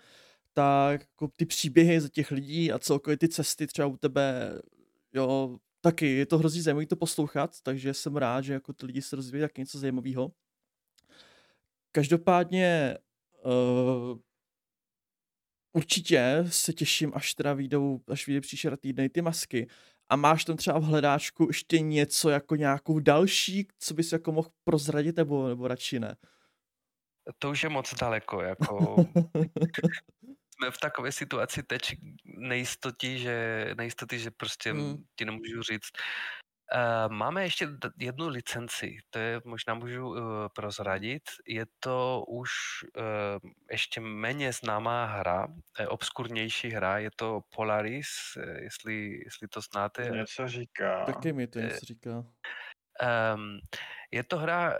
tak 0.53 1.01
jako 1.01 1.27
ty 1.35 1.45
příběhy 1.45 2.01
za 2.01 2.09
těch 2.09 2.31
lidí 2.31 2.71
a 2.71 2.79
celkově 2.79 3.17
ty 3.17 3.27
cesty 3.27 3.67
třeba 3.67 3.87
u 3.87 3.97
tebe, 3.97 4.59
jo, 5.13 5.57
taky 5.81 6.07
je 6.07 6.25
to 6.25 6.37
hrozně 6.37 6.61
zajímavé 6.61 6.85
to 6.85 6.95
poslouchat, 6.95 7.61
takže 7.61 7.93
jsem 7.93 8.17
rád, 8.17 8.41
že 8.41 8.53
jako 8.53 8.73
ty 8.73 8.85
lidi 8.85 9.01
se 9.01 9.15
rozvíjí 9.15 9.41
tak 9.41 9.57
něco 9.57 9.79
zajímavého. 9.79 10.31
Každopádně 11.91 12.97
uh, 13.47 14.19
určitě 15.75 16.45
se 16.49 16.73
těším, 16.73 17.11
až 17.15 17.33
teda 17.33 17.53
vyjdou, 17.53 17.99
až 18.07 18.27
vyjde 18.27 18.41
příští 18.41 18.67
týdny 18.81 19.09
ty 19.09 19.21
masky. 19.21 19.67
A 20.09 20.15
máš 20.15 20.45
tam 20.45 20.57
třeba 20.57 20.79
v 20.79 20.83
hledáčku 20.83 21.47
ještě 21.49 21.79
něco 21.79 22.29
jako 22.29 22.55
nějakou 22.55 22.99
další, 22.99 23.67
co 23.79 23.93
bys 23.93 24.11
jako 24.11 24.31
mohl 24.31 24.49
prozradit, 24.63 25.17
nebo, 25.17 25.47
nebo 25.47 25.67
radši 25.67 25.99
ne? 25.99 26.15
To 27.39 27.49
už 27.49 27.63
je 27.63 27.69
moc 27.69 27.93
daleko, 27.93 28.41
jako 28.41 28.95
jsme 30.57 30.71
v 30.71 30.77
takové 30.81 31.11
situaci 31.11 31.63
teď 31.63 31.81
nejistotí, 32.25 33.19
že, 33.19 33.65
nejistotí, 33.77 34.19
že 34.19 34.31
prostě 34.31 34.71
hmm. 34.71 35.03
ti 35.15 35.25
nemůžu 35.25 35.61
říct. 35.61 35.89
Uh, 36.75 37.13
máme 37.13 37.43
ještě 37.43 37.67
jednu 37.97 38.27
licenci, 38.27 38.97
to 39.09 39.19
je 39.19 39.41
možná 39.45 39.73
můžu 39.73 40.09
uh, 40.09 40.17
prozradit. 40.55 41.23
Je 41.47 41.65
to 41.79 42.25
už 42.27 42.49
uh, 42.97 43.51
ještě 43.71 44.01
méně 44.01 44.53
známá 44.53 45.05
hra, 45.05 45.47
obskurnější 45.87 46.69
hra, 46.69 46.97
je 46.97 47.09
to 47.15 47.41
Polaris, 47.55 48.07
uh, 48.37 48.43
jestli, 48.43 49.21
jestli 49.25 49.47
to 49.47 49.61
znáte. 49.61 50.09
Něco 50.09 50.47
říká. 50.47 51.05
Taky 51.05 51.33
mi 51.33 51.47
to 51.47 51.59
něco 51.59 51.85
říká. 51.85 52.11
Um, 53.35 53.59
je 54.11 54.23
to 54.23 54.37
hra, 54.37 54.69
uh, 54.69 54.75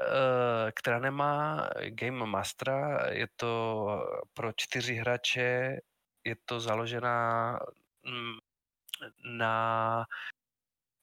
která 0.76 1.00
nemá 1.00 1.70
Game 1.90 2.26
Mastera, 2.26 3.10
je 3.10 3.28
to 3.36 3.88
pro 4.34 4.52
čtyři 4.56 4.96
hráče, 4.96 5.78
je 6.24 6.36
to 6.46 6.60
založená 6.60 7.60
mm, 8.06 8.38
na 9.38 10.06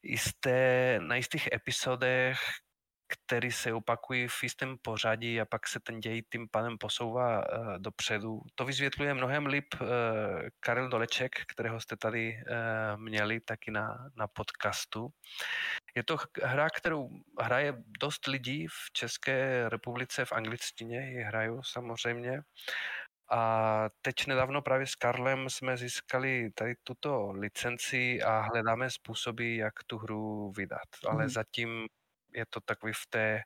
jisté, 0.05 0.98
na 1.02 1.16
jistých 1.16 1.48
epizodech, 1.52 2.38
které 3.09 3.52
se 3.52 3.72
opakují 3.72 4.28
v 4.28 4.42
jistém 4.42 4.76
pořadí 4.82 5.40
a 5.40 5.44
pak 5.44 5.68
se 5.68 5.80
ten 5.80 6.00
děj 6.00 6.22
tím 6.32 6.48
pádem 6.50 6.78
posouvá 6.78 7.38
uh, 7.38 7.78
dopředu. 7.78 8.40
To 8.55 8.64
vysvětluje 8.64 9.14
mnohem 9.14 9.46
líp 9.46 9.74
uh, 9.80 9.88
Karel 10.61 10.88
Doleček, 10.88 11.32
kterého 11.52 11.80
jste 11.80 11.96
tady 11.96 12.34
uh, 12.34 13.00
měli 13.00 13.40
taky 13.40 13.70
na, 13.70 14.11
na 14.16 14.26
podcastu. 14.26 15.09
Je 15.96 16.05
to 16.05 16.16
hra, 16.42 16.70
kterou 16.70 17.09
hraje 17.40 17.74
dost 18.00 18.26
lidí 18.26 18.66
v 18.66 18.92
České 18.92 19.68
republice, 19.68 20.24
v 20.24 20.32
angličtině 20.32 21.11
ji 21.11 21.22
hrajou 21.22 21.62
samozřejmě. 21.62 22.40
A 23.31 23.89
teď 24.03 24.27
nedávno 24.27 24.62
právě 24.62 24.87
s 24.87 24.95
Karlem 24.95 25.51
jsme 25.51 25.77
získali 25.77 26.51
tady 26.55 26.75
tuto 26.83 27.33
licenci 27.33 28.22
a 28.22 28.41
hledáme 28.41 28.91
způsoby, 28.91 29.57
jak 29.57 29.75
tu 29.87 29.99
hru 29.99 30.53
vydat. 30.57 30.89
Ale 31.09 31.22
mm. 31.22 31.29
zatím 31.29 31.87
je 32.35 32.47
to 32.51 32.61
takový 32.61 32.93
v 32.93 33.07
té 33.11 33.43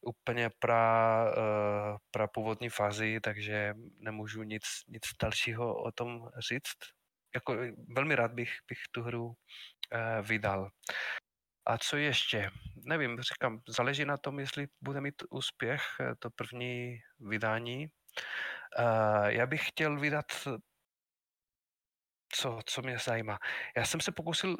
úplně 0.00 0.50
pra, 0.58 1.24
uh, 1.24 1.96
pra 2.10 2.26
původní 2.26 2.68
fázi, 2.68 3.20
takže 3.20 3.74
nemůžu 3.98 4.42
nic, 4.42 4.62
nic 4.88 5.02
dalšího 5.22 5.82
o 5.82 5.92
tom 5.92 6.28
říct. 6.50 6.78
Jako, 7.34 7.56
velmi 7.88 8.14
rád 8.14 8.32
bych, 8.32 8.58
bych 8.68 8.78
tu 8.90 9.02
hru 9.02 9.26
uh, 9.26 9.34
vydal. 10.26 10.70
A 11.66 11.78
co 11.78 11.96
ještě? 11.96 12.50
Nevím, 12.84 13.20
říkám, 13.20 13.60
záleží 13.68 14.04
na 14.04 14.16
tom, 14.16 14.38
jestli 14.38 14.66
bude 14.80 15.00
mít 15.00 15.22
úspěch 15.30 15.82
eh, 16.00 16.14
to 16.18 16.30
první 16.30 17.00
vydání. 17.20 17.88
Uh, 18.78 19.26
já 19.26 19.46
bych 19.46 19.68
chtěl 19.68 20.00
vydat 20.00 20.26
co, 22.32 22.60
co 22.66 22.82
mě 22.82 22.98
zajímá. 22.98 23.38
Já 23.76 23.84
jsem 23.84 24.00
se 24.00 24.12
pokusil 24.12 24.50
uh, 24.50 24.56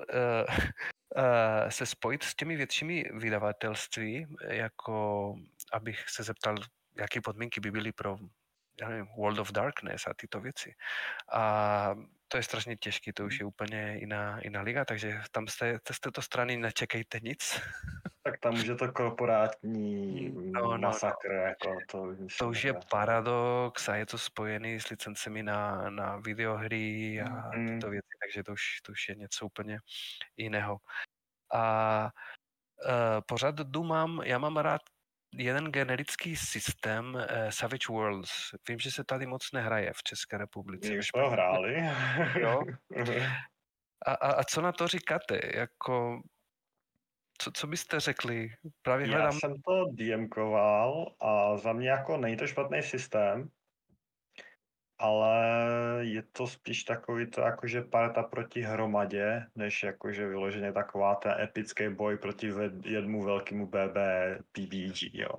uh, 1.16 1.68
se 1.68 1.86
spojit 1.86 2.22
s 2.22 2.34
těmi 2.34 2.56
většími 2.56 3.04
vydavatelství, 3.14 4.26
jako 4.48 5.34
abych 5.72 6.08
se 6.08 6.22
zeptal, 6.22 6.54
jaké 6.98 7.20
podmínky 7.20 7.60
by 7.60 7.70
byly 7.70 7.92
pro 7.92 8.16
já 8.80 8.88
nevím, 8.88 9.06
World 9.16 9.38
of 9.38 9.52
Darkness 9.52 10.06
a 10.06 10.14
tyto 10.14 10.40
věci. 10.40 10.74
A 11.32 11.94
to 12.28 12.36
je 12.36 12.42
strašně 12.42 12.76
těžké, 12.76 13.12
to 13.12 13.24
už 13.24 13.40
je 13.40 13.46
úplně 13.46 13.96
jiná, 14.00 14.40
jiná 14.42 14.60
liga, 14.60 14.84
takže 14.84 15.20
tam 15.30 15.48
z 15.48 15.56
té, 15.56 15.80
z 15.90 16.00
této 16.00 16.22
strany 16.22 16.56
nečekejte 16.56 17.20
nic. 17.22 17.60
Tak 18.22 18.40
tam 18.40 18.54
už 18.54 18.66
je 18.66 18.74
to 18.74 18.92
korporátní 18.92 20.30
no, 20.52 20.60
no, 20.60 20.78
masakr. 20.78 21.28
No. 21.28 21.34
Jako 21.34 21.76
to, 21.90 22.16
to 22.38 22.48
už 22.48 22.64
je 22.64 22.74
paradox 22.90 23.88
a 23.88 23.96
je 23.96 24.06
to 24.06 24.18
spojený 24.18 24.80
s 24.80 24.88
licencemi 24.88 25.42
na, 25.42 25.90
na 25.90 26.16
videohry 26.16 27.20
a 27.20 27.56
mm. 27.56 27.66
tyto 27.66 27.90
věci, 27.90 28.08
takže 28.22 28.42
to 28.42 28.52
už, 28.52 28.80
to 28.80 28.92
už 28.92 29.08
je 29.08 29.14
něco 29.14 29.46
úplně 29.46 29.78
jiného. 30.36 30.78
A 31.54 32.02
uh, 32.84 33.20
pořád 33.26 33.54
dumám, 33.54 34.22
já 34.24 34.38
mám 34.38 34.56
rád 34.56 34.82
jeden 35.36 35.64
generický 35.64 36.36
systém 36.36 37.14
uh, 37.14 37.20
Savage 37.50 37.88
Worlds. 37.88 38.30
Vím, 38.68 38.78
že 38.78 38.90
se 38.90 39.04
tady 39.04 39.26
moc 39.26 39.52
nehraje 39.52 39.92
v 39.96 40.02
České 40.02 40.38
republice. 40.38 40.90
My 40.90 41.02
jsme 41.02 41.22
ho 41.22 41.30
hráli. 41.30 41.84
jo. 42.40 42.62
A, 44.06 44.12
a, 44.12 44.32
a 44.32 44.44
co 44.44 44.62
na 44.62 44.72
to 44.72 44.88
říkáte? 44.88 45.40
Jako, 45.54 46.20
co, 47.38 47.50
co 47.54 47.66
byste 47.66 48.00
řekli? 48.00 48.50
Právě 48.82 49.06
hledám... 49.06 49.24
Já 49.26 49.32
jsem 49.32 49.54
to 49.54 49.84
DMkoval 49.92 51.14
a 51.20 51.56
za 51.56 51.72
mě 51.72 51.90
jako 51.90 52.16
není 52.16 52.36
to 52.36 52.46
špatný 52.46 52.82
systém, 52.82 53.48
ale 54.98 55.38
je 56.00 56.22
to 56.22 56.46
spíš 56.46 56.84
takový 56.84 57.26
to 57.26 57.40
jakože 57.40 57.82
parta 57.82 58.22
proti 58.22 58.60
hromadě, 58.62 59.46
než 59.54 59.82
jakože 59.82 60.28
vyloženě 60.28 60.72
taková 60.72 61.14
ten 61.14 61.32
epický 61.40 61.88
boj 61.88 62.16
proti 62.16 62.52
jednomu 62.84 63.24
velkému 63.24 63.66
BB 63.66 63.96
PBG, 64.52 65.14
jo. 65.14 65.30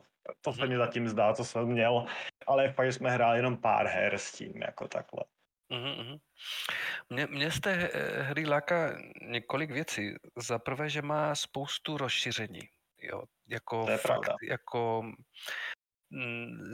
To 0.42 0.54
se 0.54 0.62
mi 0.62 0.76
mhm. 0.76 0.78
zatím 0.78 1.10
zdá, 1.10 1.34
co 1.34 1.46
jsem 1.46 1.66
měl, 1.66 2.06
ale 2.48 2.74
fakt 2.74 2.94
jsme 2.94 3.12
hráli 3.12 3.38
jenom 3.38 3.58
pár 3.58 3.88
her 3.88 4.14
s 4.18 4.32
tím, 4.32 4.62
jako 4.62 4.88
takhle. 4.88 5.24
Mm-hmm. 5.72 6.20
Mě, 7.10 7.28
mě 7.28 7.52
z 7.52 7.60
té 7.60 7.90
eh, 7.94 8.22
hry 8.22 8.46
láká 8.46 8.98
několik 9.22 9.72
věcí. 9.72 10.16
Za 10.36 10.60
prvé, 10.60 10.90
že 10.90 11.02
má 11.02 11.36
spoustu 11.36 11.98
rozšíření. 11.98 12.62
Jo, 13.02 13.24
jako 13.48 13.86
to 13.86 13.92
je 13.92 13.98
fakt, 13.98 14.08
pravda. 14.08 14.36
jako 14.50 15.12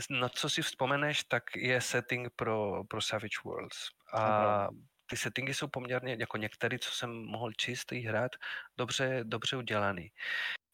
na 0.10 0.30
co 0.30 0.50
si 0.50 0.62
vzpomeneš, 0.62 1.24
tak 1.24 1.44
je 1.56 1.82
setting 1.82 2.30
pro, 2.36 2.84
pro 2.84 3.02
Savage 3.02 3.42
Worlds. 3.46 3.78
A 4.14 4.68
ty 5.06 5.18
settingy 5.18 5.54
jsou 5.54 5.68
poměrně, 5.68 6.16
jako 6.20 6.38
některé, 6.38 6.80
co 6.80 6.92
jsem 6.92 7.10
mohl 7.10 7.52
číst 7.52 7.92
hrát, 7.92 8.32
dobře, 8.78 9.20
dobře 9.24 9.58
udělaný. 9.58 10.12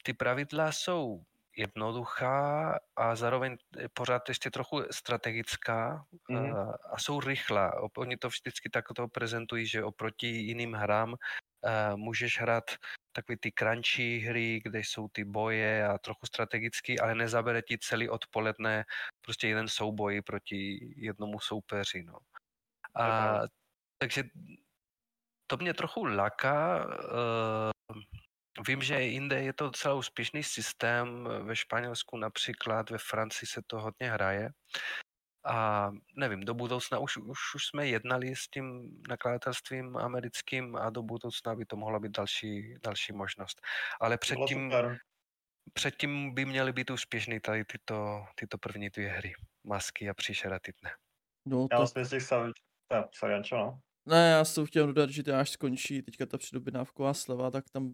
Ty 0.03 0.13
pravidla 0.13 0.71
jsou 0.71 1.23
jednoduchá 1.57 2.79
a 2.95 3.15
zároveň 3.15 3.57
pořád 3.93 4.29
ještě 4.29 4.51
trochu 4.51 4.83
strategická 4.91 6.05
mm. 6.29 6.55
a, 6.55 6.77
a 6.91 6.97
jsou 6.97 7.19
rychlá. 7.19 7.73
Oni 7.97 8.17
to 8.17 8.27
vždycky 8.27 8.69
takto 8.69 9.07
prezentují, 9.07 9.67
že 9.67 9.83
oproti 9.83 10.27
jiným 10.27 10.73
hrám 10.73 11.09
uh, 11.09 11.17
můžeš 11.95 12.39
hrát 12.39 12.63
takové 13.11 13.37
ty 13.37 13.51
crunchy 13.51 14.19
hry, 14.19 14.61
kde 14.63 14.79
jsou 14.79 15.07
ty 15.07 15.23
boje 15.23 15.87
a 15.87 15.97
trochu 15.97 16.25
strategický, 16.25 16.99
ale 16.99 17.15
nezabere 17.15 17.61
ti 17.61 17.77
celý 17.77 18.09
odpoledne 18.09 18.85
prostě 19.21 19.47
jeden 19.47 19.67
souboj 19.67 20.21
proti 20.21 20.93
jednomu 20.97 21.39
soupeři. 21.39 22.03
No. 22.03 22.17
A, 22.95 23.39
takže 23.97 24.23
to 25.47 25.57
mě 25.57 25.73
trochu 25.73 26.05
laká. 26.05 26.85
Uh, 26.85 27.71
Vím, 28.67 28.81
že 28.81 29.01
jinde 29.01 29.41
je 29.41 29.53
to 29.53 29.65
docela 29.65 29.93
úspěšný 29.93 30.43
systém, 30.43 31.29
ve 31.43 31.55
Španělsku 31.55 32.17
například, 32.17 32.89
ve 32.89 32.97
Francii 32.97 33.47
se 33.47 33.61
to 33.67 33.79
hodně 33.79 34.11
hraje. 34.11 34.49
A 35.45 35.89
nevím, 36.15 36.39
do 36.39 36.53
budoucna 36.53 36.99
už, 36.99 37.17
už, 37.17 37.39
už 37.55 37.65
jsme 37.65 37.87
jednali 37.87 38.35
s 38.35 38.47
tím 38.47 38.97
nakladatelstvím 39.09 39.97
americkým 39.97 40.75
a 40.75 40.89
do 40.89 41.03
budoucna 41.03 41.55
by 41.55 41.65
to 41.65 41.75
mohla 41.75 41.99
být 41.99 42.11
další, 42.11 42.75
další 42.83 43.13
možnost. 43.13 43.61
Ale 44.01 44.17
předtím, 44.17 44.73
předtím 45.73 46.33
by 46.33 46.45
měly 46.45 46.73
být 46.73 46.91
úspěšný 46.91 47.39
tady 47.39 47.65
tyto, 47.65 48.25
tyto 48.35 48.57
první 48.57 48.89
dvě 48.89 49.09
hry. 49.09 49.33
Masky 49.63 50.09
a 50.09 50.13
příšera 50.13 50.59
tytne. 50.59 50.91
No, 51.45 51.67
to... 51.67 51.81
Já 51.81 51.87
jsem 51.87 52.05
sorry, 53.11 53.35
Ančo, 53.35 53.57
no. 53.57 53.79
Ne, 54.05 54.29
já 54.29 54.45
jsem 54.45 54.65
chtěl 54.65 54.87
dodat, 54.87 55.09
že 55.09 55.23
to 55.23 55.35
až 55.35 55.49
skončí 55.49 56.01
teďka 56.01 56.25
ta 56.25 56.37
předobjednávková 56.37 57.13
sleva, 57.13 57.51
tak 57.51 57.69
tam 57.69 57.93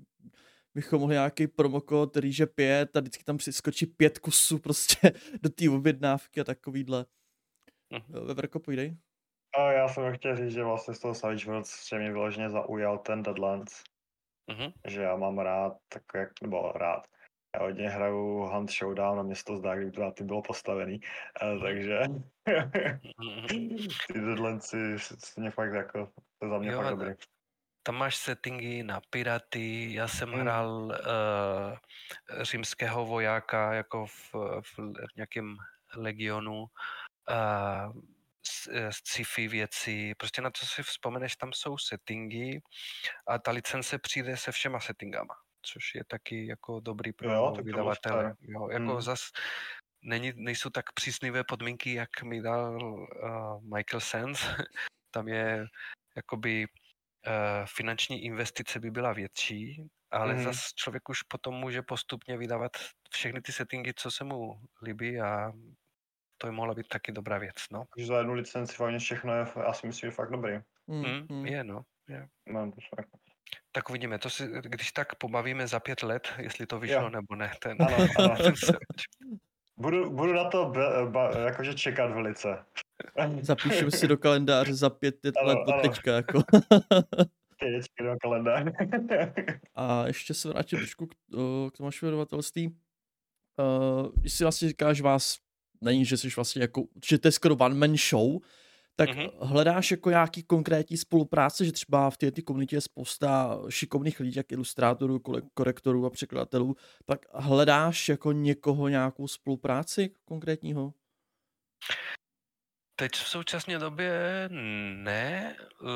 bychom 0.75 0.99
mohli 0.99 1.13
nějaký 1.13 1.47
promokód 1.47 2.17
rýže 2.17 2.45
5 2.45 2.95
a 2.95 2.99
vždycky 2.99 3.23
tam 3.23 3.37
přiskočí 3.37 3.85
pět 3.85 4.19
kusů 4.19 4.59
prostě 4.59 4.97
do 5.41 5.49
té 5.49 5.69
objednávky 5.69 6.41
a 6.41 6.43
takovýhle. 6.43 7.05
Mm. 7.89 8.25
Veverko, 8.25 8.59
půjdej. 8.59 8.97
A 9.57 9.71
já 9.71 9.87
jsem 9.87 10.13
chtěl 10.13 10.35
říct, 10.35 10.51
že 10.51 10.63
vlastně 10.63 10.93
z 10.93 10.99
toho 10.99 11.15
Savage 11.15 11.45
Worlds, 11.45 11.89
že 11.89 11.99
mě 11.99 12.11
vyloženě 12.11 12.49
zaujal 12.49 12.97
ten 12.97 13.23
Deadlands. 13.23 13.83
Mm-hmm. 14.51 14.73
Že 14.87 15.01
já 15.01 15.15
mám 15.15 15.39
rád, 15.39 15.73
tak 15.89 16.03
jak, 16.15 16.29
nebo 16.41 16.71
rád. 16.71 17.07
Já 17.55 17.61
hodně 17.61 17.89
hraju 17.89 18.39
Hunt 18.39 18.71
Showdown 18.71 19.19
a 19.19 19.23
město 19.23 19.57
zdá, 19.57 19.75
kdy 19.75 19.91
to 19.91 20.23
bylo 20.23 20.41
postavený, 20.41 20.99
mm-hmm. 20.99 21.61
takže 21.61 21.99
mm-hmm. 22.47 23.87
ty 24.13 24.19
Deadlandsy 24.19 24.95
mě 25.37 25.51
fakt 25.51 25.73
jako, 25.73 26.11
to 26.39 26.49
za 26.49 26.57
mě 26.57 26.71
jo, 26.71 26.81
fakt 26.81 26.89
dobrý. 26.89 27.13
Tam 27.83 27.95
máš 27.95 28.15
settingy 28.15 28.83
na 28.83 29.01
piraty, 29.09 29.93
já 29.93 30.07
jsem 30.07 30.29
hmm. 30.29 30.41
hrál 30.41 30.69
uh, 30.69 30.93
římského 32.41 33.05
vojáka 33.05 33.73
jako 33.73 34.05
v, 34.05 34.33
v, 34.61 34.77
v 34.77 35.15
nějakém 35.15 35.57
legionu 35.95 36.65
uh, 37.29 38.01
sci-fi 38.89 39.47
věci, 39.47 40.15
prostě 40.17 40.41
na 40.41 40.51
co 40.51 40.65
si 40.65 40.83
vzpomeneš, 40.83 41.35
tam 41.35 41.53
jsou 41.53 41.77
settingy 41.77 42.59
a 43.27 43.39
ta 43.39 43.51
licence 43.51 43.99
přijde 43.99 44.37
se 44.37 44.51
všema 44.51 44.79
settingama, 44.79 45.35
což 45.61 45.95
je 45.95 46.03
taky 46.05 46.47
jako 46.47 46.79
dobrý 46.79 47.13
pro 47.13 47.33
jo, 47.33 47.53
vydavatele. 47.63 48.35
Jo, 48.41 48.69
jako 48.69 48.91
hmm. 48.91 49.01
zas 49.01 49.31
není, 50.01 50.33
nejsou 50.35 50.69
tak 50.69 50.93
přísnivé 50.93 51.43
podmínky, 51.43 51.93
jak 51.93 52.23
mi 52.23 52.41
dal 52.41 52.83
uh, 52.83 53.63
Michael 53.75 54.01
Sands. 54.01 54.41
tam 55.11 55.27
je 55.27 55.65
jakoby 56.15 56.65
uh, 56.65 57.65
finanční 57.65 58.23
investice 58.23 58.79
by 58.79 58.91
byla 58.91 59.13
větší, 59.13 59.87
ale 60.11 60.33
mm. 60.33 60.43
zas 60.43 60.73
člověk 60.73 61.09
už 61.09 61.21
potom 61.21 61.53
může 61.55 61.81
postupně 61.81 62.37
vydávat 62.37 62.71
všechny 63.11 63.41
ty 63.41 63.51
settingy, 63.51 63.93
co 63.95 64.11
se 64.11 64.23
mu 64.23 64.61
líbí 64.81 65.19
a 65.19 65.51
to 66.37 66.47
by 66.47 66.53
mohla 66.53 66.73
být 66.73 66.87
taky 66.87 67.11
dobrá 67.11 67.37
věc, 67.37 67.55
no. 67.71 67.85
Takže 67.95 68.07
za 68.07 68.17
jednu 68.17 68.33
licenci 68.33 68.75
fakt 68.75 68.97
všechno 68.97 69.33
je, 69.33 69.45
já 69.65 69.73
si 69.73 69.87
myslím, 69.87 70.11
že 70.11 70.15
fakt 70.15 70.31
dobrý. 70.31 70.59
Mm, 70.87 71.27
mm. 71.29 71.45
Je, 71.45 71.63
no. 71.63 71.81
Je. 72.07 72.27
no 72.47 72.71
to 72.71 72.77
fakt. 72.95 73.09
Tak 73.71 73.89
uvidíme, 73.89 74.19
to 74.19 74.29
si, 74.29 74.47
když 74.61 74.91
tak 74.91 75.15
pobavíme 75.15 75.67
za 75.67 75.79
pět 75.79 76.03
let, 76.03 76.33
jestli 76.37 76.65
to 76.65 76.79
vyšlo 76.79 77.01
jo. 77.01 77.09
nebo 77.09 77.35
ne. 77.35 77.51
Ten, 77.59 77.77
ano, 77.79 77.97
ano. 78.17 78.35
ten 78.35 78.53
budu, 79.77 80.09
budu 80.09 80.33
na 80.33 80.49
to 80.49 80.65
ba, 80.69 81.05
ba, 81.05 81.39
jakože 81.39 81.73
čekat 81.73 82.11
velice. 82.11 82.65
Zapíšu 83.41 83.91
si 83.91 84.07
do 84.07 84.17
kalendáře 84.17 84.73
za 84.73 84.89
pět, 84.89 85.21
pět 85.21 85.37
ano, 85.37 85.47
let 85.47 85.57
od 85.67 85.81
teďka, 85.81 86.15
jako. 86.15 86.43
Pětečky 87.59 88.03
do 88.03 88.15
kalendáře. 88.21 88.73
A 89.75 90.07
ještě 90.07 90.33
se 90.33 90.49
vrátím 90.49 90.79
trošku 90.79 91.07
k, 91.07 91.13
k 91.73 91.77
tomu 91.77 91.89
vydavatelství. 92.01 92.67
Uh, 92.67 94.11
když 94.15 94.33
si 94.33 94.43
vlastně 94.43 94.67
říkáš, 94.67 95.01
vás 95.01 95.37
není, 95.81 96.05
že 96.05 96.17
jsi 96.17 96.29
vlastně 96.35 96.61
jako, 96.61 96.83
že 97.05 97.17
to 97.17 97.27
je 97.27 97.31
skoro 97.31 97.55
one 97.55 97.75
man 97.75 97.95
show, 97.97 98.39
tak 98.95 99.09
mm-hmm. 99.09 99.31
hledáš 99.41 99.91
jako 99.91 100.09
nějaký 100.09 100.43
konkrétní 100.43 100.97
spolupráce, 100.97 101.65
že 101.65 101.71
třeba 101.71 102.09
v 102.09 102.17
té 102.17 102.41
komunitě 102.41 102.75
je 102.75 102.81
spousta 102.81 103.59
šikovných 103.69 104.19
lidí, 104.19 104.37
jak 104.37 104.51
ilustrátorů, 104.51 105.19
korektorů 105.53 106.05
a 106.05 106.09
překladatelů, 106.09 106.75
tak 107.05 107.25
hledáš 107.33 108.09
jako 108.09 108.31
někoho 108.31 108.87
nějakou 108.87 109.27
spolupráci 109.27 110.09
konkrétního? 110.25 110.93
Teď 112.95 113.11
v 113.11 113.27
současné 113.27 113.79
době 113.79 114.49
ne, 114.95 115.55
uh, 115.81 115.89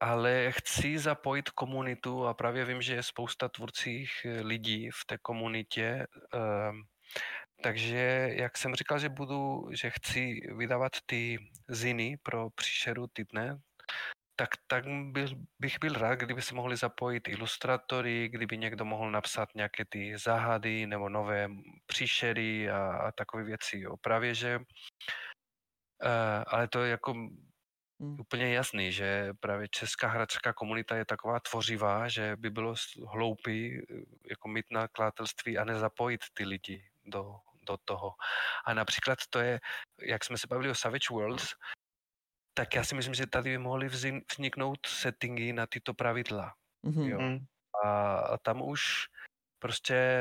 ale 0.00 0.52
chci 0.52 0.98
zapojit 0.98 1.50
komunitu 1.50 2.26
a 2.26 2.34
právě 2.34 2.64
vím, 2.64 2.82
že 2.82 2.94
je 2.94 3.02
spousta 3.02 3.48
tvůrcích 3.48 4.10
lidí 4.42 4.90
v 4.90 5.06
té 5.06 5.18
komunitě. 5.18 6.06
Uh, 6.34 6.76
takže 7.62 8.30
jak 8.32 8.58
jsem 8.58 8.74
říkal, 8.74 8.98
že 8.98 9.08
budu, 9.08 9.68
že 9.72 9.90
chci 9.90 10.40
vydávat 10.56 10.92
ty 11.06 11.38
ziny 11.68 12.18
pro 12.22 12.50
příšeru 12.50 13.06
týdne, 13.06 13.60
tak, 14.40 14.48
tak 14.66 14.84
byl, 14.86 15.28
bych 15.58 15.78
byl 15.80 15.92
rád, 15.92 16.14
kdyby 16.14 16.42
se 16.42 16.54
mohli 16.54 16.76
zapojit 16.76 17.28
ilustratory, 17.28 18.28
kdyby 18.28 18.58
někdo 18.58 18.84
mohl 18.84 19.10
napsat 19.10 19.48
nějaké 19.54 19.84
ty 19.84 20.18
záhady 20.18 20.86
nebo 20.86 21.08
nové 21.08 21.48
příšery 21.86 22.70
a, 22.70 22.92
a 22.92 23.12
takové 23.12 23.44
věci. 23.44 23.78
Jo. 23.80 23.96
Právě, 23.96 24.34
že 24.34 24.58
uh, 24.58 26.44
ale 26.46 26.68
to 26.68 26.82
je 26.82 26.90
jako 26.90 27.12
hmm. 27.12 28.20
úplně 28.20 28.54
jasný, 28.54 28.92
že 28.92 29.32
právě 29.40 29.68
česká 29.68 30.08
hračská 30.08 30.52
komunita 30.52 30.96
je 30.96 31.04
taková 31.04 31.40
tvořivá, 31.40 32.08
že 32.08 32.36
by 32.36 32.50
bylo 32.50 32.74
hloupý 33.06 33.80
jako 34.30 34.48
mít 34.48 34.66
nakladatelství 34.70 35.58
a 35.58 35.64
nezapojit 35.64 36.20
ty 36.34 36.44
lidi 36.44 36.84
do, 37.06 37.34
do 37.68 37.76
toho. 37.84 38.14
A 38.64 38.74
například 38.74 39.18
to 39.30 39.38
je, 39.38 39.60
jak 40.02 40.24
jsme 40.24 40.38
se 40.38 40.46
bavili 40.46 40.70
o 40.70 40.74
Savage 40.74 41.08
Worlds, 41.10 41.54
tak 42.54 42.74
já 42.74 42.84
si 42.84 42.94
myslím, 42.94 43.14
že 43.14 43.26
tady 43.26 43.50
by 43.50 43.58
mohly 43.58 43.88
vzniknout 43.88 44.86
settingy 44.86 45.52
na 45.52 45.66
tyto 45.66 45.94
pravidla. 45.94 46.54
Mm-hmm. 46.84 47.08
Jo. 47.08 47.20
Mm. 47.20 47.38
A 47.84 48.38
tam 48.38 48.62
už 48.62 49.06
prostě 49.58 50.20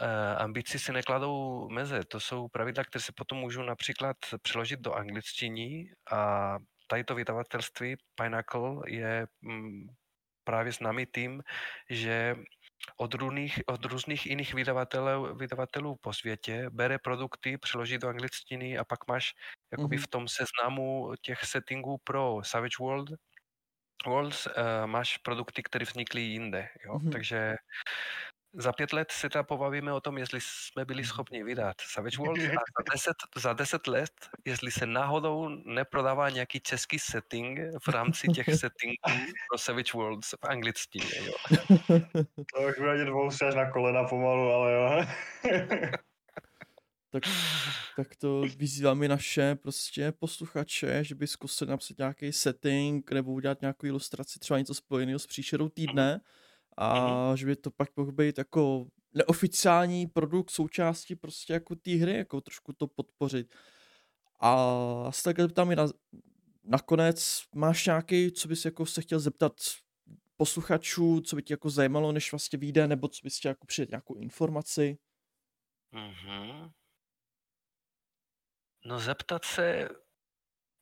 uh, 0.00 0.42
ambici 0.42 0.78
si 0.78 0.92
nekladou 0.92 1.68
meze. 1.68 2.04
To 2.04 2.20
jsou 2.20 2.48
pravidla, 2.48 2.84
které 2.84 3.02
se 3.02 3.12
potom 3.12 3.38
můžou 3.38 3.62
například 3.62 4.16
přeložit 4.42 4.80
do 4.80 4.94
angličtiny 4.94 5.92
a 6.10 6.56
tady 6.86 7.04
to 7.04 7.14
vydavatelství 7.14 7.96
Pinnacle 8.14 8.80
je 8.86 9.26
mm, 9.42 9.86
právě 10.44 10.72
známý 10.72 11.06
tím, 11.06 11.42
že 11.90 12.36
od 12.96 13.14
různých, 13.14 13.60
od 13.66 13.84
různých 13.84 14.26
jiných 14.26 14.54
vydavatelů, 14.54 15.34
vydavatelů 15.34 15.96
po 16.00 16.12
světě, 16.12 16.66
bere 16.70 16.98
produkty, 16.98 17.58
přeloží 17.58 17.98
do 17.98 18.08
angličtiny 18.08 18.78
a 18.78 18.84
pak 18.84 19.08
máš 19.08 19.32
jakoby 19.72 19.96
mm-hmm. 19.96 20.02
v 20.02 20.08
tom 20.08 20.28
seznamu 20.28 21.12
těch 21.22 21.44
settingů 21.44 21.98
pro 22.04 22.40
Savage 22.44 22.76
World 22.80 23.10
Worlds 24.06 24.46
uh, 24.46 24.52
máš 24.86 25.16
produkty, 25.16 25.62
které 25.62 25.84
vznikly 25.84 26.20
jinde. 26.20 26.68
Jo? 26.84 26.94
Mm-hmm. 26.94 27.12
Takže 27.12 27.56
za 28.54 28.72
pět 28.72 28.92
let 28.92 29.12
se 29.12 29.28
teda 29.28 29.42
pobavíme 29.42 29.92
o 29.92 30.00
tom, 30.00 30.18
jestli 30.18 30.38
jsme 30.42 30.84
byli 30.84 31.04
schopni 31.04 31.44
vydat 31.44 31.76
Savage 31.80 32.18
World 32.18 32.38
a 32.38 32.42
za 32.42 32.84
deset, 32.92 33.16
za 33.36 33.52
deset 33.52 33.86
let, 33.86 34.12
jestli 34.44 34.70
se 34.70 34.86
náhodou 34.86 35.48
neprodává 35.48 36.30
nějaký 36.30 36.60
český 36.60 36.98
setting 36.98 37.58
v 37.84 37.88
rámci 37.88 38.28
těch 38.28 38.46
settingů 38.58 38.94
pro 39.50 39.58
Savage 39.58 39.92
Worlds 39.94 40.30
v 40.30 40.44
angličtině. 40.44 41.26
Jo. 41.26 41.32
To 42.54 42.60
už 42.68 42.78
bude 42.78 43.04
dvou 43.04 43.26
až 43.26 43.54
na 43.54 43.70
kolena 43.70 44.04
pomalu, 44.04 44.50
ale 44.52 44.72
jo. 44.72 45.06
tak, 47.10 47.22
tak 47.96 48.16
to 48.16 48.42
vyzýváme 48.56 49.08
naše 49.08 49.54
prostě 49.54 50.12
posluchače, 50.12 51.04
že 51.04 51.14
by 51.14 51.26
zkusili 51.26 51.70
napsat 51.70 51.98
nějaký 51.98 52.32
setting 52.32 53.10
nebo 53.12 53.32
udělat 53.32 53.60
nějakou 53.60 53.86
ilustraci, 53.86 54.38
třeba 54.38 54.58
něco 54.58 54.74
spojeného 54.74 55.18
s 55.18 55.26
příšerou 55.26 55.68
týdne. 55.68 56.14
Mm-hmm 56.14 56.43
a 56.76 56.94
mm-hmm. 56.94 57.34
že 57.34 57.46
by 57.46 57.56
to 57.56 57.70
pak 57.70 57.96
mohl 57.96 58.12
být 58.12 58.38
jako 58.38 58.86
neoficiální 59.14 60.06
produkt 60.06 60.50
součástí 60.50 61.16
prostě 61.16 61.52
jako 61.52 61.74
té 61.74 61.90
hry, 61.90 62.16
jako 62.16 62.40
trošku 62.40 62.72
to 62.72 62.86
podpořit. 62.86 63.54
A 64.40 64.66
se 65.10 65.22
takhle 65.22 65.48
tam 65.48 65.72
i 65.72 65.76
na, 65.76 65.86
nakonec 66.64 67.42
máš 67.54 67.86
nějaký, 67.86 68.32
co 68.32 68.48
bys 68.48 68.64
jako 68.64 68.86
se 68.86 69.02
chtěl 69.02 69.20
zeptat 69.20 69.52
posluchačů, 70.36 71.20
co 71.20 71.36
by 71.36 71.42
tě 71.42 71.52
jako 71.52 71.70
zajímalo, 71.70 72.12
než 72.12 72.32
vlastně 72.32 72.58
vyjde, 72.58 72.88
nebo 72.88 73.08
co 73.08 73.20
bys 73.24 73.38
chtěl 73.38 73.50
jako 73.50 73.66
přijet 73.66 73.90
nějakou 73.90 74.14
informaci? 74.14 74.98
Mm-hmm. 75.92 76.72
No 78.84 79.00
zeptat 79.00 79.44
se, 79.44 79.88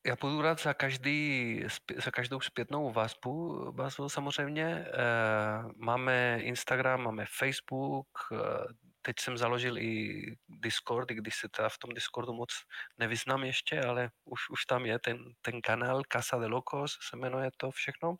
já 0.07 0.17
budu 0.21 0.43
rád 0.43 0.61
za, 0.61 0.75
každý, 0.75 1.65
za 2.05 2.11
každou 2.11 2.41
zpětnou 2.41 2.93
vazbu, 2.93 3.65
vazbu 3.73 4.09
samozřejmě. 4.09 4.65
Eh, 4.65 4.93
máme 5.77 6.41
Instagram, 6.41 7.03
máme 7.03 7.27
Facebook, 7.39 8.09
eh, 8.33 8.37
teď 9.03 9.17
jsem 9.21 9.37
založil 9.37 9.79
i 9.79 10.23
Discord, 10.49 11.11
i 11.11 11.15
když 11.15 11.37
se 11.37 11.49
teda 11.49 11.69
v 11.69 11.79
tom 11.79 11.91
Discordu 11.95 12.33
moc 12.33 12.51
nevyznám 12.99 13.45
ještě, 13.45 13.81
ale 13.81 14.11
už, 14.25 14.51
už 14.51 14.65
tam 14.67 14.87
je 14.87 14.99
ten, 14.99 15.19
ten 15.43 15.61
kanál 15.61 16.03
Casa 16.13 16.39
de 16.39 16.47
Locos, 16.47 16.99
se 17.11 17.17
jmenuje 17.17 17.51
to 17.57 17.71
všechno. 17.71 18.17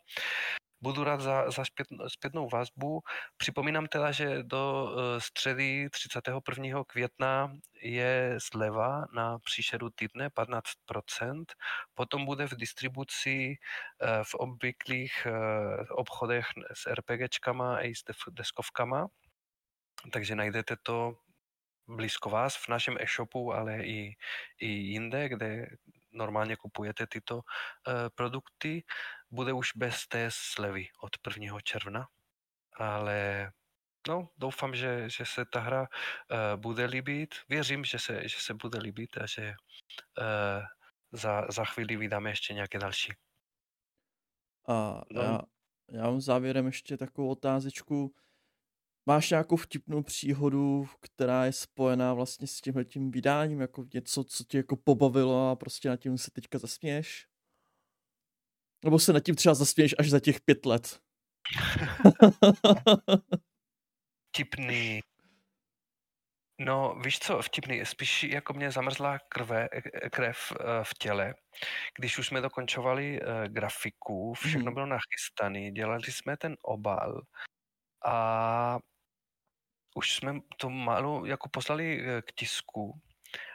Budu 0.83 1.03
rád 1.03 1.21
za, 1.21 1.51
za 1.51 1.65
zpět, 1.65 1.87
zpětnou 2.07 2.49
vazbu. 2.49 3.01
Připomínám 3.37 3.87
teda, 3.87 4.11
že 4.11 4.43
do 4.43 4.83
uh, 4.83 5.19
středy 5.19 5.89
31. 5.89 6.83
května 6.87 7.53
je 7.81 8.35
sleva 8.37 9.05
na 9.15 9.39
příšeru 9.39 9.89
týdne 9.89 10.29
15%, 10.29 11.43
potom 11.93 12.25
bude 12.25 12.47
v 12.47 12.55
distribuci 12.55 13.55
uh, 13.55 14.23
v 14.23 14.35
obvyklých 14.35 15.27
uh, 15.27 15.85
obchodech 15.89 16.45
s 16.73 16.85
RPGčkama 16.85 17.81
i 17.81 17.95
s 17.95 18.03
deskovkama, 18.31 19.07
takže 20.11 20.35
najdete 20.35 20.75
to 20.83 21.15
blízko 21.87 22.29
vás 22.29 22.55
v 22.55 22.67
našem 22.67 22.97
e-shopu, 22.99 23.53
ale 23.53 23.83
i, 23.83 24.15
i 24.59 24.67
jinde, 24.67 25.29
kde 25.29 25.67
normálně 26.13 26.55
kupujete 26.55 27.07
tyto 27.07 27.35
uh, 27.35 27.41
produkty, 28.15 28.83
bude 29.31 29.53
už 29.53 29.71
bez 29.75 30.07
té 30.07 30.27
slevy 30.31 30.87
od 31.01 31.11
1. 31.37 31.59
června. 31.63 32.07
Ale 32.75 33.51
no, 34.07 34.29
doufám, 34.37 34.75
že, 34.75 35.09
že 35.09 35.25
se 35.25 35.45
ta 35.45 35.59
hra 35.59 35.81
uh, 35.81 35.87
bude 36.61 36.85
líbit. 36.85 37.35
Věřím, 37.49 37.85
že 37.85 37.99
se, 37.99 38.27
že 38.27 38.37
se 38.39 38.53
bude 38.53 38.79
líbit 38.79 39.17
a 39.17 39.25
že 39.25 39.53
uh, 40.19 40.63
za, 41.11 41.45
za 41.49 41.65
chvíli 41.65 41.97
vydáme 41.97 42.29
ještě 42.29 42.53
nějaké 42.53 42.79
další. 42.79 43.13
A 44.67 45.01
já, 45.11 45.39
já 45.91 46.03
mám 46.03 46.21
závěrem 46.21 46.65
ještě 46.65 46.97
takovou 46.97 47.29
otázečku. 47.29 48.15
Máš 49.05 49.29
nějakou 49.29 49.55
vtipnou 49.55 50.03
příhodu, 50.03 50.89
která 50.99 51.45
je 51.45 51.51
spojená 51.51 52.13
vlastně 52.13 52.47
s 52.47 52.61
tímhletím 52.61 53.11
vydáním, 53.11 53.61
jako 53.61 53.85
něco, 53.93 54.23
co 54.23 54.43
tě 54.43 54.57
jako 54.57 54.75
pobavilo 54.75 55.49
a 55.49 55.55
prostě 55.55 55.89
nad 55.89 55.97
tím 55.97 56.17
se 56.17 56.31
teďka 56.31 56.57
zasměješ? 56.57 57.27
Nebo 58.85 58.99
se 58.99 59.13
nad 59.13 59.19
tím 59.19 59.35
třeba 59.35 59.55
zasměješ 59.55 59.95
až 59.99 60.09
za 60.09 60.19
těch 60.19 60.41
pět 60.41 60.65
let? 60.65 60.99
Vtipný. 64.29 64.99
No, 66.59 66.95
víš 67.03 67.19
co, 67.19 67.41
vtipný, 67.41 67.85
spíš 67.85 68.23
jako 68.23 68.53
mě 68.53 68.71
zamrzla 68.71 69.19
krve, 69.29 69.67
krev 70.11 70.37
eh, 70.51 70.83
v 70.83 70.93
těle, 70.99 71.33
když 71.99 72.17
už 72.17 72.27
jsme 72.27 72.41
dokončovali 72.41 73.21
uh, 73.21 73.27
grafiku, 73.47 74.33
všechno 74.33 74.71
mm. 74.71 74.73
bylo 74.73 74.85
nachystané, 74.85 75.71
dělali 75.71 76.11
jsme 76.11 76.37
ten 76.37 76.55
obal 76.61 77.21
a 78.05 78.79
už 79.95 80.15
jsme 80.15 80.33
to 80.57 80.69
málo 80.69 81.25
jako 81.25 81.49
poslali 81.49 82.05
eh, 82.05 82.21
k 82.21 82.31
tisku 82.31 83.01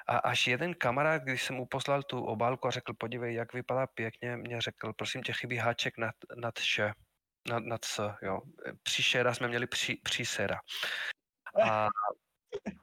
a 0.06 0.18
až 0.18 0.46
jeden 0.46 0.74
kamarád, 0.74 1.22
když 1.22 1.42
jsem 1.42 1.56
mu 1.56 1.66
poslal 1.66 2.02
tu 2.02 2.24
obálku 2.24 2.68
a 2.68 2.70
řekl, 2.70 2.94
podívej, 2.94 3.34
jak 3.34 3.52
vypadá 3.52 3.86
pěkně, 3.86 4.36
mě 4.36 4.60
řekl, 4.60 4.92
prosím 4.92 5.22
tě, 5.22 5.32
chybí 5.32 5.56
háček 5.56 5.98
nad, 5.98 6.14
nad 6.36 6.58
š, 6.58 6.92
nad, 7.48 7.64
nad 7.64 7.84
s, 7.84 8.10
jo. 8.22 8.40
Příšera 8.82 9.34
jsme 9.34 9.48
měli 9.48 9.66
při, 9.66 9.96
přísera. 10.02 10.60
A 11.62 11.88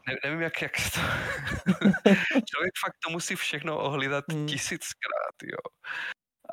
ne, 0.08 0.16
nevím, 0.24 0.42
jak, 0.42 0.62
jak 0.62 0.72
to... 0.72 1.00
Člověk 2.50 2.74
fakt 2.86 2.96
to 3.06 3.12
musí 3.12 3.36
všechno 3.36 3.80
ohlídat 3.80 4.26
hmm. 4.32 4.48
tisíckrát, 4.48 5.36
jo. 5.44 5.58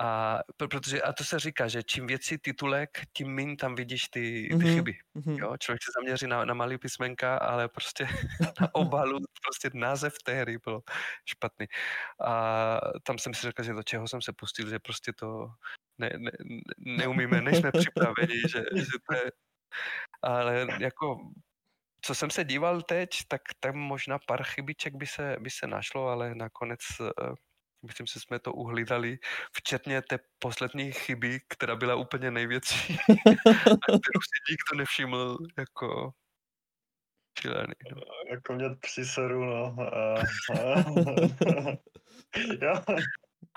A, 0.00 0.38
protože, 0.56 1.02
a 1.02 1.12
to 1.12 1.24
se 1.24 1.38
říká, 1.38 1.68
že 1.68 1.82
čím 1.82 2.06
větší 2.06 2.38
titulek, 2.38 2.90
tím 3.12 3.28
méně 3.28 3.56
tam 3.56 3.74
vidíš 3.74 4.08
ty, 4.08 4.20
ty 4.20 4.54
mm-hmm. 4.54 4.74
chyby. 4.74 4.98
Mm-hmm. 5.16 5.38
Jo? 5.38 5.56
Člověk 5.56 5.82
se 5.82 5.90
zaměří 5.96 6.26
na, 6.26 6.44
na 6.44 6.54
malý 6.54 6.78
písmenka, 6.78 7.36
ale 7.36 7.68
prostě 7.68 8.06
na 8.60 8.74
obalu 8.74 9.18
prostě 9.42 9.70
název 9.74 10.14
té 10.24 10.34
hry 10.34 10.58
byl 10.64 10.82
špatný. 11.26 11.66
A 12.24 12.80
tam 13.02 13.18
jsem 13.18 13.34
si 13.34 13.42
řekl, 13.42 13.62
že 13.62 13.72
do 13.72 13.82
čeho 13.82 14.08
jsem 14.08 14.22
se 14.22 14.32
pustil, 14.32 14.68
že 14.68 14.78
prostě 14.78 15.12
to 15.12 15.48
ne, 15.98 16.10
ne, 16.18 16.30
neumíme, 16.78 17.42
nejsme 17.42 17.72
připraveni, 17.72 18.40
že, 18.48 18.64
že 18.74 18.96
to 19.08 19.14
je... 19.14 19.32
Ale 20.22 20.66
jako 20.80 21.16
co 22.04 22.14
jsem 22.14 22.30
se 22.30 22.44
díval 22.44 22.82
teď, 22.82 23.10
tak 23.28 23.40
tam 23.60 23.76
možná 23.76 24.18
pár 24.26 24.42
chybiček 24.42 24.94
by 24.94 25.06
se, 25.06 25.36
by 25.40 25.50
se 25.50 25.66
našlo, 25.66 26.08
ale 26.08 26.34
nakonec 26.34 26.80
eh, 27.00 27.34
Myslím, 27.82 28.06
že 28.06 28.20
jsme 28.20 28.38
to 28.38 28.52
uhlídali, 28.52 29.18
včetně 29.52 30.02
té 30.02 30.18
poslední 30.38 30.92
chyby, 30.92 31.40
která 31.48 31.76
byla 31.76 31.94
úplně 31.94 32.30
největší, 32.30 32.96
a 33.70 33.86
kterou 33.86 34.20
si 34.22 34.38
nikdo 34.50 34.76
nevšiml, 34.76 35.38
jako 35.58 36.12
šílený. 37.40 37.74
No. 37.90 38.02
Jako 38.30 38.52
mě 38.52 38.70
příseru, 38.80 39.44
no. 39.44 39.76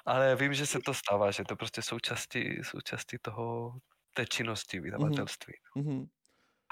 Ale 0.06 0.36
vím, 0.36 0.54
že 0.54 0.66
se 0.66 0.80
to 0.80 0.94
stává, 0.94 1.32
že 1.32 1.44
to 1.44 1.56
prostě 1.56 1.82
součástí, 1.82 2.64
součástí 2.64 3.18
toho, 3.22 3.74
té 4.14 4.26
činnosti 4.26 4.80
vydavatelství. 4.80 5.54
Mm-hmm. 5.78 6.08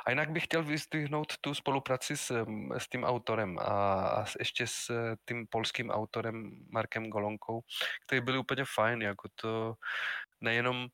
A 0.06 0.10
jinak 0.10 0.32
bych 0.32 0.44
chtěl 0.44 0.64
vyzdvihnout 0.64 1.38
tu 1.42 1.54
spolupráci 1.54 2.18
s, 2.18 2.46
s 2.78 2.90
tím 2.90 3.04
autorem 3.04 3.60
a, 3.60 3.64
a 4.08 4.26
ještě 4.40 4.68
s 4.68 4.92
tím 5.28 5.48
polským 5.50 5.90
autorem 5.90 6.66
Markem 6.70 7.10
Golonkou, 7.10 7.62
který 8.06 8.22
byl 8.22 8.40
úplně 8.40 8.64
fajn, 8.76 9.02
jako 9.02 9.30
to 9.36 9.74
nejenom 10.42 10.84
uh, 10.84 10.88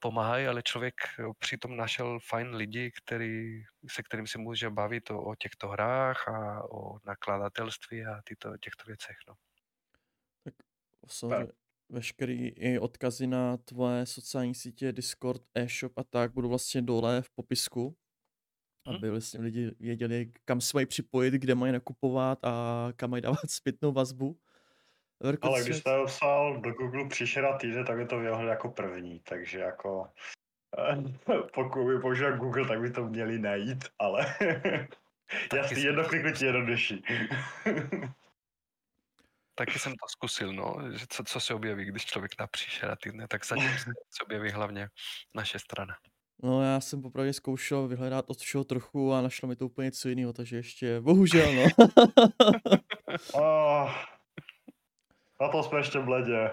pomáhají, 0.00 0.46
ale 0.46 0.62
člověk 0.62 0.94
přitom 1.38 1.76
našel 1.76 2.18
fajn 2.28 2.54
lidi, 2.54 2.90
který, 2.90 3.62
se 3.88 4.02
kterým 4.02 4.26
si 4.26 4.38
může 4.38 4.70
bavit 4.70 5.10
o, 5.10 5.22
o 5.22 5.34
těchto 5.34 5.68
hrách 5.68 6.28
a 6.28 6.64
o 6.70 6.98
nakladatelství 7.04 8.06
a 8.06 8.20
tyto, 8.24 8.58
těchto 8.58 8.84
věcech. 8.86 9.16
No. 9.28 9.34
Tak 10.44 10.54
samozřejmě 11.06 11.52
veškerý 11.88 12.48
i 12.48 12.78
odkazy 12.78 13.26
na 13.26 13.56
tvoje 13.56 14.06
sociální 14.06 14.54
sítě, 14.54 14.92
Discord, 14.92 15.42
e-shop 15.54 15.98
a 15.98 16.04
tak 16.04 16.32
budou 16.32 16.48
vlastně 16.48 16.82
dole 16.82 17.22
v 17.22 17.30
popisku 17.30 17.96
aby 18.86 19.06
mhm. 19.06 19.10
vlastně 19.10 19.40
lidi 19.40 19.70
věděli, 19.80 20.32
kam 20.44 20.60
se 20.60 20.70
mají 20.74 20.86
připojit, 20.86 21.34
kde 21.34 21.54
mají 21.54 21.72
nakupovat 21.72 22.38
a 22.42 22.88
kam 22.96 23.10
mají 23.10 23.22
dávat 23.22 23.50
zpětnou 23.50 23.92
vazbu. 23.92 24.38
Verko, 25.20 25.48
Ale 25.48 25.64
když 25.64 25.76
jste 25.76 25.90
psal 26.06 26.60
do 26.60 26.72
Google 26.72 27.08
příšera 27.08 27.58
týdne, 27.58 27.84
tak 27.84 27.96
by 27.96 28.06
to 28.06 28.18
vyhohl 28.18 28.48
jako 28.48 28.70
první, 28.70 29.20
takže 29.20 29.58
jako 29.58 30.08
pokud 31.54 31.86
by 31.86 32.00
použil 32.00 32.36
Google, 32.36 32.68
tak 32.68 32.80
by 32.80 32.90
to 32.90 33.04
měli 33.04 33.38
najít, 33.38 33.84
ale 33.98 34.36
jasný, 35.56 35.82
jedno 35.82 36.04
kliknutí 36.04 36.44
jednodušší. 36.44 37.02
Taky 39.54 39.78
jsem 39.78 39.92
to 39.92 40.08
zkusil, 40.08 40.52
no, 40.52 40.76
že 40.92 41.06
co, 41.08 41.24
co 41.24 41.40
se 41.40 41.54
objeví, 41.54 41.84
když 41.84 42.04
člověk 42.04 42.32
napříše 42.40 42.86
na 42.86 42.96
týdne, 42.96 43.28
tak 43.28 43.46
zatím 43.46 43.70
se 44.10 44.22
objeví 44.24 44.50
hlavně 44.50 44.88
naše 45.34 45.58
strana. 45.58 45.96
No 46.42 46.62
já 46.62 46.80
jsem 46.80 47.02
popravdě 47.02 47.32
zkoušel 47.32 47.88
vyhledat 47.88 48.24
od 48.28 48.38
všeho 48.38 48.64
trochu 48.64 49.12
a 49.12 49.22
našlo 49.22 49.48
mi 49.48 49.56
to 49.56 49.66
úplně 49.66 49.84
něco 49.84 50.08
jiného, 50.08 50.32
takže 50.32 50.56
ještě 50.56 51.00
bohužel 51.00 51.54
no. 51.54 51.86
oh, 53.32 53.90
na 55.40 55.48
to 55.48 55.62
jsme 55.62 55.78
ještě 55.78 55.98
bledě. 55.98 56.50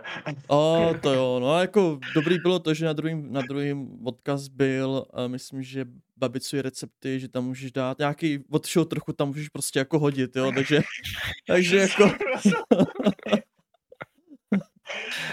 O, 0.48 0.94
to 1.02 1.14
jo, 1.14 1.40
no 1.40 1.60
jako 1.60 2.00
dobrý 2.16 2.38
bylo 2.38 2.60
to, 2.60 2.74
že 2.74 2.86
na 2.86 2.94
druhým, 2.94 3.34
na 3.34 3.42
druhým 3.42 4.08
odkaz 4.08 4.48
byl, 4.48 5.06
myslím, 5.28 5.64
že 5.64 5.86
babicuje 6.18 6.62
recepty, 6.62 7.20
že 7.20 7.28
tam 7.28 7.46
můžeš 7.46 7.72
dát 7.72 8.00
nějaký 8.00 8.44
od 8.52 8.66
všeho 8.66 8.86
trochu 8.86 9.14
tam 9.14 9.28
můžeš 9.28 9.50
prostě 9.50 9.80
jako 9.80 10.00
hodit, 10.00 10.36
jo, 10.36 10.52
takže, 10.56 10.82
takže 11.48 11.78
jako... 11.78 12.12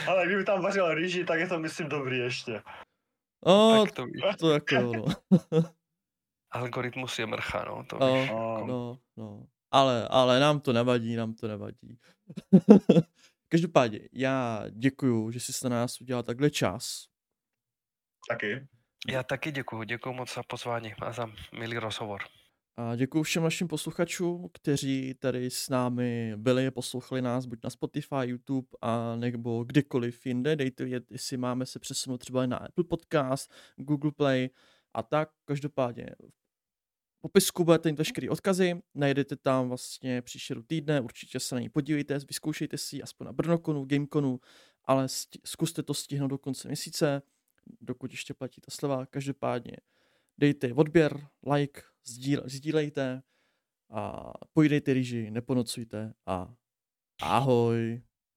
Ale 0.06 0.26
kdyby 0.26 0.44
tam 0.44 0.62
vařil 0.62 0.94
rýži, 0.94 1.24
tak 1.24 1.40
je 1.40 1.46
to 1.46 1.58
myslím 1.58 1.88
dobrý 1.88 2.18
ještě. 2.18 2.60
O, 3.44 3.84
tak 3.84 3.92
to, 3.92 4.06
to 4.38 4.52
jako 4.52 4.74
jo, 4.74 4.92
no. 4.92 5.04
Algoritmus 6.50 7.18
je 7.18 7.26
mrcha, 7.26 7.64
no. 7.64 7.84
To 7.84 7.98
o, 7.98 8.16
jako... 8.16 8.64
no, 8.66 8.98
no. 9.16 9.46
Ale, 9.70 10.08
ale 10.08 10.40
nám 10.40 10.60
to 10.60 10.72
nevadí, 10.72 11.16
nám 11.16 11.34
to 11.34 11.48
nevadí. 11.48 11.98
Každopádně, 13.48 14.00
já 14.12 14.64
děkuju, 14.70 15.30
že 15.30 15.40
jsi 15.40 15.68
na 15.68 15.76
nás 15.76 16.00
udělal 16.00 16.22
takhle 16.22 16.50
čas. 16.50 17.06
Taky. 18.28 18.68
Já 19.08 19.22
taky 19.22 19.52
děkuju, 19.52 19.82
děkuju 19.82 20.14
moc 20.14 20.34
za 20.34 20.42
pozvání 20.42 20.94
a 20.94 21.12
za 21.12 21.26
milý 21.58 21.78
rozhovor. 21.78 22.22
A 22.80 22.96
děkuji 22.96 23.22
všem 23.22 23.42
našim 23.42 23.68
posluchačům, 23.68 24.48
kteří 24.52 25.14
tady 25.14 25.50
s 25.50 25.68
námi 25.68 26.32
byli, 26.36 26.70
poslouchali 26.70 27.22
nás 27.22 27.46
buď 27.46 27.58
na 27.64 27.70
Spotify, 27.70 28.14
YouTube 28.22 28.68
a 28.80 29.16
nebo 29.16 29.64
kdekoliv 29.64 30.26
jinde. 30.26 30.56
Dejte 30.56 30.84
vědět, 30.84 31.10
jestli 31.10 31.36
máme 31.36 31.66
se 31.66 31.78
přesunout 31.78 32.18
třeba 32.18 32.46
na 32.46 32.56
Apple 32.56 32.84
Podcast, 32.84 33.52
Google 33.76 34.12
Play 34.12 34.50
a 34.94 35.02
tak. 35.02 35.30
Každopádně 35.44 36.06
v 37.18 37.20
popisku 37.20 37.64
budete 37.64 37.90
mít 37.90 37.98
veškeré 37.98 38.30
odkazy, 38.30 38.82
najdete 38.94 39.36
tam 39.36 39.68
vlastně 39.68 40.22
příšeru 40.22 40.62
týdne, 40.62 41.00
určitě 41.00 41.40
se 41.40 41.54
na 41.54 41.60
ní 41.60 41.68
podívejte, 41.68 42.18
vyzkoušejte 42.18 42.78
si 42.78 43.02
aspoň 43.02 43.24
na 43.24 43.32
Brnokonu, 43.32 43.84
Gamekonu, 43.84 44.40
ale 44.84 45.06
zkuste 45.44 45.82
to 45.82 45.94
stihnout 45.94 46.30
do 46.30 46.38
konce 46.38 46.68
měsíce, 46.68 47.22
dokud 47.80 48.10
ještě 48.10 48.34
platí 48.34 48.60
ta 48.60 48.70
sleva. 48.70 49.06
Každopádně 49.06 49.76
dejte 50.38 50.72
odběr, 50.74 51.26
like, 51.54 51.82
sdíle, 52.06 52.42
sdílejte 52.46 53.22
a 53.90 54.32
pojdejte 54.52 54.92
rýži, 54.92 55.30
neponocujte 55.30 56.12
a 56.26 56.54
ahoj. 57.22 58.02